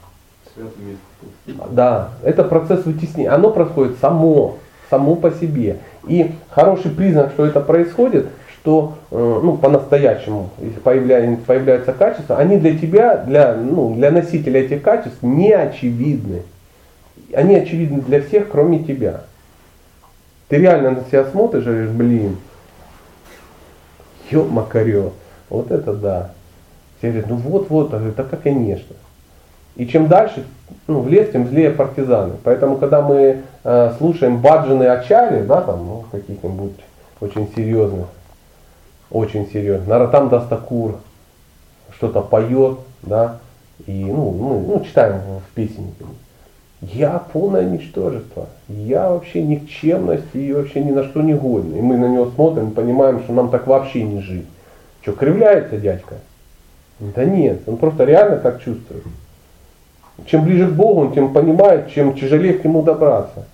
[0.45, 1.69] вкус.
[1.71, 4.57] да, это процесс вытеснения, оно происходит само,
[4.89, 5.79] само по себе.
[6.07, 12.57] И хороший признак, что это происходит, что э, ну, по-настоящему, если появляется, появляются качества, они
[12.57, 16.43] для тебя, для, ну, для носителя этих качеств не очевидны.
[17.33, 19.21] Они очевидны для всех, кроме тебя.
[20.49, 22.37] Ты реально на себя смотришь и говоришь, блин,
[24.29, 25.13] ё макарё,
[25.49, 26.31] вот это да.
[26.97, 28.95] Все говорят, ну вот-вот, я говорю, как конечно.
[29.75, 30.45] И чем дальше
[30.87, 32.33] ну, в лес, тем злее партизаны.
[32.43, 36.73] Поэтому, когда мы э, слушаем баджаны Ачари, да, там, ну, каких-нибудь
[37.21, 38.07] очень серьезных,
[39.09, 40.97] очень серьезных, Наратам Дастакур
[41.95, 43.37] что-то поет, да,
[43.85, 46.05] и, ну, ну, ну, читаем в песеннике.
[46.81, 51.77] Я полное ничтожество, я вообще никчемность и вообще ни на что не годен.
[51.77, 54.45] И мы на него смотрим и понимаем, что нам так вообще не жить.
[55.01, 56.15] Что, кривляется дядька?
[56.99, 59.03] Да нет, он просто реально так чувствует.
[60.25, 63.45] Чем ближе к Богу, он тем понимает, чем тяжелее к нему добраться.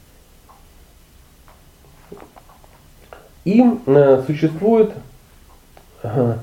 [3.45, 4.91] И э, существует,
[6.03, 6.33] э,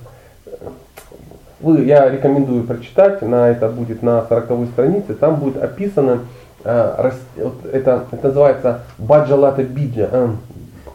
[1.60, 6.20] вы, я рекомендую прочитать, на это будет на 40 странице, там будет описано,
[6.64, 10.28] э, рас- вот это, это называется баджалата биджа, э,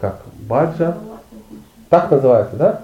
[0.00, 0.96] как, баджа,
[1.88, 2.80] так называется, да?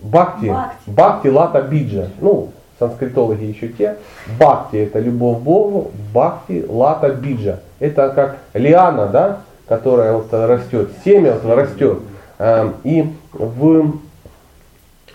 [0.00, 0.46] Бхакти.
[0.46, 0.90] Бхакти.
[0.90, 2.08] Бхакти лата биджа.
[2.20, 2.52] Ну,
[2.82, 3.96] санскритологи еще те.
[4.38, 7.60] Бхакти это любовь Богу, бхакти лата биджа.
[7.78, 9.38] Это как лиана, да,
[9.68, 11.98] которая вот растет, семя вот растет.
[12.38, 13.92] Эм, И в,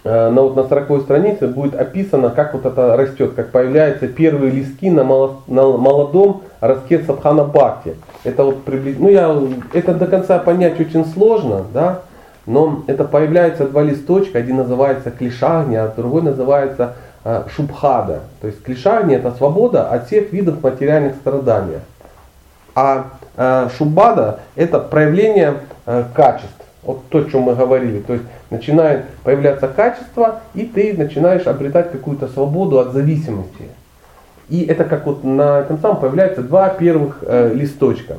[0.03, 4.51] э, на, вот на 40 странице будет описано, как вот это растет, как появляются первые
[4.51, 7.95] листки на, моло- на молодом ростке садхана бхакти.
[8.23, 11.99] Это вот приблизительно, ну я, это до конца понять очень сложно, да,
[12.45, 16.93] но это появляется два листочка, один называется клишагни, а другой называется
[17.55, 18.21] шубхада.
[18.41, 21.79] То есть клишагни это свобода от всех видов материальных страданий.
[22.75, 25.55] А э, шубада это проявление
[25.85, 26.53] э, качеств.
[26.83, 27.99] Вот то, о чем мы говорили.
[27.99, 33.69] То есть начинает появляться качество, и ты начинаешь обретать какую-то свободу от зависимости.
[34.49, 38.17] И это как вот на этом самом появляются два первых э, листочка.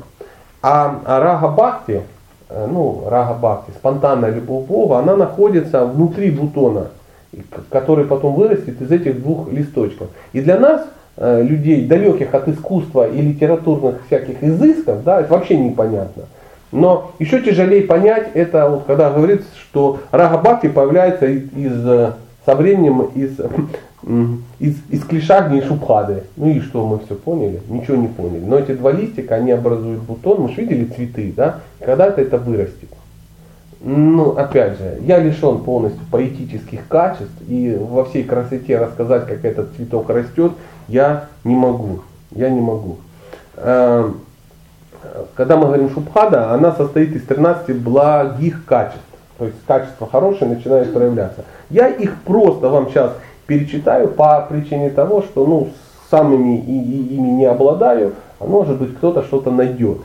[0.61, 2.03] А, а рага бхакти,
[2.51, 6.89] э, ну рага бхакти, спонтанная любовь к Богу, она находится внутри бутона,
[7.71, 10.09] который потом вырастет из этих двух листочков.
[10.33, 10.87] И для нас,
[11.17, 16.25] э, людей, далеких от искусства и литературных всяких изысков, да, это вообще непонятно.
[16.71, 22.13] Но еще тяжелее понять это, вот, когда говорится, что рага бхакти появляется из, э,
[22.45, 23.39] со временем из,
[24.07, 26.25] м, из, из клишагни и шубхады.
[26.37, 27.61] Ну и что, мы все поняли?
[27.69, 28.45] Ничего не поняли.
[28.45, 30.43] Но эти два листика, они образуют бутон.
[30.43, 31.61] Мы же видели цветы, да?
[31.81, 32.89] Когда-то это вырастет.
[33.81, 39.75] Ну, опять же, я лишен полностью поэтических качеств, и во всей красоте рассказать, как этот
[39.77, 40.53] цветок растет,
[40.89, 42.01] я не могу.
[42.33, 42.97] Я не могу.
[43.57, 44.21] Эм,
[45.37, 48.99] Когда мы говорим шубхада, она состоит из 13 благих качеств.
[49.39, 51.45] То есть качества хорошие начинают проявляться.
[51.71, 53.13] Я их просто вам сейчас
[53.47, 55.69] перечитаю по причине того, что ну,
[56.11, 59.99] самыми и, и- ими не обладаю, а может быть кто-то что-то найдет.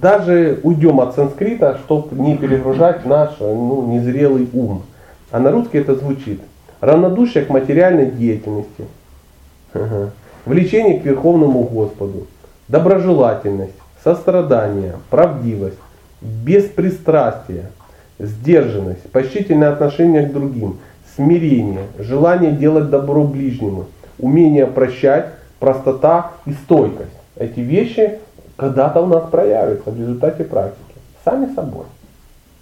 [0.00, 4.82] Даже уйдем от санскрита, чтобы не перегружать наш ну, незрелый ум.
[5.30, 6.40] А на русский это звучит.
[6.80, 8.86] Равнодушие к материальной деятельности.
[9.72, 10.10] Ага.
[10.44, 12.26] Влечение к Верховному Господу.
[12.68, 15.78] Доброжелательность, сострадание, правдивость,
[16.20, 17.70] беспристрастие,
[18.18, 20.78] сдержанность, почтительное отношение к другим,
[21.16, 23.86] смирение, желание делать добро ближнему,
[24.18, 25.26] умение прощать,
[25.58, 27.10] простота и стойкость.
[27.36, 28.18] Эти вещи
[28.60, 30.84] когда-то у нас проявятся в результате практики.
[31.24, 31.84] Сами собой.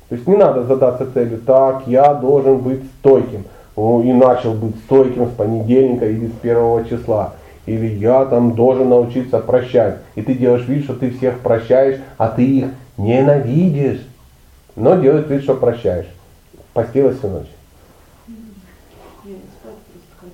[0.09, 3.45] То есть не надо задаться целью, так, я должен быть стойким.
[3.77, 7.35] Ну, и начал быть стойким с понедельника или с первого числа.
[7.67, 9.99] Или я там должен научиться прощать.
[10.15, 12.67] И ты делаешь вид, что ты всех прощаешь, а ты их
[12.97, 14.01] ненавидишь.
[14.75, 16.09] Но делаешь вид, что прощаешь.
[16.73, 17.49] Постилась всю ночь.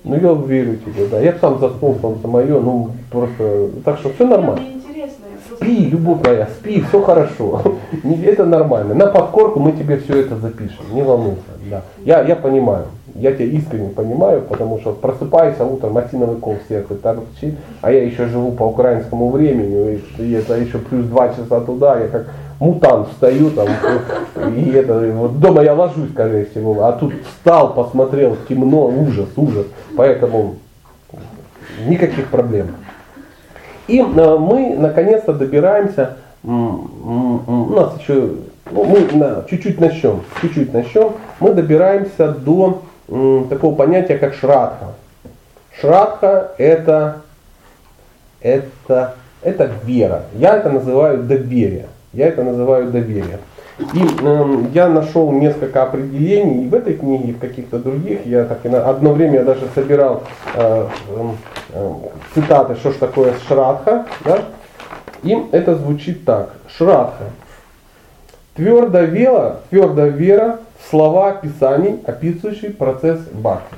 [0.03, 1.19] Ну я верю тебе, да.
[1.19, 3.71] Я сам заснул, солнце мое, ну просто.
[3.83, 4.61] Так что все нормально.
[4.61, 5.44] Мне интересно, я просто...
[5.55, 7.61] Спи, любовь моя, спи, все хорошо.
[8.25, 8.93] Это нормально.
[8.93, 10.85] На подкорку мы тебе все это запишем.
[10.93, 11.41] Не волнуйся.
[11.69, 11.81] Да.
[12.03, 12.85] Я, я понимаю.
[13.15, 18.03] Я тебя искренне понимаю, потому что просыпаюсь утром, осиновый кол в сердце торчит, а я
[18.03, 22.27] еще живу по украинскому времени, и это еще плюс два часа туда, я как
[22.59, 23.69] мутант встаю там,
[24.57, 29.65] и это, вот дома я ложусь, скорее всего, а тут встал, посмотрел, темно, ужас, ужас,
[29.95, 30.55] поэтому
[31.87, 32.67] никаких проблем.
[33.87, 38.31] И э, мы наконец-то добираемся, у нас еще,
[38.69, 42.83] ну, мы чуть-чуть начнем, чуть-чуть начнем, мы добираемся до
[43.49, 44.93] такого понятия, как шрадха.
[45.79, 47.21] Шрадха это,
[48.41, 50.23] это, это вера.
[50.33, 51.87] Я это называю доверие.
[52.13, 53.39] Я это называю доверие.
[53.77, 58.25] И эм, я нашел несколько определений и в этой книге, и в каких-то других.
[58.25, 60.23] Я так и на одно время я даже собирал
[60.53, 60.87] э,
[61.73, 61.99] эм,
[62.33, 64.05] цитаты, что ж такое шрадха.
[64.23, 64.45] Да?
[65.23, 66.53] И это звучит так.
[66.77, 67.25] Шрадха.
[68.55, 73.75] Твердая вера, твердая вера в слова Писаний, описывающие процесс бхакти.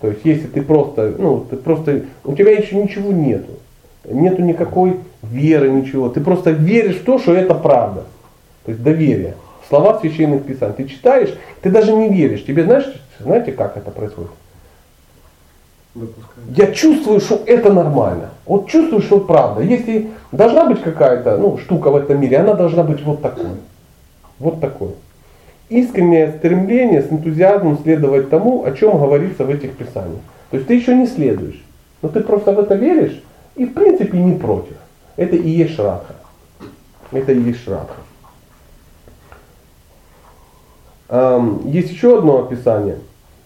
[0.00, 3.52] То есть если ты просто, ну, ты просто, у тебя еще ничего нету.
[4.04, 6.08] Нету никакой веры, ничего.
[6.08, 8.02] Ты просто веришь в то, что это правда.
[8.64, 9.34] То есть доверие.
[9.68, 10.74] Слова священных писаний.
[10.74, 12.44] Ты читаешь, ты даже не веришь.
[12.44, 12.86] Тебе знаешь,
[13.18, 14.30] знаете, как это происходит?
[15.94, 16.46] Допускаю.
[16.56, 18.30] Я чувствую, что это нормально.
[18.46, 19.62] Вот чувствую, что правда.
[19.62, 23.46] Если должна быть какая-то ну, штука в этом мире, она должна быть вот такой.
[24.38, 24.90] Вот такой.
[25.68, 30.20] Искреннее стремление с энтузиазмом следовать тому, о чем говорится в этих писаниях.
[30.50, 31.64] То есть ты еще не следуешь,
[32.02, 33.22] но ты просто в это веришь
[33.54, 34.76] и в принципе не против.
[35.16, 36.14] Это и есть шрадха.
[37.12, 37.94] Это и есть шрадха.
[41.03, 41.03] Эм,
[41.64, 42.96] Есть еще одно описание.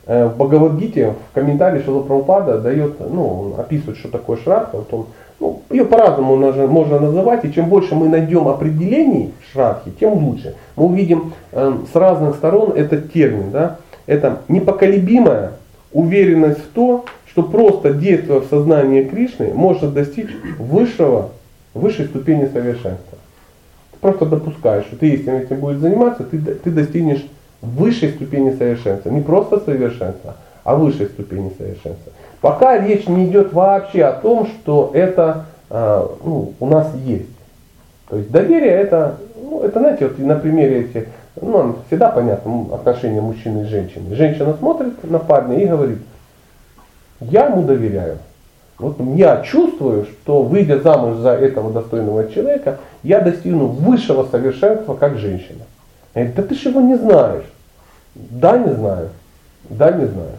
[0.07, 4.79] Э, В Бхагавадгите, в комментарии Шила Прабхупада дает, ну, он описывает, что такое шрадха.
[4.79, 5.07] Вот он,
[5.39, 6.35] ну, ее по-разному
[6.67, 10.55] можно, называть, и чем больше мы найдем определений шрадхи, тем лучше.
[10.77, 13.51] Мы увидим эм, с разных сторон этот термин.
[13.51, 13.77] Да?
[14.07, 15.53] Это непоколебимая
[15.93, 21.31] уверенность в то, что просто действуя в сознании Кришны, можно достичь высшего,
[21.75, 23.19] высшей ступени совершенства.
[23.93, 27.27] Ты просто допускаешь, что ты если этим будешь заниматься, ты, ты достигнешь
[27.61, 29.11] высшей ступени совершенства.
[29.11, 32.13] Не просто совершенства, а высшей ступени совершенства.
[32.41, 37.29] Пока речь не идет вообще о том, что это а, ну, у нас есть.
[38.09, 41.09] То есть доверие это, ну, это знаете, вот на примере эти,
[41.41, 44.15] ну, всегда понятно отношения мужчины и женщины.
[44.15, 45.99] Женщина смотрит на парня и говорит,
[47.21, 48.19] я ему доверяю.
[48.79, 55.19] Вот я чувствую, что выйдя замуж за этого достойного человека, я достигну высшего совершенства как
[55.19, 55.65] женщина.
[56.19, 57.45] Я говорю, да ты же его не знаешь.
[58.15, 59.11] Да, не знаю.
[59.71, 60.33] Да, не знаю.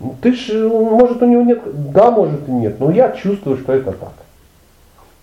[0.00, 1.60] Ну, Ты же, может, у него нет,
[1.92, 4.12] да, может и нет, но я чувствую, что это так.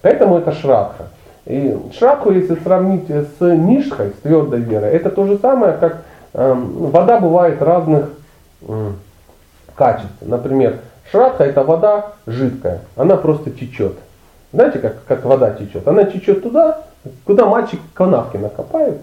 [0.01, 1.05] Поэтому это шрадха.
[1.45, 6.89] И шрадху, если сравнить с нишхой, с твердой верой, это то же самое, как эм,
[6.89, 8.09] вода бывает разных
[8.67, 8.97] м,
[9.75, 10.11] качеств.
[10.21, 10.79] Например,
[11.09, 13.95] шрадха это вода жидкая, она просто течет.
[14.51, 15.87] Знаете, как, как вода течет?
[15.87, 16.79] Она течет туда,
[17.25, 18.97] куда мальчик канавки накопает.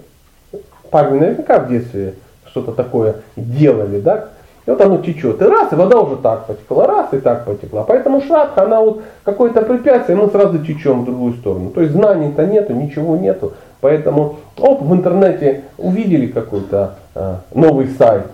[0.91, 2.15] Парни наверняка в детстве
[2.47, 4.29] что-то такое делали, да?
[4.65, 5.43] И вот оно течет.
[5.43, 7.83] И раз, и вода уже так потекла, раз, и так потекла.
[7.83, 11.71] Поэтому шрадха, она вот какое-то препятствие, мы сразу течем в другую сторону.
[11.71, 13.55] То есть знаний-то нету, ничего нету.
[13.81, 18.27] Поэтому, оп, в интернете увидели какой-то э, новый сайт,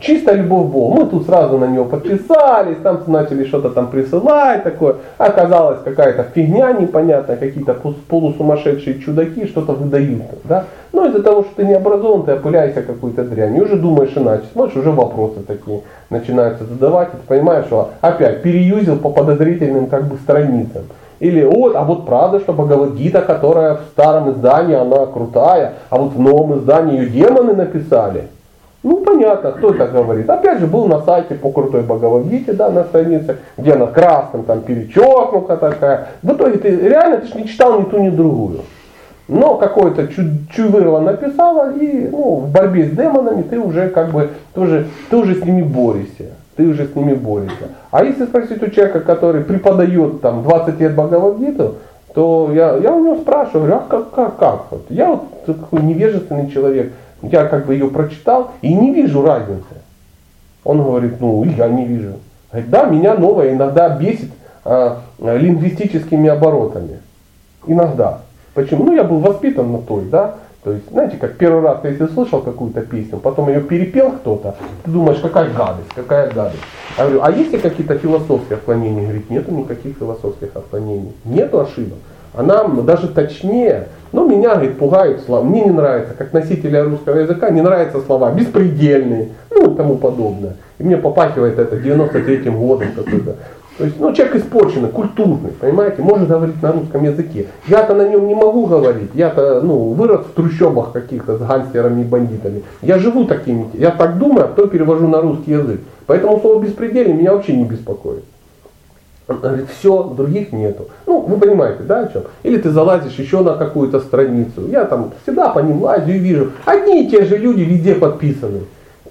[0.00, 0.94] чистая любовь к Богу.
[0.94, 4.96] Мы тут сразу на него подписались, там начали что-то там присылать такое.
[5.18, 7.76] Оказалось какая-то фигня непонятная, какие-то
[8.08, 10.22] полусумасшедшие чудаки что-то выдают.
[10.44, 10.64] Да?
[10.92, 14.76] Но из-за того, что ты не образован, ты опыляешься какой-то дрянью, уже думаешь иначе, смотришь,
[14.76, 15.80] уже вопросы такие
[16.10, 20.82] начинаются задавать, и ты понимаешь, что опять переюзил по подозрительным как бы страницам.
[21.20, 26.14] Или вот, а вот правда, что Бхагавадгита, которая в старом издании, она крутая, а вот
[26.14, 28.24] в новом издании ее демоны написали.
[28.82, 30.28] Ну, понятно, кто это говорит.
[30.28, 34.60] Опять же, был на сайте по крутой Бхагавадгите, да, на странице, где она красным там
[34.62, 36.08] перечеркнута такая.
[36.22, 38.60] В итоге ты реально ты ж не читал ни ту, ни другую.
[39.28, 44.30] Но какое-то чу- чувырло написала, и ну, в борьбе с демонами ты уже как бы
[44.52, 46.30] тоже, ты уже с ними борешься.
[46.56, 47.68] Ты уже с ними борешься.
[47.92, 51.76] А если спросить у человека, который преподает там 20 лет Бхагавадгиту,
[52.14, 54.66] то я, я у него спрашиваю, а как, как, как?
[54.70, 54.82] Вот.
[54.90, 56.92] Я вот такой невежественный человек,
[57.22, 59.82] я как бы ее прочитал и не вижу разницы.
[60.64, 62.14] Он говорит, ну я не вижу.
[62.50, 64.30] Говорит, да, меня новое иногда бесит
[64.64, 67.00] а, лингвистическими оборотами.
[67.66, 68.20] Иногда.
[68.54, 68.84] Почему?
[68.84, 70.36] Ну я был воспитан на той, да.
[70.62, 74.54] То есть, знаете, как первый раз, если слышал какую-то песню, потом ее перепел кто-то,
[74.84, 76.62] ты думаешь, какая гадость, какая гадость.
[76.96, 79.02] Я говорю, а есть ли какие-то философские отклонения?
[79.02, 81.12] Говорит, нету никаких философских отклонений.
[81.24, 81.98] Нету ошибок.
[82.34, 85.44] Она даже точнее, но меня, говорит, пугают слова.
[85.44, 90.56] Мне не нравится, как носителя русского языка, не нравятся слова беспредельные, ну и тому подобное.
[90.78, 93.36] И мне попахивает это 93-м годом какой-то.
[93.78, 97.46] То есть, ну, человек испорченный, культурный, понимаете, может говорить на русском языке.
[97.66, 99.10] Я-то на нем не могу говорить.
[99.14, 102.62] Я-то, ну, вырос в трущобах каких-то с гангстерами и бандитами.
[102.82, 105.80] Я живу такими, я так думаю, а потом перевожу на русский язык.
[106.06, 108.24] Поэтому слово беспределье меня вообще не беспокоит.
[109.34, 110.88] Он говорит, все, других нету.
[111.06, 112.22] Ну, вы понимаете, да, о чем?
[112.42, 114.68] Или ты залазишь еще на какую-то страницу.
[114.68, 116.52] Я там всегда по ним лазю и вижу.
[116.64, 118.60] Одни и те же люди везде подписаны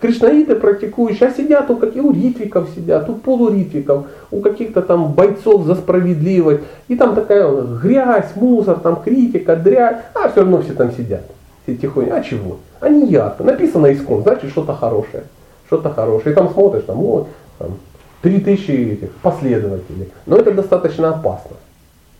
[0.02, 5.65] кришнаиты практикующие, а сидят у каких у ритвиков сидят, у полуритвиков, у каких-то там бойцов
[5.65, 6.61] за справедливость.
[6.88, 7.49] И там такая
[7.81, 11.22] грязь, мусор, там критика, дрянь, а все равно все там сидят.
[11.64, 12.15] Все тихонько.
[12.15, 12.57] А чего?
[12.81, 13.43] Не ярко.
[13.43, 15.23] Написано искон, значит что-то хорошее.
[15.68, 16.31] Что-то хорошее.
[16.31, 17.27] И там смотришь, там, вот,
[17.60, 17.77] там,
[18.22, 20.11] три тысячи этих последователей.
[20.26, 21.57] Но это достаточно опасно.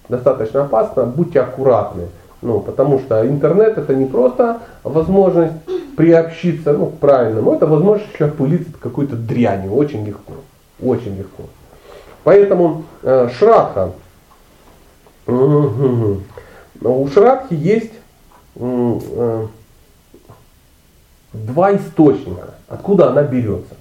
[0.10, 2.08] Достаточно опасно, будьте аккуратны.
[2.42, 5.54] Ну, потому что интернет это не просто возможность
[5.96, 9.74] приобщиться ну, к правильному, это возможность еще опылиться какой-то дрянью.
[9.74, 10.34] Очень легко.
[10.82, 11.44] Очень легко.
[12.24, 13.92] Поэтому э, шрадха.
[15.28, 17.94] У шрадхи есть
[18.56, 19.48] э,
[21.34, 22.56] два источника.
[22.68, 23.76] Откуда она берется?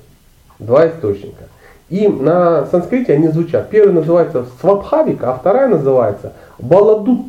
[0.59, 1.45] Два источника.
[1.91, 3.69] И на санскрите они звучат.
[3.69, 7.27] Первый называется свабхавика, а вторая называется баладут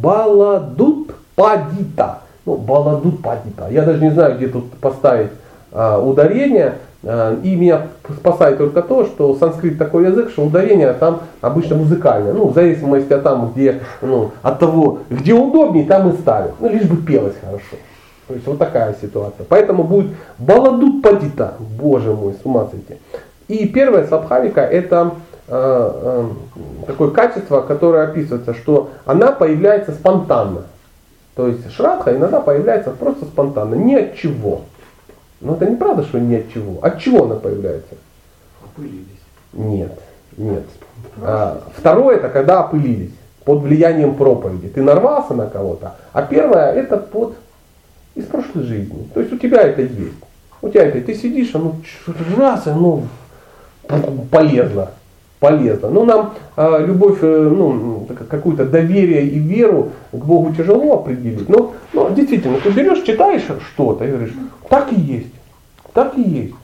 [0.00, 2.20] Баладут падита.
[2.46, 3.68] Ну, баладут падита.
[3.70, 5.30] Я даже не знаю, где тут поставить
[5.70, 6.74] а, ударение.
[7.04, 7.88] А, и меня
[8.18, 12.32] спасает только то, что санскрит такой язык, что ударение там обычно музыкальное.
[12.32, 16.54] Ну, в зависимости от, там, где, ну, от того, где удобнее, там и ставят.
[16.58, 17.76] Ну, лишь бы пелось хорошо.
[18.28, 19.44] То есть вот такая ситуация.
[19.48, 21.54] Поэтому будет баладут падита.
[21.58, 23.00] Боже мой, с ума сойти.
[23.52, 25.12] И первая сабхавика это
[25.54, 30.62] Э, э, такое качество, которое описывается, что она появляется спонтанно.
[31.34, 34.62] То есть шрадха иногда появляется просто спонтанно, ни от чего.
[35.42, 36.78] Но это неправда, что ни от чего.
[36.80, 37.96] От чего она появляется?
[38.64, 39.04] Опылились.
[39.52, 39.98] Нет,
[40.38, 40.64] нет.
[41.20, 43.12] А, второе это когда опылились
[43.44, 44.68] под влиянием проповеди.
[44.68, 45.96] Ты нарвался на кого-то.
[46.14, 47.34] А первое это под
[48.14, 49.08] из прошлой жизни.
[49.12, 50.16] То есть у тебя это есть.
[50.62, 51.74] У тебя это, ты сидишь, а ну
[52.38, 53.02] раз, ну
[54.30, 54.90] полезно
[55.42, 55.90] полезно.
[55.90, 61.48] Но нам э, любовь, э, ну, какую-то доверие и веру к Богу тяжело определить.
[61.48, 63.42] Но, но действительно, ты берешь, читаешь
[63.74, 64.34] что-то и говоришь,
[64.68, 65.34] так и есть,
[65.92, 66.54] так и есть.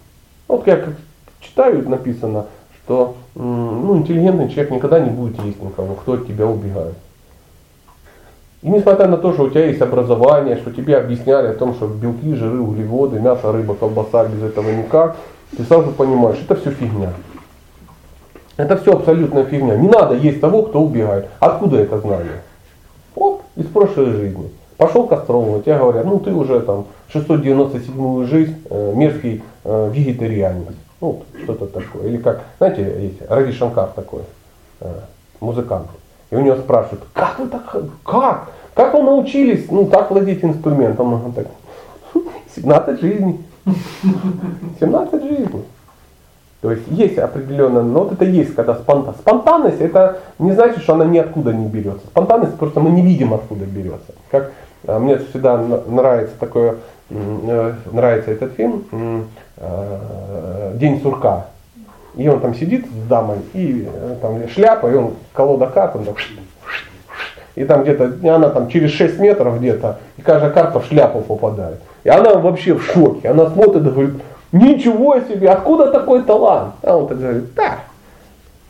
[0.47, 0.95] Вот я как
[1.41, 2.47] читаю, написано,
[2.77, 6.95] что ну, интеллигентный человек никогда не будет есть никого, кто от тебя убегает.
[8.63, 11.89] И несмотря на то, что у тебя есть образование, что тебе объясняли о том, что
[11.89, 15.17] белки, жиры, углеводы, мясо, рыба, колбаса, без этого никак,
[15.57, 17.13] ты сразу понимаешь, это все фигня.
[18.57, 19.77] Это все абсолютная фигня.
[19.77, 21.29] Не надо есть того, кто убегает.
[21.39, 22.43] Откуда это знание?
[23.15, 24.51] Вот, из прошлой жизни.
[24.77, 30.75] Пошел кастровывать, тебе говорят, ну ты уже там 697 жизнь, э, мерзкий э, вегетарианец.
[31.01, 32.09] Ну, что-то такое.
[32.09, 34.23] Или как, знаете, есть Рави Шанкар такой,
[34.81, 34.93] э,
[35.41, 35.89] музыкант.
[36.31, 38.51] И у него спрашивают, как вы так, как?
[38.75, 41.15] Как вы научились, ну, так владеть инструментом?
[41.15, 41.47] Он так,
[42.55, 43.41] 17 жизней.
[44.81, 45.65] 17 жизней.
[46.61, 49.21] То есть есть определенная, но вот это есть, когда спонтанность.
[49.21, 52.07] Спонтанность это не значит, что она ниоткуда не берется.
[52.09, 54.13] Спонтанность просто мы не видим, откуда берется.
[54.31, 54.51] Как
[54.87, 56.77] а, мне всегда нравится такое,
[57.11, 58.85] э, нравится этот фильм
[59.57, 61.47] э, День сурка.
[62.17, 66.05] И он там сидит с дамой, и э, там шляпа, и он колода карт, он
[66.05, 66.17] так,
[67.55, 71.81] и там где-то, она там через 6 метров где-то, и каждая карта в шляпу попадает.
[72.09, 73.29] И она вообще в шоке.
[73.29, 74.15] Она смотрит и говорит,
[74.53, 76.75] Ничего себе, откуда такой талант?
[76.83, 77.81] А он так говорит, да,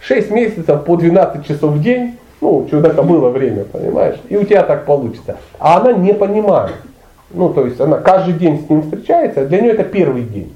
[0.00, 4.64] 6 месяцев по 12 часов в день, ну, человека было время, понимаешь, и у тебя
[4.64, 5.36] так получится.
[5.60, 6.74] А она не понимает.
[7.30, 10.52] Ну, то есть она каждый день с ним встречается, для нее это первый день.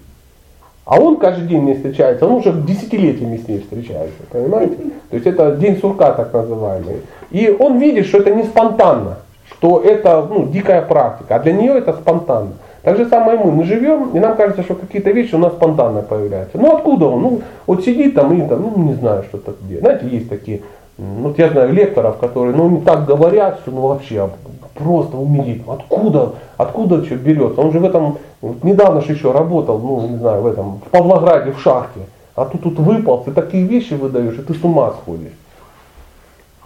[0.85, 4.75] А он каждый день не встречается, он уже десятилетиями с ней встречается, понимаете?
[5.11, 7.03] То есть это день сурка так называемый.
[7.31, 9.19] И он видит, что это не спонтанно,
[9.53, 12.55] что это ну, дикая практика, а для нее это спонтанно.
[12.83, 13.53] Так же самое мы.
[13.53, 16.59] Мы живем, и нам кажется, что какие-то вещи у нас спонтанно появляются.
[16.59, 17.23] Ну откуда он?
[17.23, 19.79] Ну вот сидит там и там, ну не знаю, что так где.
[19.79, 20.63] Знаете, есть такие
[20.99, 24.29] м, вот я знаю лекторов, которые, ну, не так говорят, что ну вообще
[24.75, 25.63] просто умереть.
[25.67, 27.61] Откуда, откуда что берется?
[27.61, 30.91] Он же в этом, вот недавно же еще работал, ну, не знаю, в этом, в
[30.91, 32.01] Павлограде, в шахте.
[32.35, 35.33] А тут тут выпал, ты такие вещи выдаешь, и ты с ума сходишь.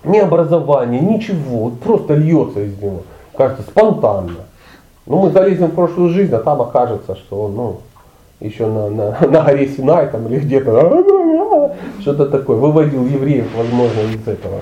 [0.04, 3.02] Ни образования, ничего, вот просто льется из него.
[3.36, 4.45] Кажется, спонтанно.
[5.06, 7.80] Ну, мы залезем в прошлую жизнь, а там окажется, что ну,
[8.40, 14.26] еще на, на, на горе Синай там или где-то, что-то такое, выводил евреев, возможно, из
[14.26, 14.60] этого,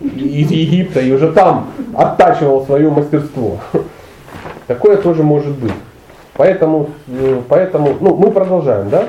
[0.00, 3.58] из Египта, и уже там оттачивал свое мастерство.
[4.66, 5.72] Такое тоже может быть.
[6.34, 9.08] Поэтому, э, поэтому, ну, мы продолжаем, да?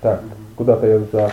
[0.00, 0.20] Так,
[0.56, 1.30] куда-то я за...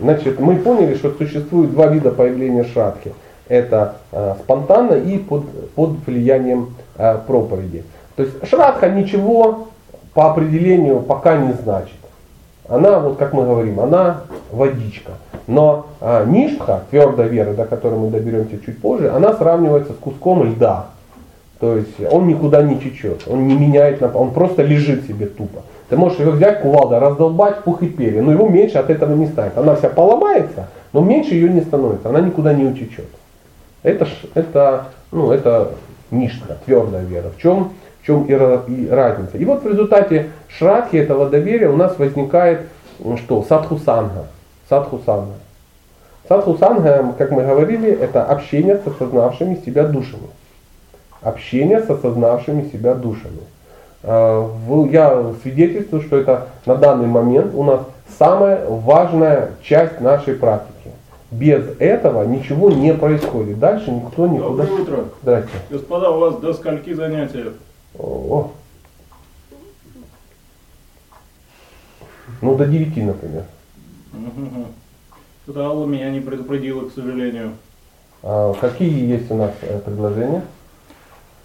[0.00, 3.12] Значит, мы поняли, что существует два вида появления шатки.
[3.48, 7.82] Это э, спонтанно и под, под влиянием э, проповеди.
[8.16, 9.68] То есть шрадха ничего
[10.14, 11.96] по определению пока не значит.
[12.68, 15.12] Она, вот как мы говорим, она водичка.
[15.46, 20.44] Но э, ништха, твердая вера, до которой мы доберемся чуть позже, она сравнивается с куском
[20.44, 20.86] льда.
[21.58, 25.62] То есть он никуда не течет, он не меняет, он просто лежит себе тупо.
[25.88, 29.26] Ты можешь его взять, кувалда, раздолбать пух и перья, но его меньше от этого не
[29.26, 29.56] станет.
[29.56, 33.06] Она вся поломается, но меньше ее не становится, она никуда не утечет.
[33.82, 35.72] Это, ж- это, ну, это
[36.10, 37.30] ништха, твердая вера.
[37.36, 37.72] В чем,
[38.02, 39.38] в чем и, ра- и разница?
[39.38, 42.62] И вот в результате шрадхи этого доверия у нас возникает
[43.24, 43.44] что?
[43.48, 44.26] Садхусанга.
[44.68, 45.34] Садхусанга.
[46.28, 50.28] Садхусанга, как мы говорили, это общение с осознавшими себя душами.
[51.20, 53.40] Общение с осознавшими себя душами.
[54.02, 57.80] В- Я свидетельствую, что это на данный момент у нас
[58.18, 60.72] самая важная часть нашей практики.
[61.30, 63.58] Без этого ничего не происходит.
[63.60, 64.64] Дальше никто никуда...
[64.64, 65.04] Доброе утро.
[65.22, 65.50] Здрасте.
[65.70, 67.46] Господа, у вас до скольки занятия?
[67.98, 68.52] О.
[72.40, 73.44] Ну, до 9, например.
[75.44, 77.52] Что-то Алла меня не предупредила, к сожалению.
[78.22, 80.44] А какие есть у нас э, предложения?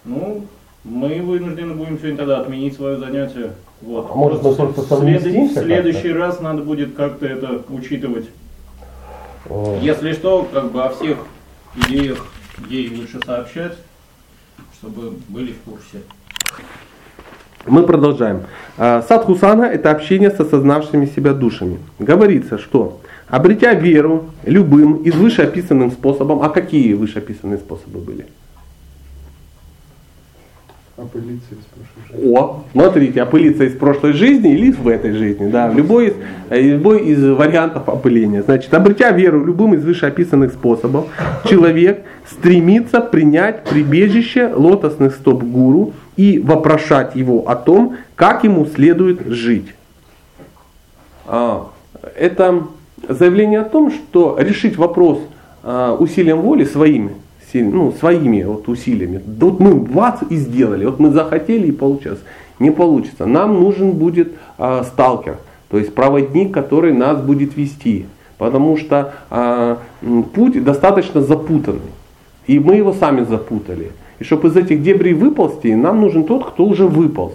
[0.05, 0.45] Ну,
[0.83, 3.53] мы вынуждены будем сегодня тогда отменить свое занятие.
[3.81, 4.07] Вот.
[4.11, 8.27] А может, мы просто совместимся в следующий раз надо будет как-то это учитывать.
[9.49, 9.79] О.
[9.81, 11.17] Если что, как бы о всех
[11.75, 12.25] идеях
[12.69, 13.73] ей лучше сообщать,
[14.79, 16.01] чтобы были в курсе.
[17.65, 18.43] Мы продолжаем.
[18.77, 21.79] А, Садхусана– это общение с осознавшими себя душами.
[21.99, 28.25] Говорится, что обретя веру любым из вышеописанным способом, а какие вышеописанные способы были?
[30.97, 32.33] Прошлой жизни.
[32.33, 36.13] О, смотрите, опылиться из прошлой жизни или в этой жизни, да, любой из,
[36.49, 38.41] э, любой из вариантов опыления.
[38.41, 41.05] Значит, обретя веру любым из вышеописанных способов,
[41.45, 49.19] человек стремится принять прибежище лотосных стоп гуру и вопрошать его о том, как ему следует
[49.27, 49.67] жить.
[51.27, 51.69] А,
[52.15, 52.63] Это
[53.07, 55.19] заявление о том, что решить вопрос
[55.61, 57.11] а, усилием воли своими,
[57.53, 59.21] ну, своими вот усилиями.
[59.39, 62.19] Вот мы вас и сделали, вот мы захотели и получилось.
[62.59, 63.25] Не получится.
[63.25, 65.37] Нам нужен будет а, сталкер,
[65.69, 68.05] то есть проводник, который нас будет вести.
[68.37, 69.13] Потому что
[70.01, 71.91] м, путь достаточно запутанный.
[72.45, 73.91] И мы его сами запутали.
[74.19, 77.33] И чтобы из этих дебрей выползти, нам нужен тот, кто уже выполз.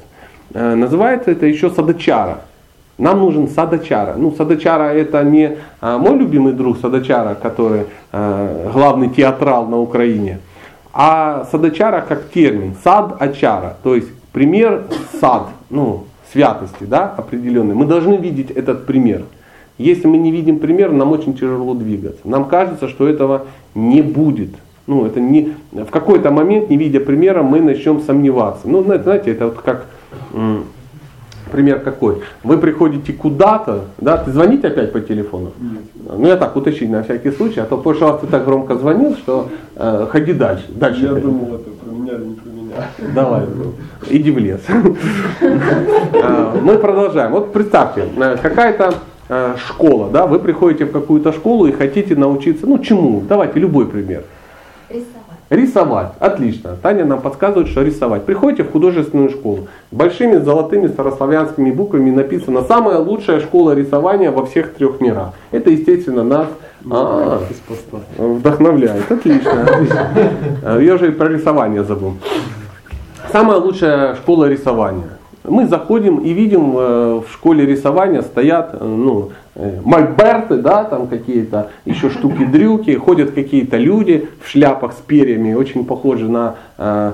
[0.55, 2.43] Э, Называется это еще садачара.
[3.03, 4.15] Нам нужен садачара.
[4.17, 10.39] Ну, садачара это не а, мой любимый друг садачара, который а, главный театрал на Украине,
[10.93, 14.85] а садачара как термин, сад-ачара, то есть пример
[15.21, 17.75] сад, ну, святости, да, определенный.
[17.75, 19.23] Мы должны видеть этот пример.
[19.79, 22.21] Если мы не видим пример, нам очень тяжело двигаться.
[22.23, 24.51] Нам кажется, что этого не будет.
[24.87, 28.69] Ну, это не, в какой-то момент, не видя примера, мы начнем сомневаться.
[28.69, 29.87] Ну, знаете, знаете, это вот как,
[31.53, 32.23] пример какой?
[32.43, 35.53] Вы приходите куда-то, да, ты звоните опять по телефону?
[36.09, 38.75] Ну, я так уточнить на всякий случай, а то в прошлый раз ты так громко
[38.75, 40.65] звонил, что э, ходи дальше.
[40.71, 41.21] дальше Я ходи.
[41.21, 43.13] думал, это про меня или не про меня.
[43.15, 43.43] Давай,
[44.11, 44.61] иди в лес.
[46.23, 47.33] А, Мы продолжаем.
[47.33, 48.95] Вот представьте, э, какая-то
[49.29, 53.23] э, школа, да, вы приходите в какую-то школу и хотите научиться, ну чему?
[53.29, 54.25] Давайте любой пример.
[55.53, 56.13] Рисовать.
[56.19, 56.79] Отлично.
[56.83, 58.25] Таня нам подсказывает, что рисовать.
[58.25, 59.69] Приходите в художественную школу.
[59.91, 65.35] Большими золотыми старославянскими буквами написано «Самая лучшая школа рисования во всех трех мирах».
[65.51, 66.47] Это, естественно, нас
[66.91, 67.43] а,
[68.17, 69.13] вдохновляет.
[69.13, 69.65] Отлично.
[69.65, 70.09] отлично.
[70.81, 72.15] Я же и про рисование забыл.
[73.31, 75.19] Самая лучшая школа рисования.
[75.45, 81.09] Мы заходим и видим э, в школе рисования стоят э, ну, э, мольберты, да, там
[81.09, 87.13] какие-то еще штуки-дрюки, ходят какие-то люди в шляпах с перьями, очень похожи на э,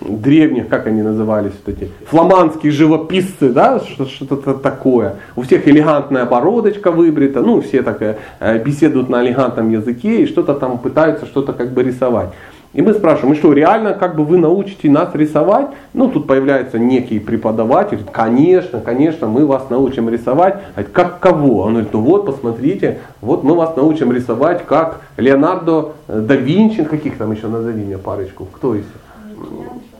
[0.00, 5.16] древних, как они назывались, вот эти фламандские живописцы, да, что- что-то такое.
[5.34, 8.16] У всех элегантная бородочка выбрита, ну, все так э,
[8.64, 12.28] беседуют на элегантном языке и что-то там пытаются что-то как бы рисовать.
[12.76, 15.68] И мы спрашиваем, и что, реально как бы вы научите нас рисовать?
[15.94, 20.58] Ну, тут появляется некий преподаватель, говорит, конечно, конечно, мы вас научим рисовать.
[20.74, 21.62] Говорит, как кого?
[21.62, 26.84] Он говорит, ну вот, посмотрите, вот мы вас научим рисовать, как Леонардо э, да Винчи,
[26.84, 28.84] каких там еще, назови мне парочку, кто из?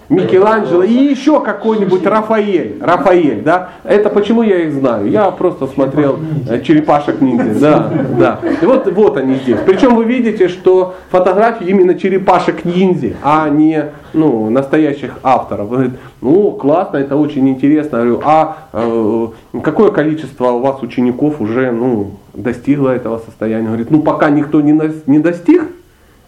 [0.08, 2.76] Микеланджело и еще какой-нибудь Рафаэль.
[2.80, 3.70] Рафаэль, да?
[3.82, 5.10] Это почему я их знаю?
[5.10, 6.18] Я просто смотрел
[6.48, 7.60] э, черепашек ниндзя.
[7.60, 8.40] Да, да.
[8.62, 9.58] И вот, вот они здесь.
[9.66, 15.68] Причем вы видите, что фотографии именно черепашек ниндзя, а не ну, настоящих авторов.
[15.68, 17.96] Вы говорите, ну классно, это очень интересно.
[17.96, 19.26] Я говорю, а э,
[19.62, 23.64] какое количество у вас учеников уже ну, достигло этого состояния?
[23.64, 25.64] Он говорит, ну пока никто не, нас- не достиг,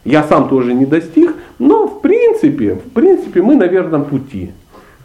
[0.05, 4.53] я сам тоже не достиг, но в принципе, в принципе мы на верном пути.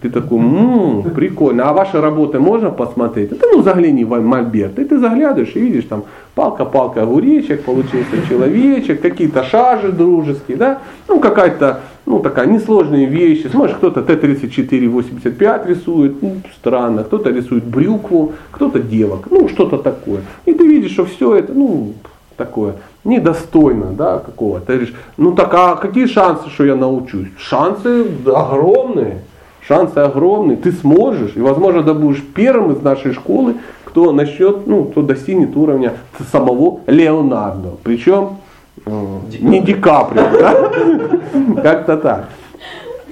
[0.03, 3.31] Ты такой, м прикольно, а ваши работы можно посмотреть?
[3.31, 6.03] Это ну загляни в мольберт, и ты заглядываешь и видишь там
[6.35, 13.47] палка-палка огуречек, получился человечек, какие-то шажи дружеские, да, ну какая-то, ну такая несложные вещи.
[13.47, 20.21] Смотришь, кто-то Т-34-85 рисует, ну, странно, кто-то рисует брюкву, кто-то девок, ну что-то такое.
[20.45, 21.93] И ты видишь, что все это, ну,
[22.35, 24.67] такое недостойно, да, какого-то.
[24.67, 27.27] Ты говоришь, ну так а какие шансы, что я научусь?
[27.37, 29.21] Шансы огромные.
[29.65, 33.55] Шансы огромные, ты сможешь, и возможно ты будешь первым из нашей школы,
[33.85, 35.93] кто начнет, ну, кто достигнет уровня
[36.31, 37.69] самого Леонардо.
[37.81, 38.39] Причем
[38.85, 38.91] э,
[39.39, 41.61] не Ди Каприо, да?
[41.61, 42.29] Как-то так.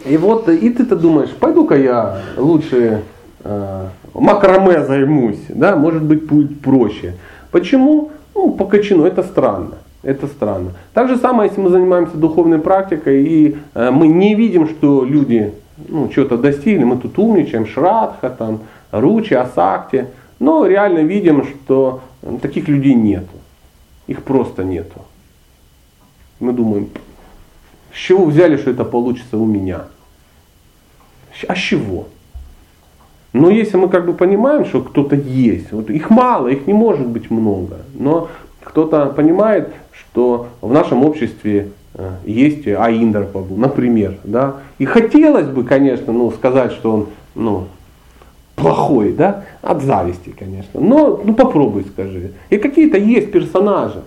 [0.05, 3.03] И вот, и ты-то думаешь, пойду-ка я лучше
[3.43, 7.15] э, макраме займусь, да, может быть будет проще.
[7.51, 8.11] Почему?
[8.35, 9.77] Ну, по качану, это странно.
[10.03, 10.73] Это странно.
[10.93, 15.53] Так же самое, если мы занимаемся духовной практикой, и э, мы не видим, что люди
[15.87, 20.07] ну, что-то достигли, мы тут умничаем, шрадха, там, ручи, асакти,
[20.39, 23.37] но реально видим, что э, таких людей нету.
[24.07, 25.01] Их просто нету.
[26.39, 26.89] Мы думаем,
[27.93, 29.81] с чего взяли, что это получится у меня?
[31.47, 32.07] А с чего?
[33.33, 37.07] Но если мы как бы понимаем, что кто-то есть, вот их мало, их не может
[37.07, 38.27] быть много, но
[38.63, 46.11] кто-то понимает, что в нашем обществе э, есть Аиндра например, да, и хотелось бы, конечно,
[46.11, 47.67] ну, сказать, что он, ну,
[48.57, 52.31] плохой, да, от зависти, конечно, но, ну, попробуй скажи.
[52.49, 54.01] И какие-то есть персонажи,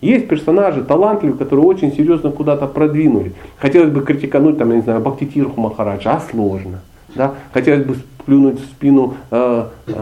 [0.00, 3.32] есть персонажи талантливые, которые очень серьезно куда-то продвинули.
[3.58, 6.80] Хотелось бы критикануть, там, я не знаю, Бхактитирху Махараджа, а сложно.
[7.14, 7.34] Да?
[7.52, 7.96] Хотелось бы
[8.30, 9.92] плюнуть в спину э, э,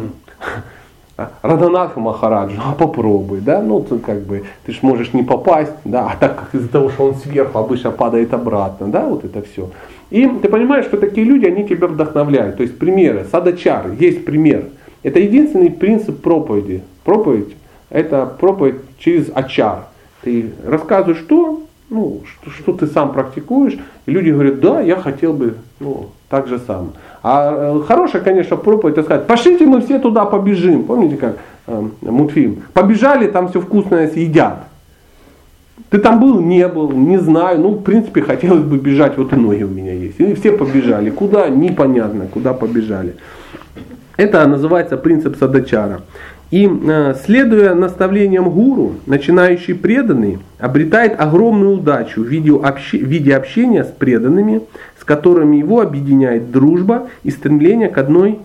[1.42, 6.10] Радhanатха Махараджа, а попробуй, да, ну ты как бы, ты ж можешь не попасть, да,
[6.12, 9.70] а так как из-за того, что он сверху обычно падает обратно, да, вот это все.
[10.10, 12.59] И ты понимаешь, что такие люди, они тебя вдохновляют.
[12.59, 14.66] То есть примеры, садачар, есть пример.
[15.02, 16.82] Это единственный принцип проповеди.
[17.05, 17.56] Проповедь
[17.88, 19.86] это проповедь через ачар.
[20.20, 25.32] Ты рассказываешь что, ну, что, что ты сам практикуешь, и люди говорят, да, я хотел
[25.32, 26.92] бы ну, так же самое.
[27.23, 30.85] А э, хорошая, конечно, проповедь, это сказать, пошлите мы все туда побежим.
[30.85, 32.62] Помните, как э, мультфильм?
[32.73, 34.59] Побежали, там все вкусное съедят.
[35.90, 37.61] Ты там был, не был, не знаю.
[37.61, 40.20] Ну, в принципе, хотелось бы бежать, вот и ноги у меня есть.
[40.20, 41.11] И все побежали.
[41.11, 41.49] Куда?
[41.49, 43.15] Непонятно, куда побежали.
[44.16, 46.01] Это называется принцип садачара.
[46.51, 54.62] И э, следуя наставлениям гуру, начинающий преданный обретает огромную удачу в виде, общения с преданными,
[54.99, 58.39] с которыми его объединяет дружба и стремление к одной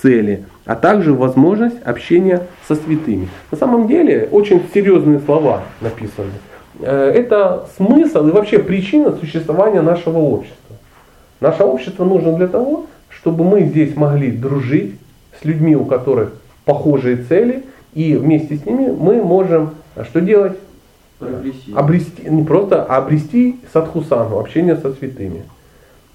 [0.00, 3.28] цели, а также возможность общения со святыми.
[3.50, 6.30] На самом деле очень серьезные слова написаны.
[6.80, 10.76] Э, Это смысл и вообще причина существования нашего общества.
[11.40, 14.94] Наше общество нужно для того, чтобы мы здесь могли дружить
[15.40, 16.32] с людьми, у которых
[16.70, 17.64] похожие цели,
[17.94, 20.56] и вместе с ними мы можем а, что делать?
[21.18, 21.80] Прогрессивно.
[21.80, 25.42] Обрести, не просто, а обрести садхусану, общение со святыми.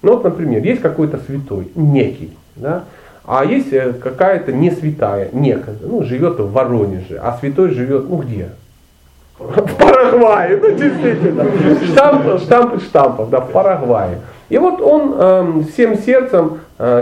[0.02, 2.84] Ну вот, например, есть какой-то святой, некий, да,
[3.24, 8.16] а есть э, какая-то не святая, некогда, ну, живет в Воронеже, а святой живет, ну,
[8.16, 8.48] где?
[9.38, 11.44] В Парагвае, ну действительно.
[11.86, 14.20] Штамп, штамп штампов, да, в Парагвае.
[14.48, 16.58] И вот он эм, всем сердцем э,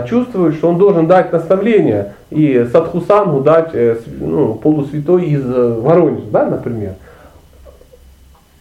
[0.07, 6.25] чувствует, что он должен дать наставление и Садхусангу дать э, ну, полусвятой из э, Воронежа,
[6.31, 6.93] да, например.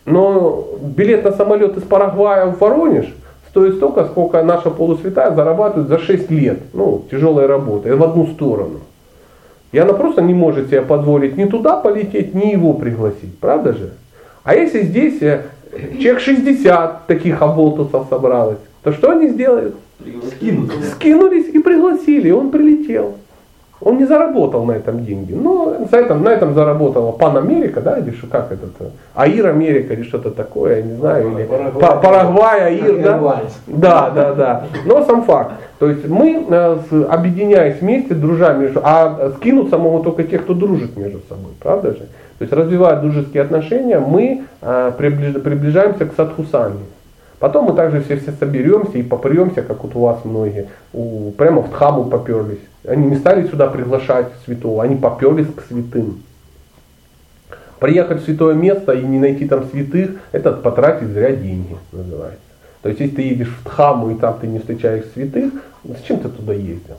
[0.05, 3.15] Но билет на самолет из Парагвая в Воронеж
[3.49, 6.59] стоит столько, сколько наша полусвятая зарабатывает за 6 лет.
[6.73, 8.81] Ну, тяжелой работы, в одну сторону.
[9.71, 13.39] И она просто не может себе позволить ни туда полететь, ни его пригласить.
[13.39, 13.91] Правда же?
[14.43, 15.43] А если здесь э,
[16.01, 19.75] человек 60 таких оболтусов собралось, то что они сделают?
[20.33, 20.73] Скинут.
[20.93, 23.15] Скинулись и пригласили, и он прилетел.
[23.81, 25.33] Он не заработал на этом деньги.
[25.35, 28.67] Но за этом, на этом заработала Пан Америка, да, или что, как это?
[29.15, 31.33] Аир Америка или что-то такое, я не знаю.
[31.33, 31.81] Или Парагвай.
[31.81, 33.43] Па- Парагвай, Аир, да?
[33.67, 34.67] Да, да, да.
[34.87, 35.53] Но сам факт.
[35.79, 36.79] То есть мы, э,
[37.11, 38.81] объединяясь вместе, дружа между...
[38.83, 42.07] А скинуться могут только те, кто дружит между собой, правда же?
[42.39, 46.85] То есть развивая дружеские отношения, мы э, приближ- приближаемся к садхусанге.
[47.45, 51.61] Потом мы также все, все соберемся и попремся, как вот у вас многие, у, прямо
[51.61, 52.65] в Дхаму поперлись.
[52.89, 56.23] Они не стали сюда приглашать святого, они поперлись к святым.
[57.81, 62.41] Приехать в святое место и не найти там святых, это потратить зря деньги, называется.
[62.81, 65.53] То есть, если ты едешь в Дхаму и там ты не встречаешь святых,
[65.85, 66.97] зачем ты туда ездил?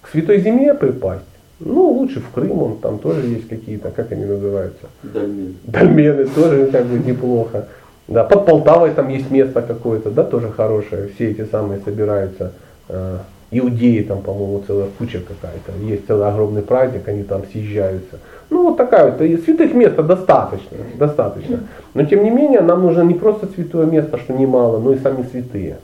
[0.00, 1.22] К святой земле припасть?
[1.60, 4.88] Ну, лучше в Крым, он там тоже есть какие-то, как они называются?
[5.04, 5.54] Дальмен.
[5.62, 7.68] Дольмены тоже как бы неплохо.
[8.06, 11.08] Да, под Полтавой там есть место какое-то, да, тоже хорошее.
[11.14, 12.52] Все эти самые собираются.
[12.88, 13.18] э,
[13.50, 15.72] иудеи там, по-моему, целая куча какая-то.
[15.84, 18.18] Есть целый огромный праздник, они там съезжаются.
[18.50, 19.20] Ну, вот такая вот.
[19.20, 21.60] И святых мест достаточно, достаточно.
[21.94, 25.24] Но, тем не менее, нам нужно не просто святое место, что немало, но и сами
[25.30, 25.78] святые.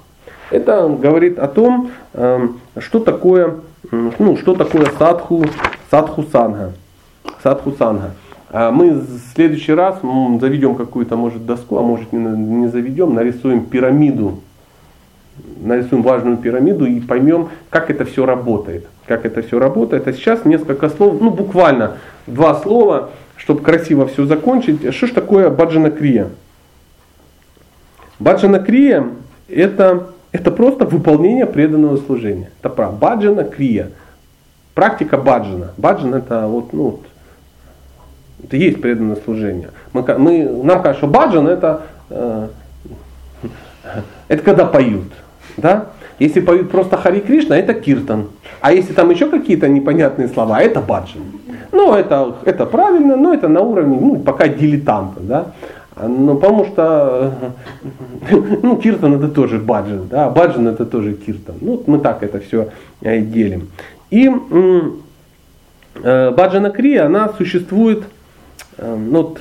[0.51, 3.55] Это говорит о том, эм, что такое,
[3.91, 5.45] ну, что такое садху,
[5.91, 6.73] садху санга.
[7.43, 8.11] Садху санга.
[8.53, 13.65] А Мы в следующий раз м, заведем какую-то, может, доску, а может не, заведем, нарисуем
[13.65, 14.41] пирамиду,
[15.61, 18.87] нарисуем важную пирамиду и поймем, как это все работает.
[19.07, 20.09] Как это все работает.
[20.09, 24.93] А сейчас несколько слов, ну буквально два слова, чтобы красиво все закончить.
[24.95, 26.29] Что ж такое баджана крия?
[28.19, 29.07] Баджана крия
[29.49, 32.51] это, это просто выполнение преданного служения.
[32.61, 33.91] Это про баджана крия.
[34.75, 35.73] Практика баджана.
[35.77, 37.01] Баджан это вот, ну,
[38.45, 39.71] это есть преданное служение.
[39.93, 42.49] Мы, мы, нам кажется, что баджан это, э,
[44.29, 45.13] это когда поют.
[45.57, 45.87] Да?
[46.19, 48.29] Если поют просто Хари Кришна, это киртан.
[48.61, 51.23] А если там еще какие-то непонятные слова, это баджан.
[51.73, 55.47] Ну, это, это правильно, но это на уровне, ну, пока дилетанта, да.
[55.97, 57.33] А, Ну, потому что,
[58.63, 61.57] ну, киртан это тоже баджан, да, баджан это тоже киртан.
[61.61, 62.69] Ну, вот мы так это все
[63.01, 63.69] делим.
[64.11, 64.31] И
[66.03, 68.05] э, баджана крия, она существует,
[68.81, 69.37] Эм, ну,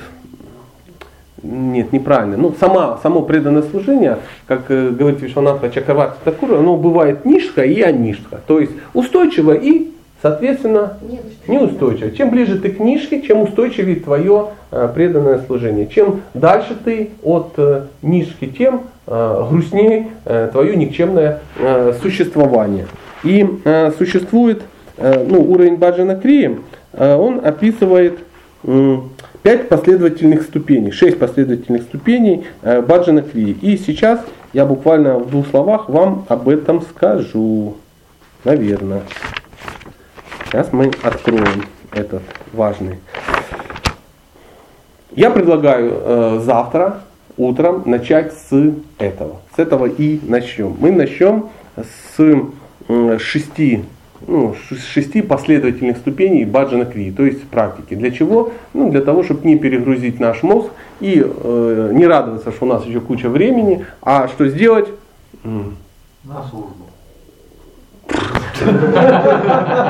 [1.42, 2.36] нет, неправильно.
[2.36, 7.80] Ну, сама, само преданное служение, как э, говорит Вишванатха Чакраварти Такура, оно бывает нишка и
[7.80, 8.40] анишка.
[8.46, 10.98] То есть устойчиво и, соответственно,
[11.48, 12.10] неустойчиво.
[12.10, 15.86] Чем ближе ты к нишке, чем устойчивее твое э, преданное служение.
[15.86, 22.86] Чем дальше ты от э, нишки, тем э, грустнее э, твое никчемное э, существование.
[23.24, 24.60] И э, существует
[24.98, 26.58] э, ну, уровень Баджана Крии,
[26.92, 28.18] э, он описывает
[28.64, 28.96] э,
[29.42, 33.56] пять последовательных ступеней, шесть последовательных ступеней э, Баджана Крии.
[33.62, 34.20] И сейчас
[34.52, 37.76] я буквально в двух словах вам об этом скажу.
[38.44, 39.02] Наверное.
[40.46, 42.22] Сейчас мы откроем этот
[42.52, 42.98] важный.
[45.12, 47.00] Я предлагаю э, завтра
[47.36, 49.40] утром начать с этого.
[49.54, 50.76] С этого и начнем.
[50.78, 52.42] Мы начнем с
[52.88, 53.84] э, шести
[54.26, 54.54] ну,
[54.92, 57.94] шести последовательных ступеней баджана кри, то есть практики.
[57.94, 58.52] Для чего?
[58.74, 60.70] Ну, для того, чтобы не перегрузить наш мозг
[61.00, 64.88] и э, не радоваться, что у нас еще куча времени, а что сделать?
[65.42, 66.89] На службу.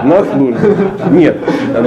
[0.05, 0.68] На службу.
[1.10, 1.38] Нет,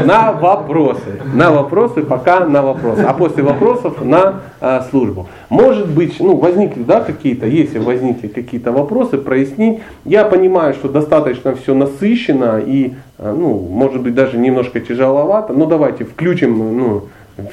[0.05, 1.21] на вопросы.
[1.33, 3.01] На вопросы, пока на вопросы.
[3.01, 5.27] А после вопросов на а, службу.
[5.49, 9.79] Может быть, ну, возникли, да, какие-то, если возникли какие-то вопросы, прояснить.
[10.05, 15.53] Я понимаю, что достаточно все насыщенно и, а, ну, может быть, даже немножко тяжеловато.
[15.53, 17.03] Но давайте включим, ну,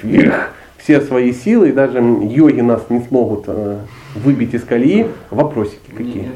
[0.03, 3.77] вверх все свои силы, и даже йоги нас не смогут э,
[4.15, 5.07] выбить из колеи.
[5.31, 6.31] Вопросики какие?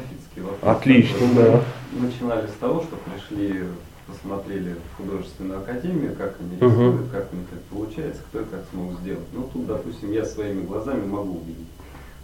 [0.61, 1.59] Отлично, да.
[1.95, 3.63] Начинали с того, что пришли,
[4.05, 8.61] посмотрели в художественную академию, как они рисуют, как у них это получается, кто и как
[8.71, 9.25] смог сделать.
[9.33, 11.67] Ну тут, допустим, я своими глазами могу увидеть.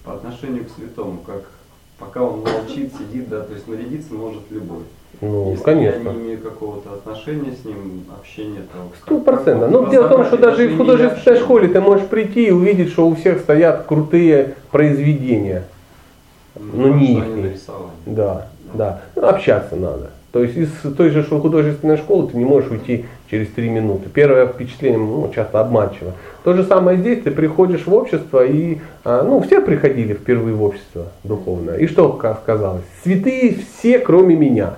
[0.03, 1.43] По отношению к святому, как
[1.97, 4.83] пока он молчит, сидит, да, то есть нарядиться может любой.
[5.19, 6.09] Ну, Если конечно.
[6.09, 8.91] я не имею какого-то отношения с ним, общения, то...
[9.01, 9.69] Сто процентов.
[9.69, 13.07] Ну, дело в том, что даже в художественной школе ты можешь прийти и увидеть, что
[13.07, 15.65] у всех стоят крутые произведения.
[16.55, 17.91] Ну, Ну, не нарисовали.
[18.05, 19.01] Да, да.
[19.15, 20.09] Ну, общаться надо.
[20.31, 24.09] То есть из той же художественной школы ты не можешь уйти через три минуты.
[24.09, 26.13] Первое впечатление ну, часто обманчиво.
[26.45, 30.63] То же самое здесь, ты приходишь в общество и, а, ну, все приходили впервые в
[30.63, 31.77] общество духовное.
[31.77, 32.83] И что ка- сказалось?
[33.03, 34.75] Святые все, кроме меня.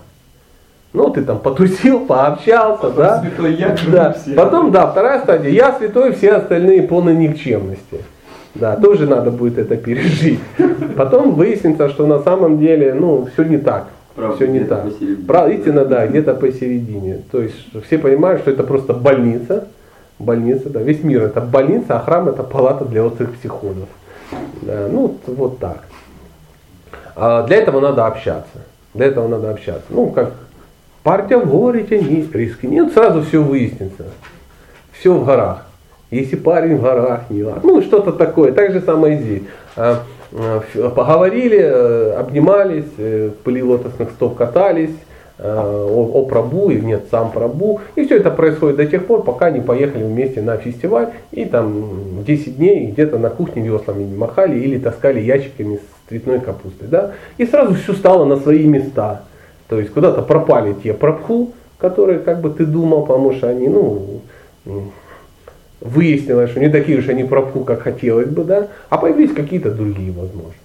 [0.91, 3.21] Ну, ты там потусил, пообщался, Потом да?
[3.21, 4.13] святой я, да.
[4.13, 4.35] всех.
[4.35, 5.49] Потом, да, вторая стадия.
[5.49, 8.01] Я святой, все остальные полной никчемности.
[8.55, 10.39] Да, тоже надо будет это пережить.
[10.95, 13.87] Потом выяснится, что на самом деле, ну, все не так.
[14.15, 14.85] Правда, все не так.
[15.27, 17.19] Правда, истина, да, где-то посередине.
[17.31, 17.55] То есть
[17.85, 19.67] все понимают, что это просто больница.
[20.19, 20.81] Больница, да.
[20.81, 23.89] Весь мир это больница, а храм это палата для острых психозов.
[24.61, 25.83] Да, ну, вот так.
[27.15, 28.59] А для этого надо общаться.
[28.93, 29.85] Для этого надо общаться.
[29.89, 30.33] Ну, как
[31.01, 34.05] партия в горе тяни, риски нет, сразу все выяснится.
[34.91, 35.65] Все в горах.
[36.13, 37.61] Если парень в горах, не ладно.
[37.63, 38.51] Ну, что-то такое.
[38.51, 39.43] Так же самое здесь.
[39.75, 44.95] А, а, Поговорили, э, обнимались, э, пыли лотосных стоп катались,
[45.39, 47.81] э, о, о Прабу, и нет, сам Прабу.
[47.95, 52.23] И все это происходит до тех пор, пока не поехали вместе на фестиваль и там
[52.23, 56.89] 10 дней где-то на кухне веслами махали или таскали ящиками с цветной капустой.
[56.89, 57.13] Да?
[57.39, 59.23] И сразу все стало на свои места.
[59.67, 64.21] То есть куда-то пропали те прабху, которые как бы ты думал, потому что они, ну,
[65.83, 70.11] выяснилось, что не такие уж они прабху, как хотелось бы, да, а появились какие-то другие
[70.11, 70.59] возможности.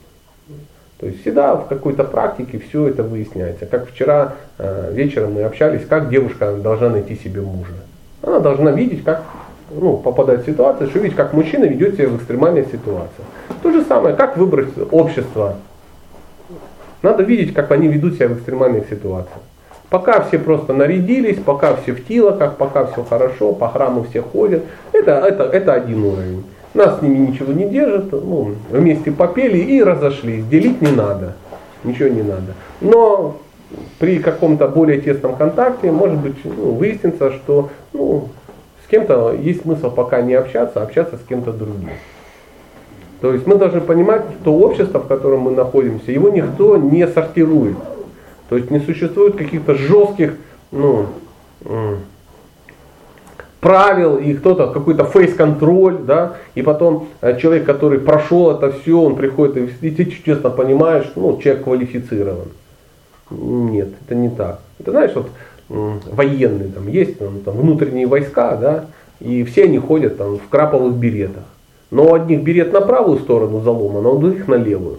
[1.01, 3.67] То есть всегда в какой-то практике все это выясняется.
[3.67, 7.73] Как вчера э, вечером мы общались, как девушка должна найти себе мужа.
[8.23, 9.23] Она должна видеть, как
[9.71, 13.23] ну, попадает в ситуацию, что видеть, как мужчина ведет себя в экстремальной ситуации.
[13.63, 15.57] То же самое, как выбрать общество.
[17.03, 19.41] Надо видеть, как они ведут себя в экстремальных ситуациях.
[19.91, 24.65] Пока все просто нарядились, пока все в тилоках, пока все хорошо, по храму все ходят,
[24.93, 26.45] это, это, это один уровень.
[26.75, 30.45] Нас с ними ничего не держит, ну, вместе попели и разошлись.
[30.45, 31.35] Делить не надо,
[31.85, 32.55] ничего не надо.
[32.83, 33.39] Но
[33.99, 38.29] при каком-то более тесном контакте, может быть, ну, выяснится, что ну,
[38.85, 41.91] с кем-то есть смысл пока не общаться, а общаться с кем-то другим.
[43.23, 47.77] То есть мы должны понимать, что общество, в котором мы находимся, его никто не сортирует.
[48.49, 50.35] То есть не существует каких-то жестких
[50.71, 51.07] ну,
[53.61, 59.17] правил, и кто-то какой-то фейс-контроль, да, и потом э, человек, который прошел это все, он
[59.17, 62.49] приходит и, ты честно понимаешь, ну, человек квалифицирован.
[63.31, 64.61] Нет, это не так.
[64.79, 65.29] Это знаешь, вот
[65.69, 68.87] военные там есть, там, там внутренние войска, да,
[69.21, 71.45] и все они ходят там в краповых беретах.
[71.91, 74.99] Но у одних берет на правую сторону заломан, а у других на левую.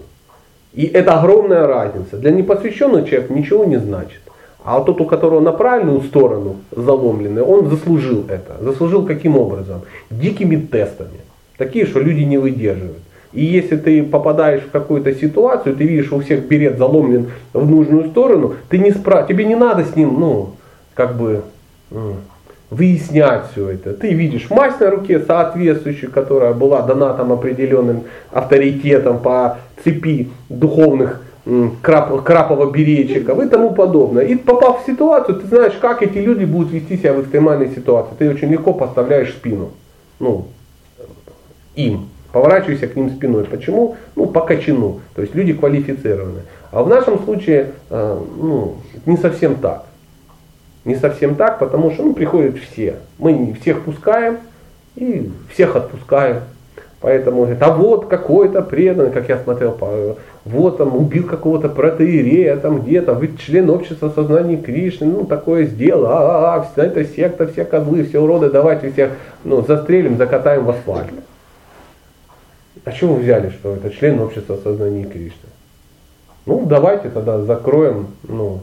[0.72, 2.16] И это огромная разница.
[2.16, 4.20] Для непосвященного человека ничего не значит.
[4.62, 8.56] А тот, у которого на правильную сторону заломленный, он заслужил это.
[8.60, 9.82] Заслужил каким образом?
[10.10, 11.20] Дикими тестами.
[11.56, 12.98] Такие, что люди не выдерживают.
[13.32, 18.08] И если ты попадаешь в какую-то ситуацию, ты видишь, у всех берет заломлен в нужную
[18.08, 19.22] сторону, ты не спра...
[19.22, 20.56] тебе не надо с ним, ну,
[20.94, 21.42] как бы,
[21.92, 22.16] м,
[22.70, 23.92] выяснять все это.
[23.92, 31.20] Ты видишь мазь на руке соответствующую, которая была дана там определенным авторитетом по цепи духовных
[31.82, 34.24] крап, крапово-беречиков и тому подобное.
[34.24, 38.14] И попав в ситуацию, ты знаешь, как эти люди будут вести себя в экстремальной ситуации.
[38.18, 39.70] Ты очень легко поставляешь спину.
[40.20, 40.46] Ну,
[41.74, 42.08] им.
[42.32, 43.44] Поворачивайся к ним спиной.
[43.44, 43.96] Почему?
[44.14, 45.00] Ну, по качану.
[45.16, 46.42] То есть люди квалифицированы.
[46.70, 49.86] А в нашем случае, э, ну, не совсем так.
[50.84, 52.96] Не совсем так, потому что ну, приходят все.
[53.18, 54.38] Мы всех пускаем
[54.96, 56.40] и всех отпускаем.
[57.00, 59.78] Поэтому говорит, а вот какой-то преданный, как я смотрел,
[60.44, 66.06] вот там убил какого-то протеерея там где-то, вы член общества сознания Кришны, ну такое сделал,
[66.06, 69.12] а, а, а, эта секта, все козлы, все уроды, давайте всех
[69.44, 71.10] ну, застрелим, закатаем в асфальт.
[72.84, 75.48] А что вы взяли, что это член общества сознания Кришны?
[76.44, 78.60] Ну, давайте тогда закроем, ну,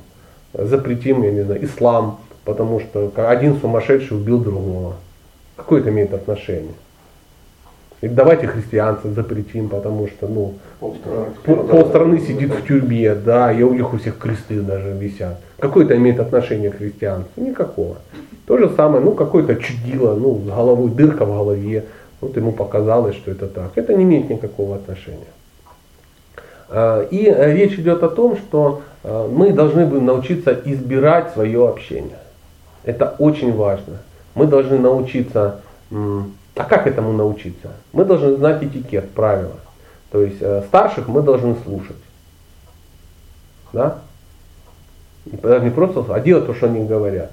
[0.57, 4.95] запретим, я не знаю, ислам, потому что один сумасшедший убил другого.
[5.55, 6.73] Какое это имеет отношение?
[8.01, 11.25] И давайте христианцев запретим, потому что, ну, Полстраны.
[11.43, 15.39] пол- полстраны сидит в тюрьме, да, и у них у всех кресты даже висят.
[15.57, 17.41] Какое это имеет отношение к христианству?
[17.43, 17.95] Никакого.
[18.45, 21.85] То же самое, ну, какое-то чудило, ну, с головой, дырка в голове,
[22.21, 23.71] вот ему показалось, что это так.
[23.75, 25.17] Это не имеет никакого отношения.
[26.69, 31.67] А, И э, речь идет о том, что э, мы должны будем научиться избирать свое
[31.67, 32.19] общение.
[32.83, 33.97] Это очень важно.
[34.35, 35.61] Мы должны научиться,
[35.91, 37.71] а как этому научиться?
[37.91, 39.55] Мы должны знать этикет, правила.
[40.11, 41.97] То есть э, старших мы должны слушать.
[43.73, 43.99] Да?
[45.25, 47.31] Даже не просто а делать то, что они говорят.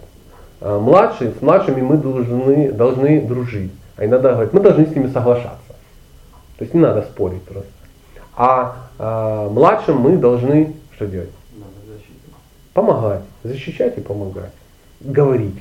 [0.61, 3.73] Младшие, с младшими мы должны, должны дружить.
[3.97, 5.59] А иногда говорят, мы должны с ними соглашаться.
[6.57, 7.71] То есть не надо спорить просто.
[8.37, 11.31] А, а младшим мы должны что делать?
[12.73, 14.51] Помогать, защищать и помогать.
[15.01, 15.55] Говорить.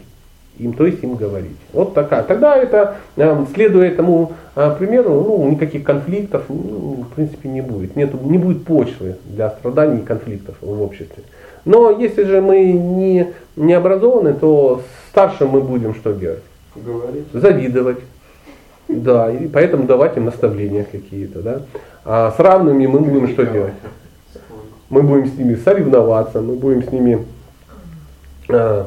[0.57, 1.57] Им, то есть им говорить.
[1.71, 2.23] Вот такая.
[2.23, 7.95] Тогда это, э, следуя этому э, примеру, ну, никаких конфликтов ну, в принципе не будет.
[7.95, 11.23] Нету, не будет почвы для страданий и конфликтов в обществе.
[11.65, 16.43] Но если же мы не, не образованы, то старшим мы будем что делать?
[16.75, 17.25] Говорить.
[17.33, 17.99] Завидовать.
[18.95, 21.61] Да, и поэтому давать им наставления какие-то, да.
[22.05, 23.73] А с равными мы будем что делать?
[24.89, 27.25] Мы будем с ними соревноваться, мы будем с ними
[28.49, 28.83] э,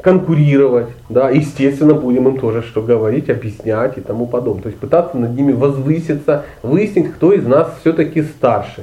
[0.00, 4.62] конкурировать, да, естественно, будем им тоже что говорить, объяснять и тому подобное.
[4.62, 8.82] То есть пытаться над ними возвыситься, выяснить, кто из нас все-таки старше.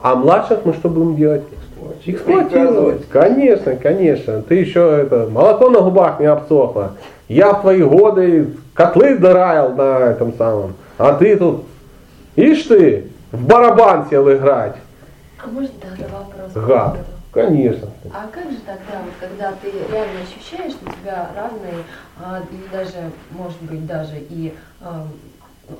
[0.00, 1.42] А младших мы что будем делать?
[2.04, 3.08] Эксплуатировать.
[3.08, 4.42] Конечно, конечно.
[4.42, 6.94] Ты еще это, молоко на губах не обсохло.
[7.28, 10.74] Я в твои годы котлы драил на этом самом.
[10.98, 11.64] А ты тут,
[12.36, 14.76] ишь ты, в барабан сел играть.
[15.42, 16.52] А может даже вопрос?
[16.66, 16.98] Гад.
[17.32, 17.88] Конечно.
[18.12, 21.82] А как же тогда, вот, когда ты реально ощущаешь, что у тебя равные,
[22.20, 25.06] а, или даже, может быть, даже и а,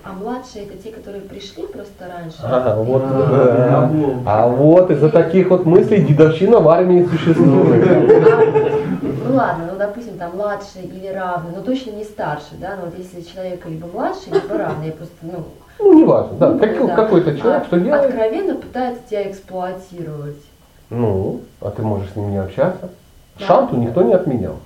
[0.05, 2.39] а младшие это те, которые пришли просто раньше?
[2.43, 3.85] Ага, вот, А, да.
[3.85, 4.23] облом.
[4.27, 7.87] а вот из-за таких вот мыслей дедовщина в армии существует.
[9.29, 12.99] Ну ладно, ну допустим, там младший или равный, но точно не старше, да, но вот
[12.99, 15.45] если человек либо младший, либо равный, я просто, ну,
[15.79, 16.49] Ну, неважно, да.
[16.51, 18.05] ну, Как- да, Какой-то человек а- что делает?
[18.11, 20.37] Откровенно пытается тебя эксплуатировать.
[20.91, 22.89] Ну, а ты можешь с ним не общаться.
[23.39, 23.47] Да.
[23.47, 24.57] Шанту никто не отменял.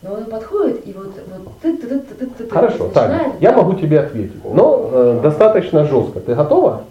[0.00, 3.40] Но он подходит и вот, вот ты, ты, ты, ты, ты, ты, Хорошо, Таня, начинает,
[3.40, 6.20] я да, могу тебе ответить, но э, достаточно жестко.
[6.20, 6.82] Ты готова?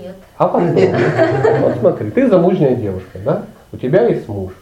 [0.00, 0.14] Нет.
[0.38, 0.90] А посмотри.
[1.60, 3.42] Вот смотри, ты замужняя девушка, да?
[3.72, 4.52] У тебя есть муж.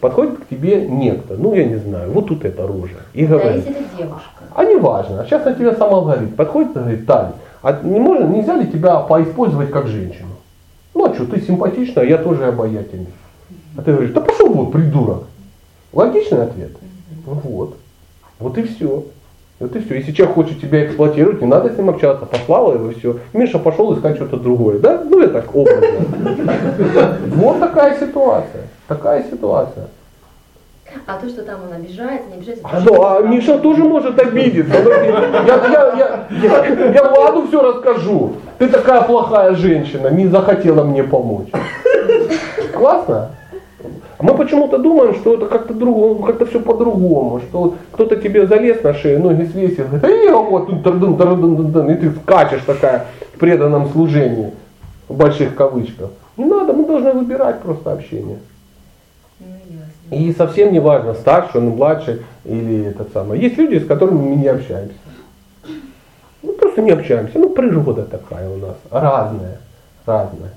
[0.00, 3.64] Подходит к тебе некто, ну я не знаю, вот тут эта рожа, и Да, говорит,
[3.64, 4.42] если это девушка.
[4.54, 7.32] а не важно, а сейчас на тебя сама говорит, подходит и говорит, Таня,
[7.62, 10.34] а не можно, нельзя ли тебя поиспользовать как женщину?
[10.94, 13.14] Ну а что, ты симпатичная, а я тоже обаятельный.
[13.78, 15.24] А ты говоришь, да пошел вот, придурок.
[15.92, 16.72] Логичный ответ?
[17.26, 17.76] Ну вот.
[18.38, 19.04] Вот и все.
[19.60, 19.94] Вот и все.
[19.94, 22.26] Если человек хочет тебя эксплуатировать, не надо с ним общаться.
[22.26, 23.18] Послала его все.
[23.32, 24.78] Миша пошел искать что-то другое.
[24.78, 25.02] Да?
[25.04, 25.88] Ну я так образно.
[27.26, 28.62] Вот такая ситуация.
[28.88, 29.88] Такая ситуация.
[31.06, 32.64] А то, что там он обижается, не обижается.
[32.70, 34.74] А, ну, а Миша тоже может обидеться.
[34.74, 38.34] Я, я, я, я, я Владу все расскажу.
[38.58, 41.48] Ты такая плохая женщина, не захотела мне помочь.
[42.72, 43.30] Классно?
[44.24, 48.94] Мы почему-то думаем, что это как-то друг, как-то все по-другому, что кто-то тебе залез на
[48.94, 53.38] шею, ноги свесил, говорит, я вот тут тардын, тардын, тардын», и ты скачешь такая в
[53.38, 54.50] преданном служении,
[55.08, 56.08] в больших кавычках.
[56.38, 58.38] Не надо, мы должны выбирать просто общение.
[59.40, 60.16] Ну.
[60.16, 63.38] И совсем не важно, старший он, младший или этот самый.
[63.38, 64.96] Есть люди, с которыми мы не общаемся.
[66.42, 67.38] Ну, просто не общаемся.
[67.38, 68.76] Ну, природа такая у нас.
[68.90, 69.58] Разная.
[70.06, 70.52] Разная.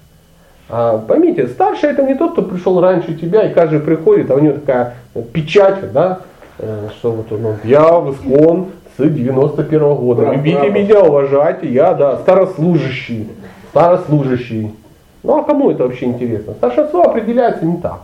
[0.70, 4.40] А, поймите, старший это не тот, кто пришел раньше тебя, и каждый приходит, а у
[4.40, 4.96] него такая
[5.32, 6.20] печать, да,
[6.60, 8.68] э, что вот он, я в Искон
[8.98, 10.22] с 91 -го года.
[10.24, 10.72] Браво, Любите браво.
[10.72, 13.30] меня, уважайте, я, да, старослужащий.
[13.70, 14.74] Старослужащий.
[15.24, 16.54] Ну а кому это вообще интересно?
[16.54, 18.02] Старшинство определяется не так.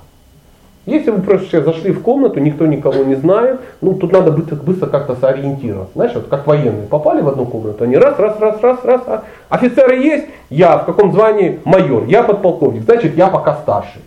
[0.86, 4.58] Если вы просто сейчас зашли в комнату, никто никого не знает, ну тут надо быстро,
[4.58, 5.94] быстро как-то сориентироваться.
[5.96, 9.24] Знаешь, вот как военные попали в одну комнату, они раз, раз, раз, раз, раз, а
[9.48, 14.02] офицеры есть, я в каком звании майор, я подполковник, значит я пока старший.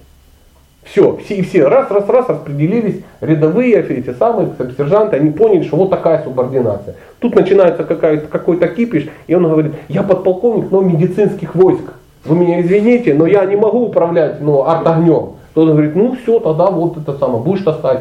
[0.84, 5.90] Все, все, все раз, раз, раз распределились, рядовые, эти самые сержанты, они поняли, что вот
[5.90, 6.94] такая субординация.
[7.18, 11.94] Тут начинается какой-то кипиш, и он говорит, я подполковник, но медицинских войск.
[12.24, 15.35] Вы меня извините, но я не могу управлять ну, артогнем.
[15.56, 18.00] То он говорит, ну все, тогда вот это самое, будешь таскать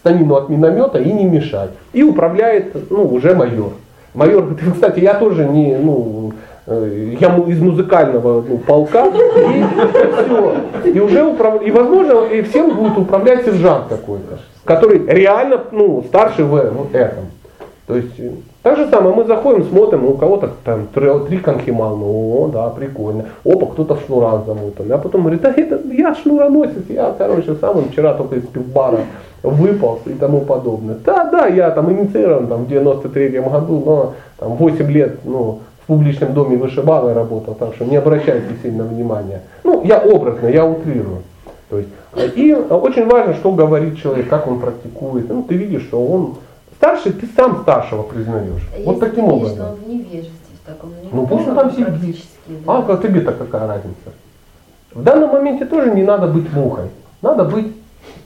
[0.00, 1.68] станину от миномета и не мешай.
[1.92, 3.74] И управляет, ну, уже майор.
[4.12, 6.32] Майор говорит, кстати, я тоже не, ну,
[6.66, 9.64] э, я из музыкального ну, полка, и
[10.24, 10.54] все.
[10.84, 11.62] И уже управ...
[11.62, 17.26] и возможно, и всем будет управлять сержант какой-то, который реально, ну, старше в этом.
[17.86, 18.20] То есть,
[18.66, 23.26] так же самое, мы заходим, смотрим, у кого-то там три, три конхимална, о, да, прикольно.
[23.44, 24.90] Опа, кто-то в шнурах замутан.
[24.90, 29.02] А потом говорит, да это я шнуроносец, я, короче, сам вчера только из пивбара
[29.44, 30.96] выполз и тому подобное.
[31.04, 35.86] Да, да, я там инициирован там, в 93 году, но там 8 лет, ну, в
[35.86, 39.42] публичном доме вышибалой работал, так что не обращайте сильно внимания.
[39.62, 41.22] Ну, я образно, я утрирую.
[41.70, 41.90] То есть,
[42.34, 45.28] и очень важно, что говорит человек, как он практикует.
[45.28, 46.34] Ну, ты видишь, что он
[46.76, 48.62] старший, ты сам старшего признаешь.
[48.74, 49.68] А Вот если таким что образом.
[49.70, 50.30] он в невежестве
[50.62, 51.86] в таком, ну, Ну, пусть он полном там сидит.
[51.88, 52.28] практически,
[52.66, 52.82] А да.
[52.86, 54.12] как тебе-то какая разница?
[54.92, 56.88] В данном моменте тоже не надо быть мухой.
[57.22, 57.74] Надо быть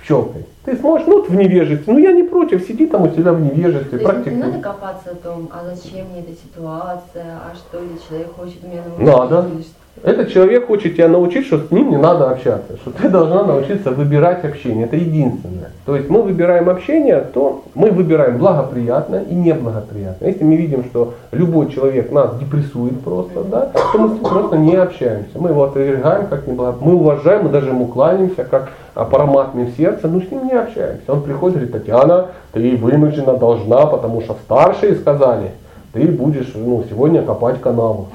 [0.00, 0.44] пчелкой.
[0.64, 1.92] Ты сможешь, ну, в невежестве.
[1.92, 4.38] Ну, я не против, сиди там у тебя в невежестве, То есть не практикуй.
[4.38, 8.82] надо копаться о том, а зачем мне эта ситуация, а что если человек хочет меня
[8.86, 9.48] научить, Надо.
[9.52, 9.70] или что-
[10.02, 13.90] Этот человек хочет тебя научить, что с ним не надо общаться, что ты должна научиться
[13.90, 14.86] выбирать общение.
[14.86, 15.70] Это единственное.
[15.84, 20.30] То есть мы выбираем общение, то мы выбираем благоприятное и неблагоприятное.
[20.30, 25.32] Если мы видим, что любой человек нас депрессует просто, да, то мы просто не общаемся.
[25.34, 26.94] Мы его отвергаем как неблагоприятное.
[26.94, 31.02] Мы уважаем, мы даже ему кланяемся, как параматме в сердце, но с ним не общаемся.
[31.08, 35.52] Он приходит и говорит, Татьяна, ты вынуждена должна, потому что старшие сказали,
[35.92, 38.08] ты будешь ну, сегодня копать канаву.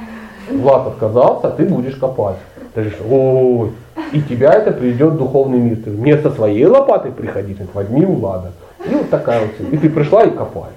[0.52, 2.38] Влад отказался, ты будешь копать.
[2.74, 3.72] Ты говоришь, ой,
[4.12, 5.78] и тебя это приведет в духовный мир.
[5.84, 8.52] Ты вместо своей лопаты приходить, возьми у Влада.
[8.90, 9.74] И вот такая вот.
[9.74, 10.74] И ты пришла и копаешь.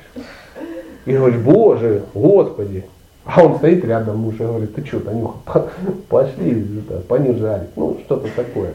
[1.05, 2.85] И говоришь, боже, господи.
[3.25, 5.67] А он стоит рядом, муж, и говорит, ты что, Танюха,
[6.09, 7.67] пошли понижали.
[7.77, 8.73] Ну, что-то такое.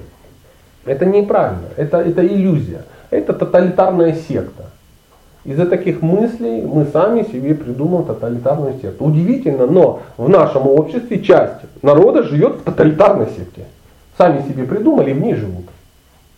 [0.86, 2.84] Это неправильно, это, это иллюзия.
[3.10, 4.66] Это тоталитарная секта.
[5.46, 9.06] Из-за таких мыслей мы сами себе придумаем тоталитарную секту.
[9.06, 13.66] Удивительно, но в нашем обществе часть народа живет в тоталитарной секте.
[14.18, 15.66] Сами себе придумали и в ней живут.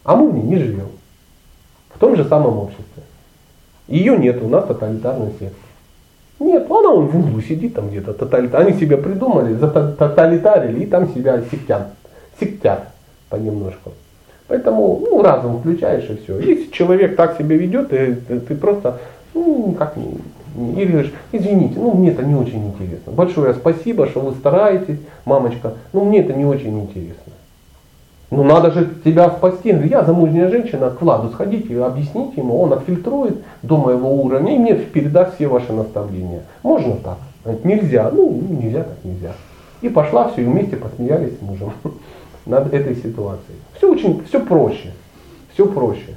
[0.04, 0.88] А мы в ней не живем.
[1.94, 3.04] В том же самом обществе.
[3.88, 5.56] Ее нет, у нас тоталитарная секта.
[6.40, 8.62] Нет, она он в углу сидит там где-то, тоталитар.
[8.62, 11.94] Они себя придумали, тоталитарили и там себя сектят.
[12.40, 12.90] Сектят
[13.30, 13.94] понемножку.
[14.48, 16.40] Поэтому ну, разум включаешь и все.
[16.40, 19.00] Если человек так себя ведет, ты, ты, ты просто,
[19.34, 19.96] ну, как
[20.58, 23.12] или говоришь, извините, ну мне это не очень интересно.
[23.12, 27.34] Большое спасибо, что вы стараетесь, мамочка, ну мне это не очень интересно.
[28.32, 29.70] Ну надо же тебя спасти.
[29.70, 34.76] Я замужняя женщина, к Владу сходите, объясните ему, он отфильтрует до моего уровня и мне
[34.76, 36.44] передаст все ваши наставления.
[36.64, 37.18] Можно так?
[37.64, 38.10] Нельзя.
[38.12, 39.34] Ну, нельзя так нельзя.
[39.82, 41.74] И пошла все, и вместе посмеялись с мужем
[42.46, 43.58] над этой ситуацией.
[43.78, 44.92] Все очень, все проще.
[45.54, 46.16] Все проще.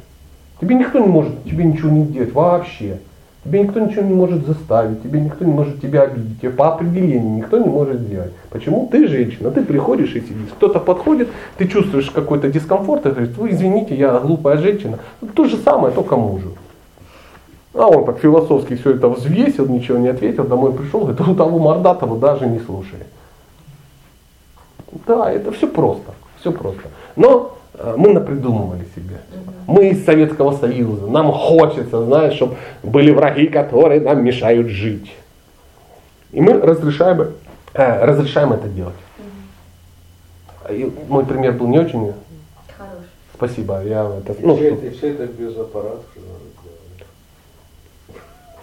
[0.60, 2.98] Тебе никто не может тебе ничего не сделать вообще.
[3.44, 7.36] Тебе никто ничего не может заставить, тебе никто не может тебя обидеть, тебе по определению
[7.36, 8.32] никто не может сделать.
[8.50, 8.88] Почему?
[8.90, 10.50] Ты женщина, ты приходишь и сидишь.
[10.56, 14.98] Кто-то подходит, ты чувствуешь какой-то дискомфорт, и говорит, вы извините, я глупая женщина.
[15.34, 16.56] То же самое, только мужу.
[17.74, 21.58] А он так философски все это взвесил, ничего не ответил, домой пришел, говорит, у того
[21.58, 22.98] мордатого даже не слушай.
[25.06, 26.12] Да, это все просто,
[26.48, 26.82] все просто.
[27.16, 29.20] Но э, мы напридумывали себе.
[29.66, 31.06] Мы из Советского Союза.
[31.06, 35.12] Нам хочется, знаешь, чтобы были враги, которые нам мешают жить.
[36.32, 37.34] И мы разрешаем,
[37.74, 38.94] э, разрешаем это делать.
[40.70, 42.12] И мой пример был не очень.
[42.76, 42.90] Хорош.
[43.34, 43.82] Спасибо.
[43.84, 46.02] Я это, ну, все, это, все это без аппарата.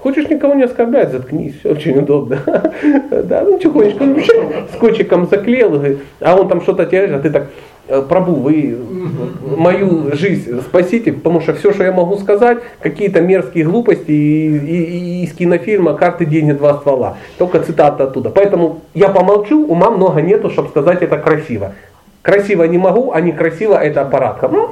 [0.05, 2.39] Хочешь никого не оскорблять, заткнись, все очень удобно.
[3.23, 4.05] Да, ну тихонечко,
[4.75, 5.81] скотчиком заклеил,
[6.19, 7.47] а он там что-то тебе, а ты так, «Э,
[7.87, 8.75] Прабу, вы
[9.57, 14.11] мою жизнь спасите, потому что все, что я могу сказать, какие-то мерзкие глупости
[15.23, 17.17] из кинофильма «Карты, деньги, два ствола».
[17.37, 18.31] Только цитата оттуда.
[18.31, 21.73] Поэтому я помолчу, ума много нету, чтобы сказать это красиво.
[22.23, 24.47] Красиво не могу, а некрасиво это аппаратка.
[24.47, 24.69] Ну,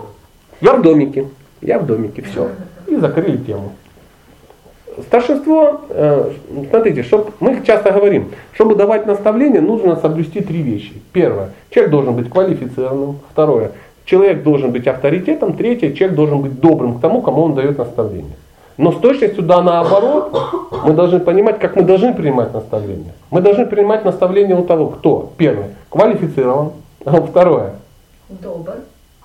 [0.59, 1.27] я в домике,
[1.61, 2.49] я в домике, все.
[2.87, 3.73] И закрыли тему.
[5.07, 6.31] Старшинство, э,
[6.69, 10.93] смотрите, чтоб, мы часто говорим, чтобы давать наставление, нужно соблюсти три вещи.
[11.11, 13.19] Первое, человек должен быть квалифицированным.
[13.31, 13.71] Второе,
[14.05, 15.53] человек должен быть авторитетом.
[15.53, 18.35] Третье, человек должен быть добрым к тому, кому он дает наставление.
[18.77, 20.35] Но с точностью да наоборот,
[20.85, 23.13] мы должны понимать, как мы должны принимать наставление.
[23.29, 26.71] Мы должны принимать наставление у того, кто, первое, квалифицирован,
[27.05, 27.73] второе,
[28.29, 28.73] Добр.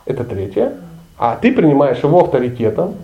[0.05, 0.73] это третье,
[1.17, 2.95] а ты принимаешь его авторитетом,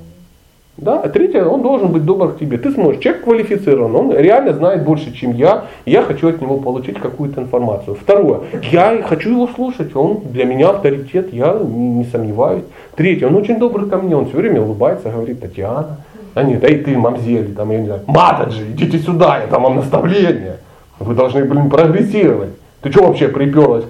[0.77, 1.01] да?
[1.01, 2.59] А третье, он должен быть добр к тебе.
[2.59, 6.99] Ты сможешь, человек квалифицирован, он реально знает больше, чем я, я хочу от него получить
[6.99, 7.97] какую-то информацию.
[8.01, 8.41] Второе,
[8.71, 12.65] я хочу его слушать, он для меня авторитет, я не, не сомневаюсь.
[12.97, 15.99] Третье, он очень добрый ко мне, он все время улыбается, говорит, Татьяна,
[16.35, 19.77] а нет, да ты, мамзели, там, я не знаю, Матаджи, идите сюда, я там вам
[19.77, 20.57] наставление.
[20.99, 22.51] Вы должны, блин, прогрессировать.
[22.81, 23.85] Ты что вообще приперлась?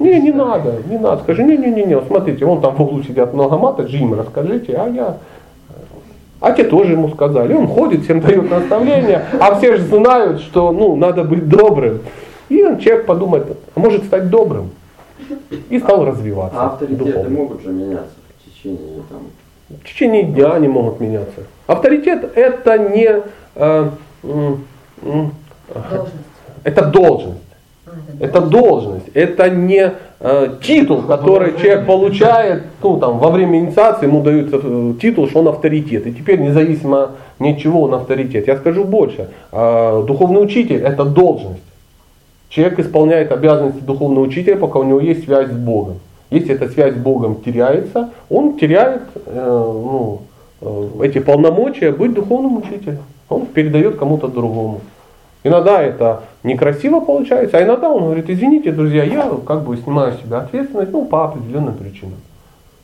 [0.00, 1.22] Не, не надо, не надо.
[1.22, 5.16] Скажи, не-не-не, смотрите, вон там в углу сидят много мата, Джим, расскажите, а я...
[6.40, 7.52] А те тоже ему сказали.
[7.52, 12.00] Он ходит, всем дает наставления, а все же знают, что ну, надо быть добрым.
[12.48, 14.70] И он, человек подумает, а может стать добрым.
[15.68, 16.58] И стал развиваться.
[16.58, 17.28] А авторитеты духовно.
[17.30, 19.20] могут же меняться в течение там.
[19.68, 21.42] В течение дня они могут меняться.
[21.66, 23.22] Авторитет это не...
[23.54, 23.88] э,
[24.24, 24.64] м,
[25.02, 25.32] м,
[25.74, 26.14] Должность.
[26.64, 27.38] это должность.
[28.18, 34.22] Это должность, это не э, титул, который человек получает, ну там во время инициации ему
[34.22, 36.06] дают э, титул, что он авторитет.
[36.06, 38.46] И теперь независимо ни от чего он авторитет.
[38.46, 41.62] Я скажу больше, э, духовный учитель это должность.
[42.50, 46.00] Человек исполняет обязанности духовного учителя, пока у него есть связь с Богом.
[46.30, 50.22] Если эта связь с Богом теряется, он теряет э, ну,
[50.60, 52.98] э, эти полномочия быть духовным учителем.
[53.28, 54.80] Он передает кому-то другому.
[55.42, 60.20] Иногда это некрасиво получается, а иногда он говорит, извините, друзья, я как бы снимаю с
[60.22, 62.16] себя ответственность, ну, по определенным причинам.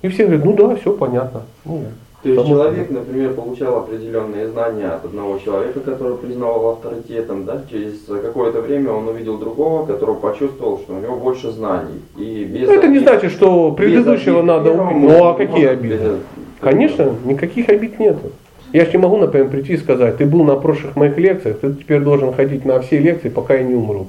[0.02, 1.42] И все говорят, ну да, все понятно.
[1.66, 1.82] Ну,
[2.22, 7.92] То есть человек, например, получал определенные знания от одного человека, который признавал авторитетом, да, через
[8.22, 12.00] какое-то время он увидел другого, который почувствовал, что у него больше знаний.
[12.16, 15.10] И без Ну, это не значит, что предыдущего надо первому убить.
[15.18, 15.96] Ну а какие обиды?
[15.96, 16.12] без-
[16.60, 18.30] Конечно, никаких обид нету.
[18.72, 21.72] Я же не могу, например, прийти и сказать, ты был на прошлых моих лекциях, ты
[21.74, 24.08] теперь должен ходить на все лекции, пока я не умру.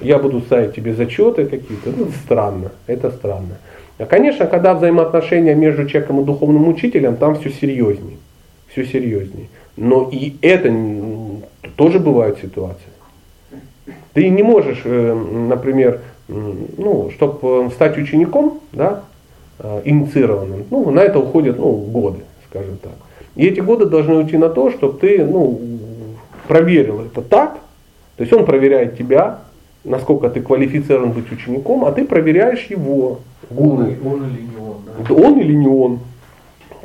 [0.00, 1.90] Я буду ставить тебе зачеты какие-то.
[1.96, 2.72] Ну, странно.
[2.86, 3.58] Это странно.
[3.98, 8.18] А, конечно, когда взаимоотношения между человеком и духовным учителем, там все серьезней.
[8.68, 9.48] Все серьезней.
[9.76, 10.74] Но и это
[11.76, 12.90] тоже бывают ситуации.
[14.12, 19.04] Ты не можешь, э, например, ну, чтобы стать учеником, да,
[19.58, 22.92] э, инициированным, ну, на это уходят ну, годы, скажем так.
[23.36, 25.60] И эти годы должны уйти на то, чтобы ты ну,
[26.48, 27.58] проверил это так,
[28.16, 29.40] то есть он проверяет тебя,
[29.84, 33.86] насколько ты квалифицирован быть учеником, а ты проверяешь его, гуру.
[34.04, 34.92] Он, или не он, да?
[35.02, 36.00] Это Он или не он?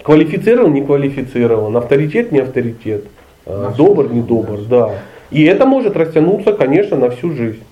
[0.03, 3.05] Квалифицирован, не квалифицирован, авторитет, не авторитет,
[3.45, 4.91] э, На всю добр, не добр, да.
[5.31, 7.63] И это может растянуться, конечно, на всю жизнь.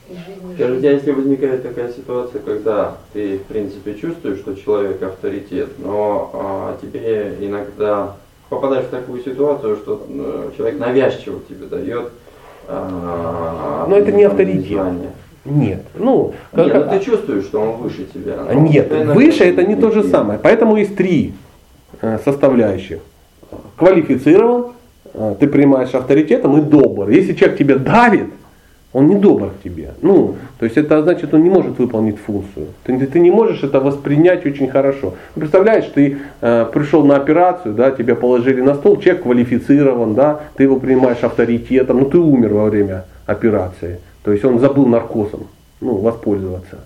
[0.56, 6.30] Скажите, а если возникает такая ситуация, когда ты, в принципе, чувствуешь, что человек авторитет, но
[6.34, 8.16] а, тебе иногда
[8.50, 12.10] попадаешь в такую ситуацию, что э, человек навязчиво тебе дает
[12.68, 14.68] а, Но это не авторитет.
[14.68, 15.12] знания.
[15.46, 15.84] Нет.
[15.96, 18.38] Ну, Нет, как- ну ты чувствуешь, что он выше тебя.
[18.40, 20.40] А но Нет, выше это не то же самое.
[20.42, 21.34] Поэтому есть три
[22.02, 23.00] э, составляющих.
[23.78, 24.68] Квалифицирован,
[25.14, 27.10] э, ты принимаешь авторитетом и добр.
[27.10, 28.30] Если человек тебя давит,
[28.96, 29.90] он не добр к тебе.
[30.02, 32.68] Ну, то есть это значит, он не может выполнить функцию.
[32.86, 35.16] Ты, ты не можешь это воспринять очень хорошо.
[35.36, 40.40] Ну, Представляешь, ты э, пришел на операцию, да, тебя положили на стол, человек квалифицирован, да,
[40.56, 44.00] ты его принимаешь авторитетом, ну ты умер во время операции.
[44.24, 45.48] То есть он забыл наркозом,
[45.82, 46.78] ну, воспользоваться.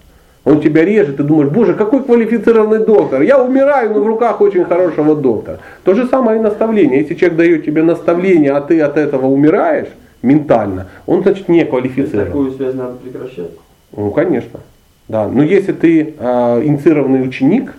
[0.46, 3.22] Он тебя режет, ты думаешь, боже, какой квалифицированный доктор.
[3.22, 5.60] Я умираю, но в руках очень хорошего доктора.
[5.84, 7.02] То же самое и наставление.
[7.02, 9.90] Если человек дает тебе наставление, а ты от этого умираешь
[10.22, 12.28] ментально, он, значит, не квалифицирован.
[12.28, 13.52] Такую связь надо прекращать.
[13.96, 14.60] Ну, конечно.
[15.08, 15.28] Да.
[15.28, 17.74] Но если ты э, инициированный ученик,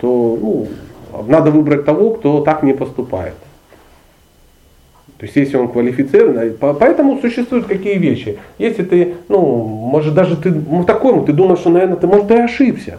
[0.00, 0.68] то ну,
[1.26, 3.34] надо выбрать того, кто так не поступает.
[5.18, 8.38] То есть если он квалифицированный, по- поэтому существуют какие вещи.
[8.58, 12.34] Если ты, ну, может даже ты ну, такому, ты думаешь, что, наверное, ты, может, и
[12.34, 12.98] ошибся.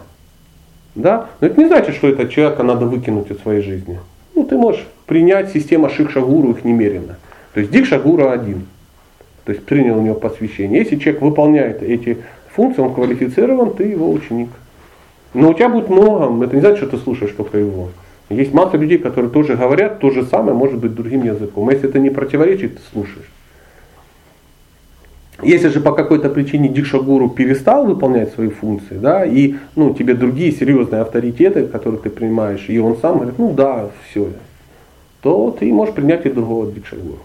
[0.96, 1.28] Да?
[1.40, 4.00] Но это не значит, что этого человека надо выкинуть из своей жизни.
[4.34, 7.16] Ну, ты можешь принять систему Шикшагуру их немерено.
[7.58, 8.66] То есть Дикшагура один.
[9.44, 10.78] То есть принял у него посвящение.
[10.78, 12.18] Если человек выполняет эти
[12.54, 14.50] функции, он квалифицирован, ты его ученик.
[15.34, 17.88] Но у тебя будет много, это не значит, что ты слушаешь только его.
[18.30, 21.68] Есть масса людей, которые тоже говорят то же самое, может быть, другим языком.
[21.68, 23.28] А если это не противоречит, ты слушаешь.
[25.42, 30.52] Если же по какой-то причине Дикшагуру перестал выполнять свои функции, да, и ну, тебе другие
[30.52, 34.28] серьезные авторитеты, которые ты принимаешь, и он сам говорит, ну да, все,
[35.22, 37.18] то ты можешь принять и другого Дикшагуру.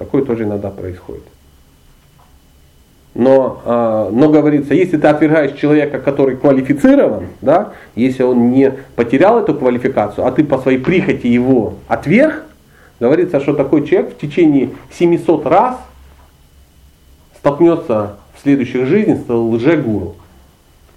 [0.00, 1.24] Такое тоже иногда происходит.
[3.12, 9.38] Но, а, но говорится, если ты отвергаешь человека, который квалифицирован, да, если он не потерял
[9.38, 12.44] эту квалификацию, а ты по своей прихоти его отверг,
[12.98, 15.76] говорится, что такой человек в течение 700 раз
[17.36, 20.16] столкнется в следующих жизнях с лжегуру,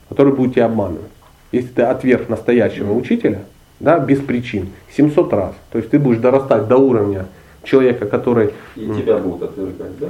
[0.07, 1.11] который будет тебя обманывать.
[1.51, 3.41] Если ты отверг настоящего учителя,
[3.81, 5.55] да, без причин, 700 раз.
[5.73, 7.25] То есть ты будешь дорастать до уровня
[7.63, 10.09] человека, который И тебя будут отвергать, да?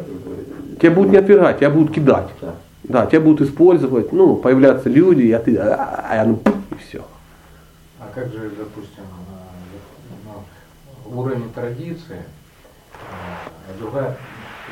[0.80, 2.30] тебя будут не отвергать, тебя будут кидать.
[2.42, 2.56] Да.
[2.84, 7.06] Да, тебя будут использовать, ну, появляться люди, а ты, а, а, ну, и все.
[7.98, 9.48] А как же, допустим, а,
[10.26, 10.44] ну,
[11.18, 12.24] уровень традиции,
[13.10, 14.18] а другая,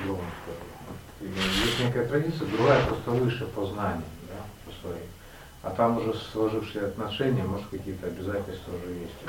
[0.01, 0.19] скажу.
[1.21, 5.05] есть некая традиция, другая просто выше по знаниям, да, по своим.
[5.63, 9.13] А там уже сложившиеся отношения, может, какие-то обязательства уже есть.
[9.23, 9.27] И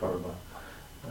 [0.00, 0.20] Пардон.
[1.04, 1.08] Э,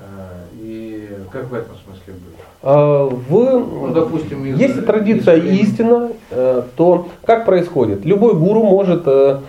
[0.61, 2.39] И как в этом смысле быть?
[2.64, 8.06] А, В, Ну, допустим, из- если традиция из- истина, э, то как происходит?
[8.06, 9.39] Любой гуру может э,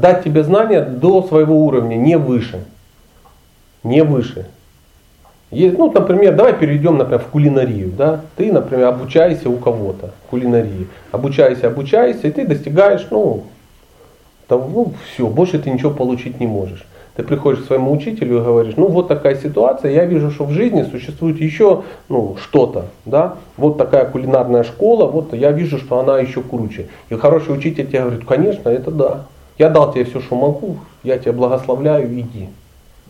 [0.00, 2.64] дать тебе знания до своего уровня, не выше.
[3.84, 4.46] Не выше.
[5.52, 7.90] Есть, ну, например, давай перейдем, например, в кулинарию.
[7.96, 8.22] Да?
[8.36, 10.88] Ты, например, обучаешься у кого-то кулинарии.
[11.12, 13.44] Обучаешься, обучаешься, и ты достигаешь, ну,
[14.46, 16.84] того, ну, все, больше ты ничего получить не можешь.
[17.16, 20.52] Ты приходишь к своему учителю и говоришь, ну вот такая ситуация, я вижу, что в
[20.52, 26.18] жизни существует еще ну, что-то, да, вот такая кулинарная школа, вот я вижу, что она
[26.18, 26.88] еще круче.
[27.08, 29.22] И хороший учитель тебе говорит, конечно, это да,
[29.56, 32.50] я дал тебе все, что могу, я тебя благословляю, иди.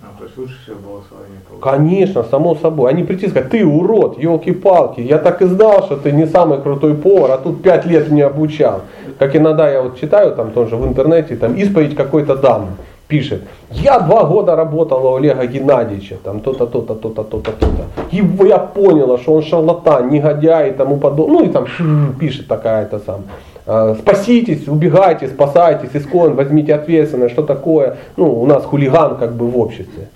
[0.02, 1.62] А, то есть лучше всего благословение получить.
[1.62, 2.90] Конечно, само собой.
[2.90, 6.60] Они прийти и сказать, ты урод, елки-палки, я так и знал, что ты не самый
[6.60, 8.82] крутой повар, а тут пять лет меня обучал.
[9.18, 12.68] Как иногда я вот читаю там тоже в интернете, там исповедь какой-то дамы
[13.08, 17.84] пишет, я два года работала у Олега Геннадьевича, там то-то, то-то, то-то, то-то, то-то.
[18.10, 18.16] И
[18.46, 21.40] я поняла, что он шарлатан, негодяй и тому подобное.
[21.40, 21.66] Ну и там
[22.20, 23.22] пишет такая-то сам.
[23.66, 27.96] «А, Спаситесь, убегайте, спасайтесь, искон, возьмите ответственность, что такое.
[28.16, 30.08] Ну, у нас хулиган как бы в обществе.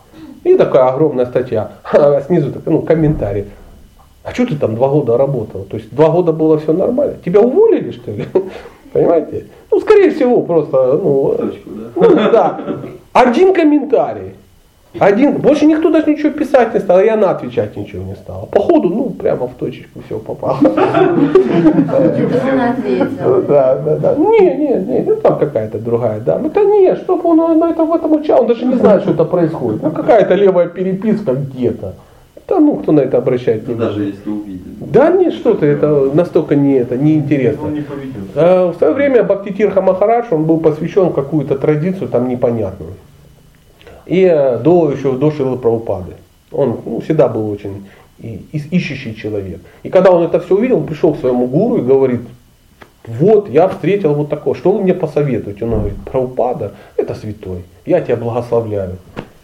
[0.44, 1.72] И такая огромная статья.
[1.92, 3.46] А снизу такой, ну, комментарий.
[4.22, 5.64] А что ты там два года работал?
[5.64, 7.16] То есть два года было все нормально.
[7.24, 8.26] Тебя уволили, что ли?
[8.92, 9.46] Понимаете?
[9.70, 11.36] Ну, скорее всего, просто, ну,
[11.96, 12.60] ну, да.
[13.12, 14.34] Один комментарий.
[14.98, 15.38] Один.
[15.38, 18.46] Больше никто даже ничего писать не стал, и она отвечать ничего не стала.
[18.46, 20.58] Походу, ну, прямо в точечку все попало.
[23.48, 24.14] Да, да, да.
[24.16, 26.48] Не, не, не, ну там какая-то другая дама.
[26.50, 29.24] Да нет, чтоб он на это, в этом учал, он даже не знает, что это
[29.24, 29.82] происходит.
[29.82, 31.94] Ну какая-то левая переписка где-то.
[32.48, 33.92] Да ну, кто на это обращает Ну, внимание?
[33.96, 34.90] даже если увидит.
[34.92, 37.66] Да нет, что-то, это настолько не это, неинтересно.
[37.66, 38.16] Он не поведет.
[38.34, 42.90] Э, В свое время Бхактитирха Махарадж, он был посвящен какую-то традицию там непонятную.
[44.10, 46.14] И э, до еще до Шилы Прабхупады.
[46.50, 47.86] Он ну, всегда был очень
[48.18, 49.60] ищущий человек.
[49.84, 52.20] И когда он это все увидел, он пришел к своему гуру и говорит,
[53.06, 55.64] вот, я встретил вот такого, что вы мне посоветуете?
[55.64, 58.96] Он говорит, Прабхупада, это святой, я тебя благословляю.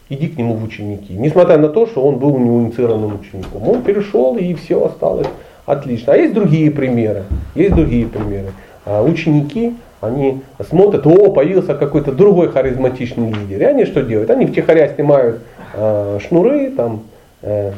[0.09, 1.15] Иди к нему в ученики.
[1.15, 3.69] Несмотря на то, что он был неуницированным учеником.
[3.69, 5.29] Он перешел и все осталось
[5.65, 6.13] отлично.
[6.13, 7.25] А есть другие примеры.
[7.55, 8.53] Есть другие примеры.
[8.87, 13.61] А, Ученики, они смотрят, о, появился какой-то другой харизматичный лидер.
[13.61, 14.31] И они что делают?
[14.31, 15.41] Они втихаря снимают
[15.75, 17.03] э, шнуры, там,
[17.43, 17.73] э,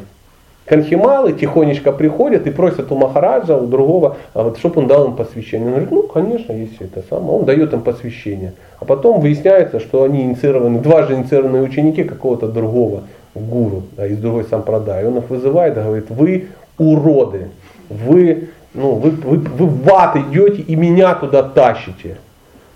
[0.65, 5.15] конхималы, тихонечко приходят и просят у Махараджа, у другого, а вот, чтобы он дал им
[5.15, 5.67] посвящение.
[5.67, 7.39] Он говорит, ну, конечно, есть это самое.
[7.39, 8.53] Он дает им посвящение.
[8.79, 13.03] А потом выясняется, что они инициированы, дважды инициированные ученики какого-то другого
[13.33, 15.05] гуру, да, из другой сампрадай.
[15.07, 17.49] Он их вызывает и говорит, вы уроды,
[17.89, 22.17] вы, ну, вы, вы, вы в ад идете и меня туда тащите.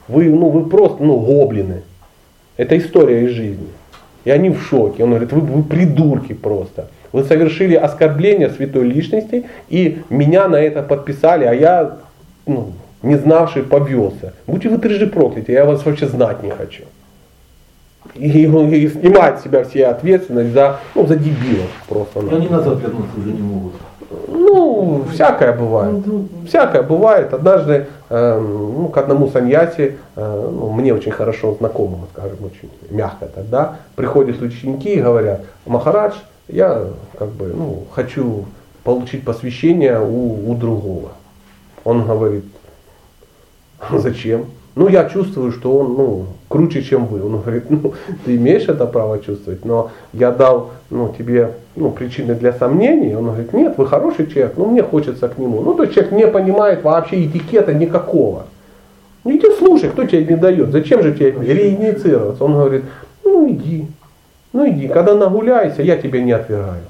[0.07, 1.83] Вы, ну, вы просто ну, гоблины.
[2.57, 3.67] Это история из жизни.
[4.25, 5.03] И они в шоке.
[5.03, 6.89] Он говорит, вы, вы придурки просто.
[7.11, 11.97] Вы совершили оскорбление святой личности и меня на это подписали, а я,
[12.47, 14.33] ну, не знавший, повелся.
[14.47, 16.83] Будьте вы трижды прокляты, я вас вообще знать не хочу.
[18.15, 22.19] И, и снимать с себя все ответственность за, ну, за дебилов просто.
[22.19, 23.73] И они назад вернуться уже не могут.
[24.27, 26.03] Ну, всякое бывает.
[26.47, 27.33] Всякое бывает.
[27.33, 33.27] Однажды э, ну, к одному саньяси, э, ну, мне очень хорошо знакомому, скажем, очень мягко
[33.27, 36.15] тогда, приходят ученики и говорят, Махарадж,
[36.47, 36.87] я
[37.17, 38.45] как бы ну, хочу
[38.83, 41.11] получить посвящение у, у другого.
[41.83, 42.45] Он говорит,
[43.91, 44.45] зачем?
[44.75, 47.23] Ну, я чувствую, что он ну, круче, чем вы.
[47.23, 47.93] Он говорит, ну,
[48.25, 53.15] ты имеешь это право чувствовать, но я дал ну, тебе ну, причины для сомнений.
[53.15, 55.61] Он говорит, нет, вы хороший человек, но мне хочется к нему.
[55.61, 58.45] Ну, то есть человек не понимает вообще этикета никакого.
[59.23, 62.43] Ну, иди слушай, кто тебе не дает, зачем же тебе реинициироваться?
[62.43, 62.83] Он говорит,
[63.23, 63.87] ну, иди,
[64.51, 66.83] ну, иди, когда нагуляйся, я тебя не отвергаю.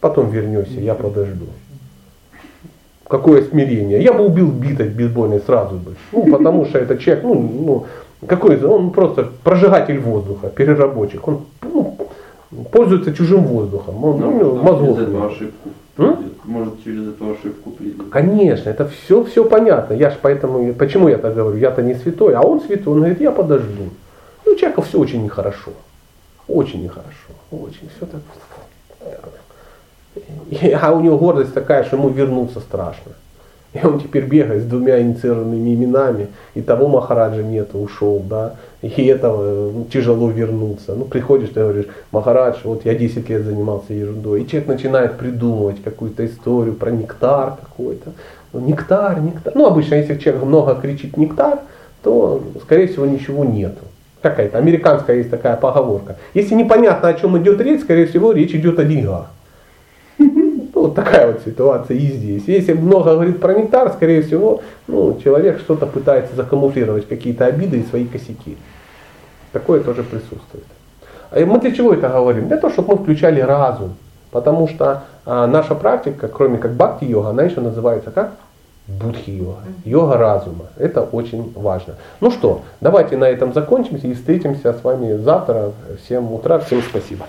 [0.00, 1.46] Потом вернешься, я подожду.
[3.06, 4.02] Какое смирение.
[4.02, 5.94] Я бы убил битой бейсбольной сразу бы.
[6.12, 7.86] Ну, потому что этот человек, ну, ну
[8.26, 11.26] какой, он просто прожигатель воздуха, переработчик.
[11.26, 11.89] Он ну,
[12.72, 14.02] пользуется чужим воздухом.
[14.04, 15.68] Он, ну, Ну, мозгов через эту ошибку.
[15.98, 16.16] М?
[16.44, 18.08] Может, через эту ошибку придет.
[18.10, 19.94] Конечно, это все, все понятно.
[19.94, 22.92] Я ж поэтому, почему я так говорю, я-то не святой, а он святой.
[22.94, 23.84] Он говорит, я подожду.
[24.46, 25.70] Ну, у человека все очень нехорошо.
[26.48, 27.32] Очень нехорошо.
[27.52, 27.88] Очень.
[27.96, 28.20] Все так.
[30.50, 33.12] И- А у него гордость такая, что ему вернуться страшно.
[33.72, 39.04] И он теперь бегает с двумя инициированными именами, и того Махараджа нету, ушел, да, и
[39.06, 40.94] этого ну, тяжело вернуться.
[40.94, 45.82] Ну, приходишь, ты говоришь, Махарадж, вот я 10 лет занимался ерундой, и человек начинает придумывать
[45.82, 48.12] какую-то историю про нектар какой-то.
[48.52, 49.52] Ну, нектар, нектар.
[49.54, 51.60] Ну, обычно, если человек много кричит нектар,
[52.02, 53.84] то, скорее всего, ничего нету.
[54.22, 56.16] Какая-то американская есть такая поговорка.
[56.34, 59.26] Если непонятно, о чем идет речь, скорее всего, речь идет о деньгах.
[61.04, 62.42] Такая вот ситуация и здесь.
[62.46, 67.86] Если много говорит про нектар, скорее всего, ну, человек что-то пытается закамуфлировать, какие-то обиды и
[67.86, 68.58] свои косяки.
[69.52, 70.64] Такое тоже присутствует.
[71.30, 72.48] А Мы для чего это говорим?
[72.48, 73.94] Для того, чтобы мы включали разум.
[74.30, 78.32] Потому что а, наша практика, кроме как бхакти-йога, она еще называется как?
[78.86, 79.62] Будхи-йога.
[79.84, 80.66] Йога разума.
[80.76, 81.94] Это очень важно.
[82.20, 86.58] Ну что, давайте на этом закончимся и встретимся с вами завтра в 7 утра.
[86.58, 87.24] Всем спасибо.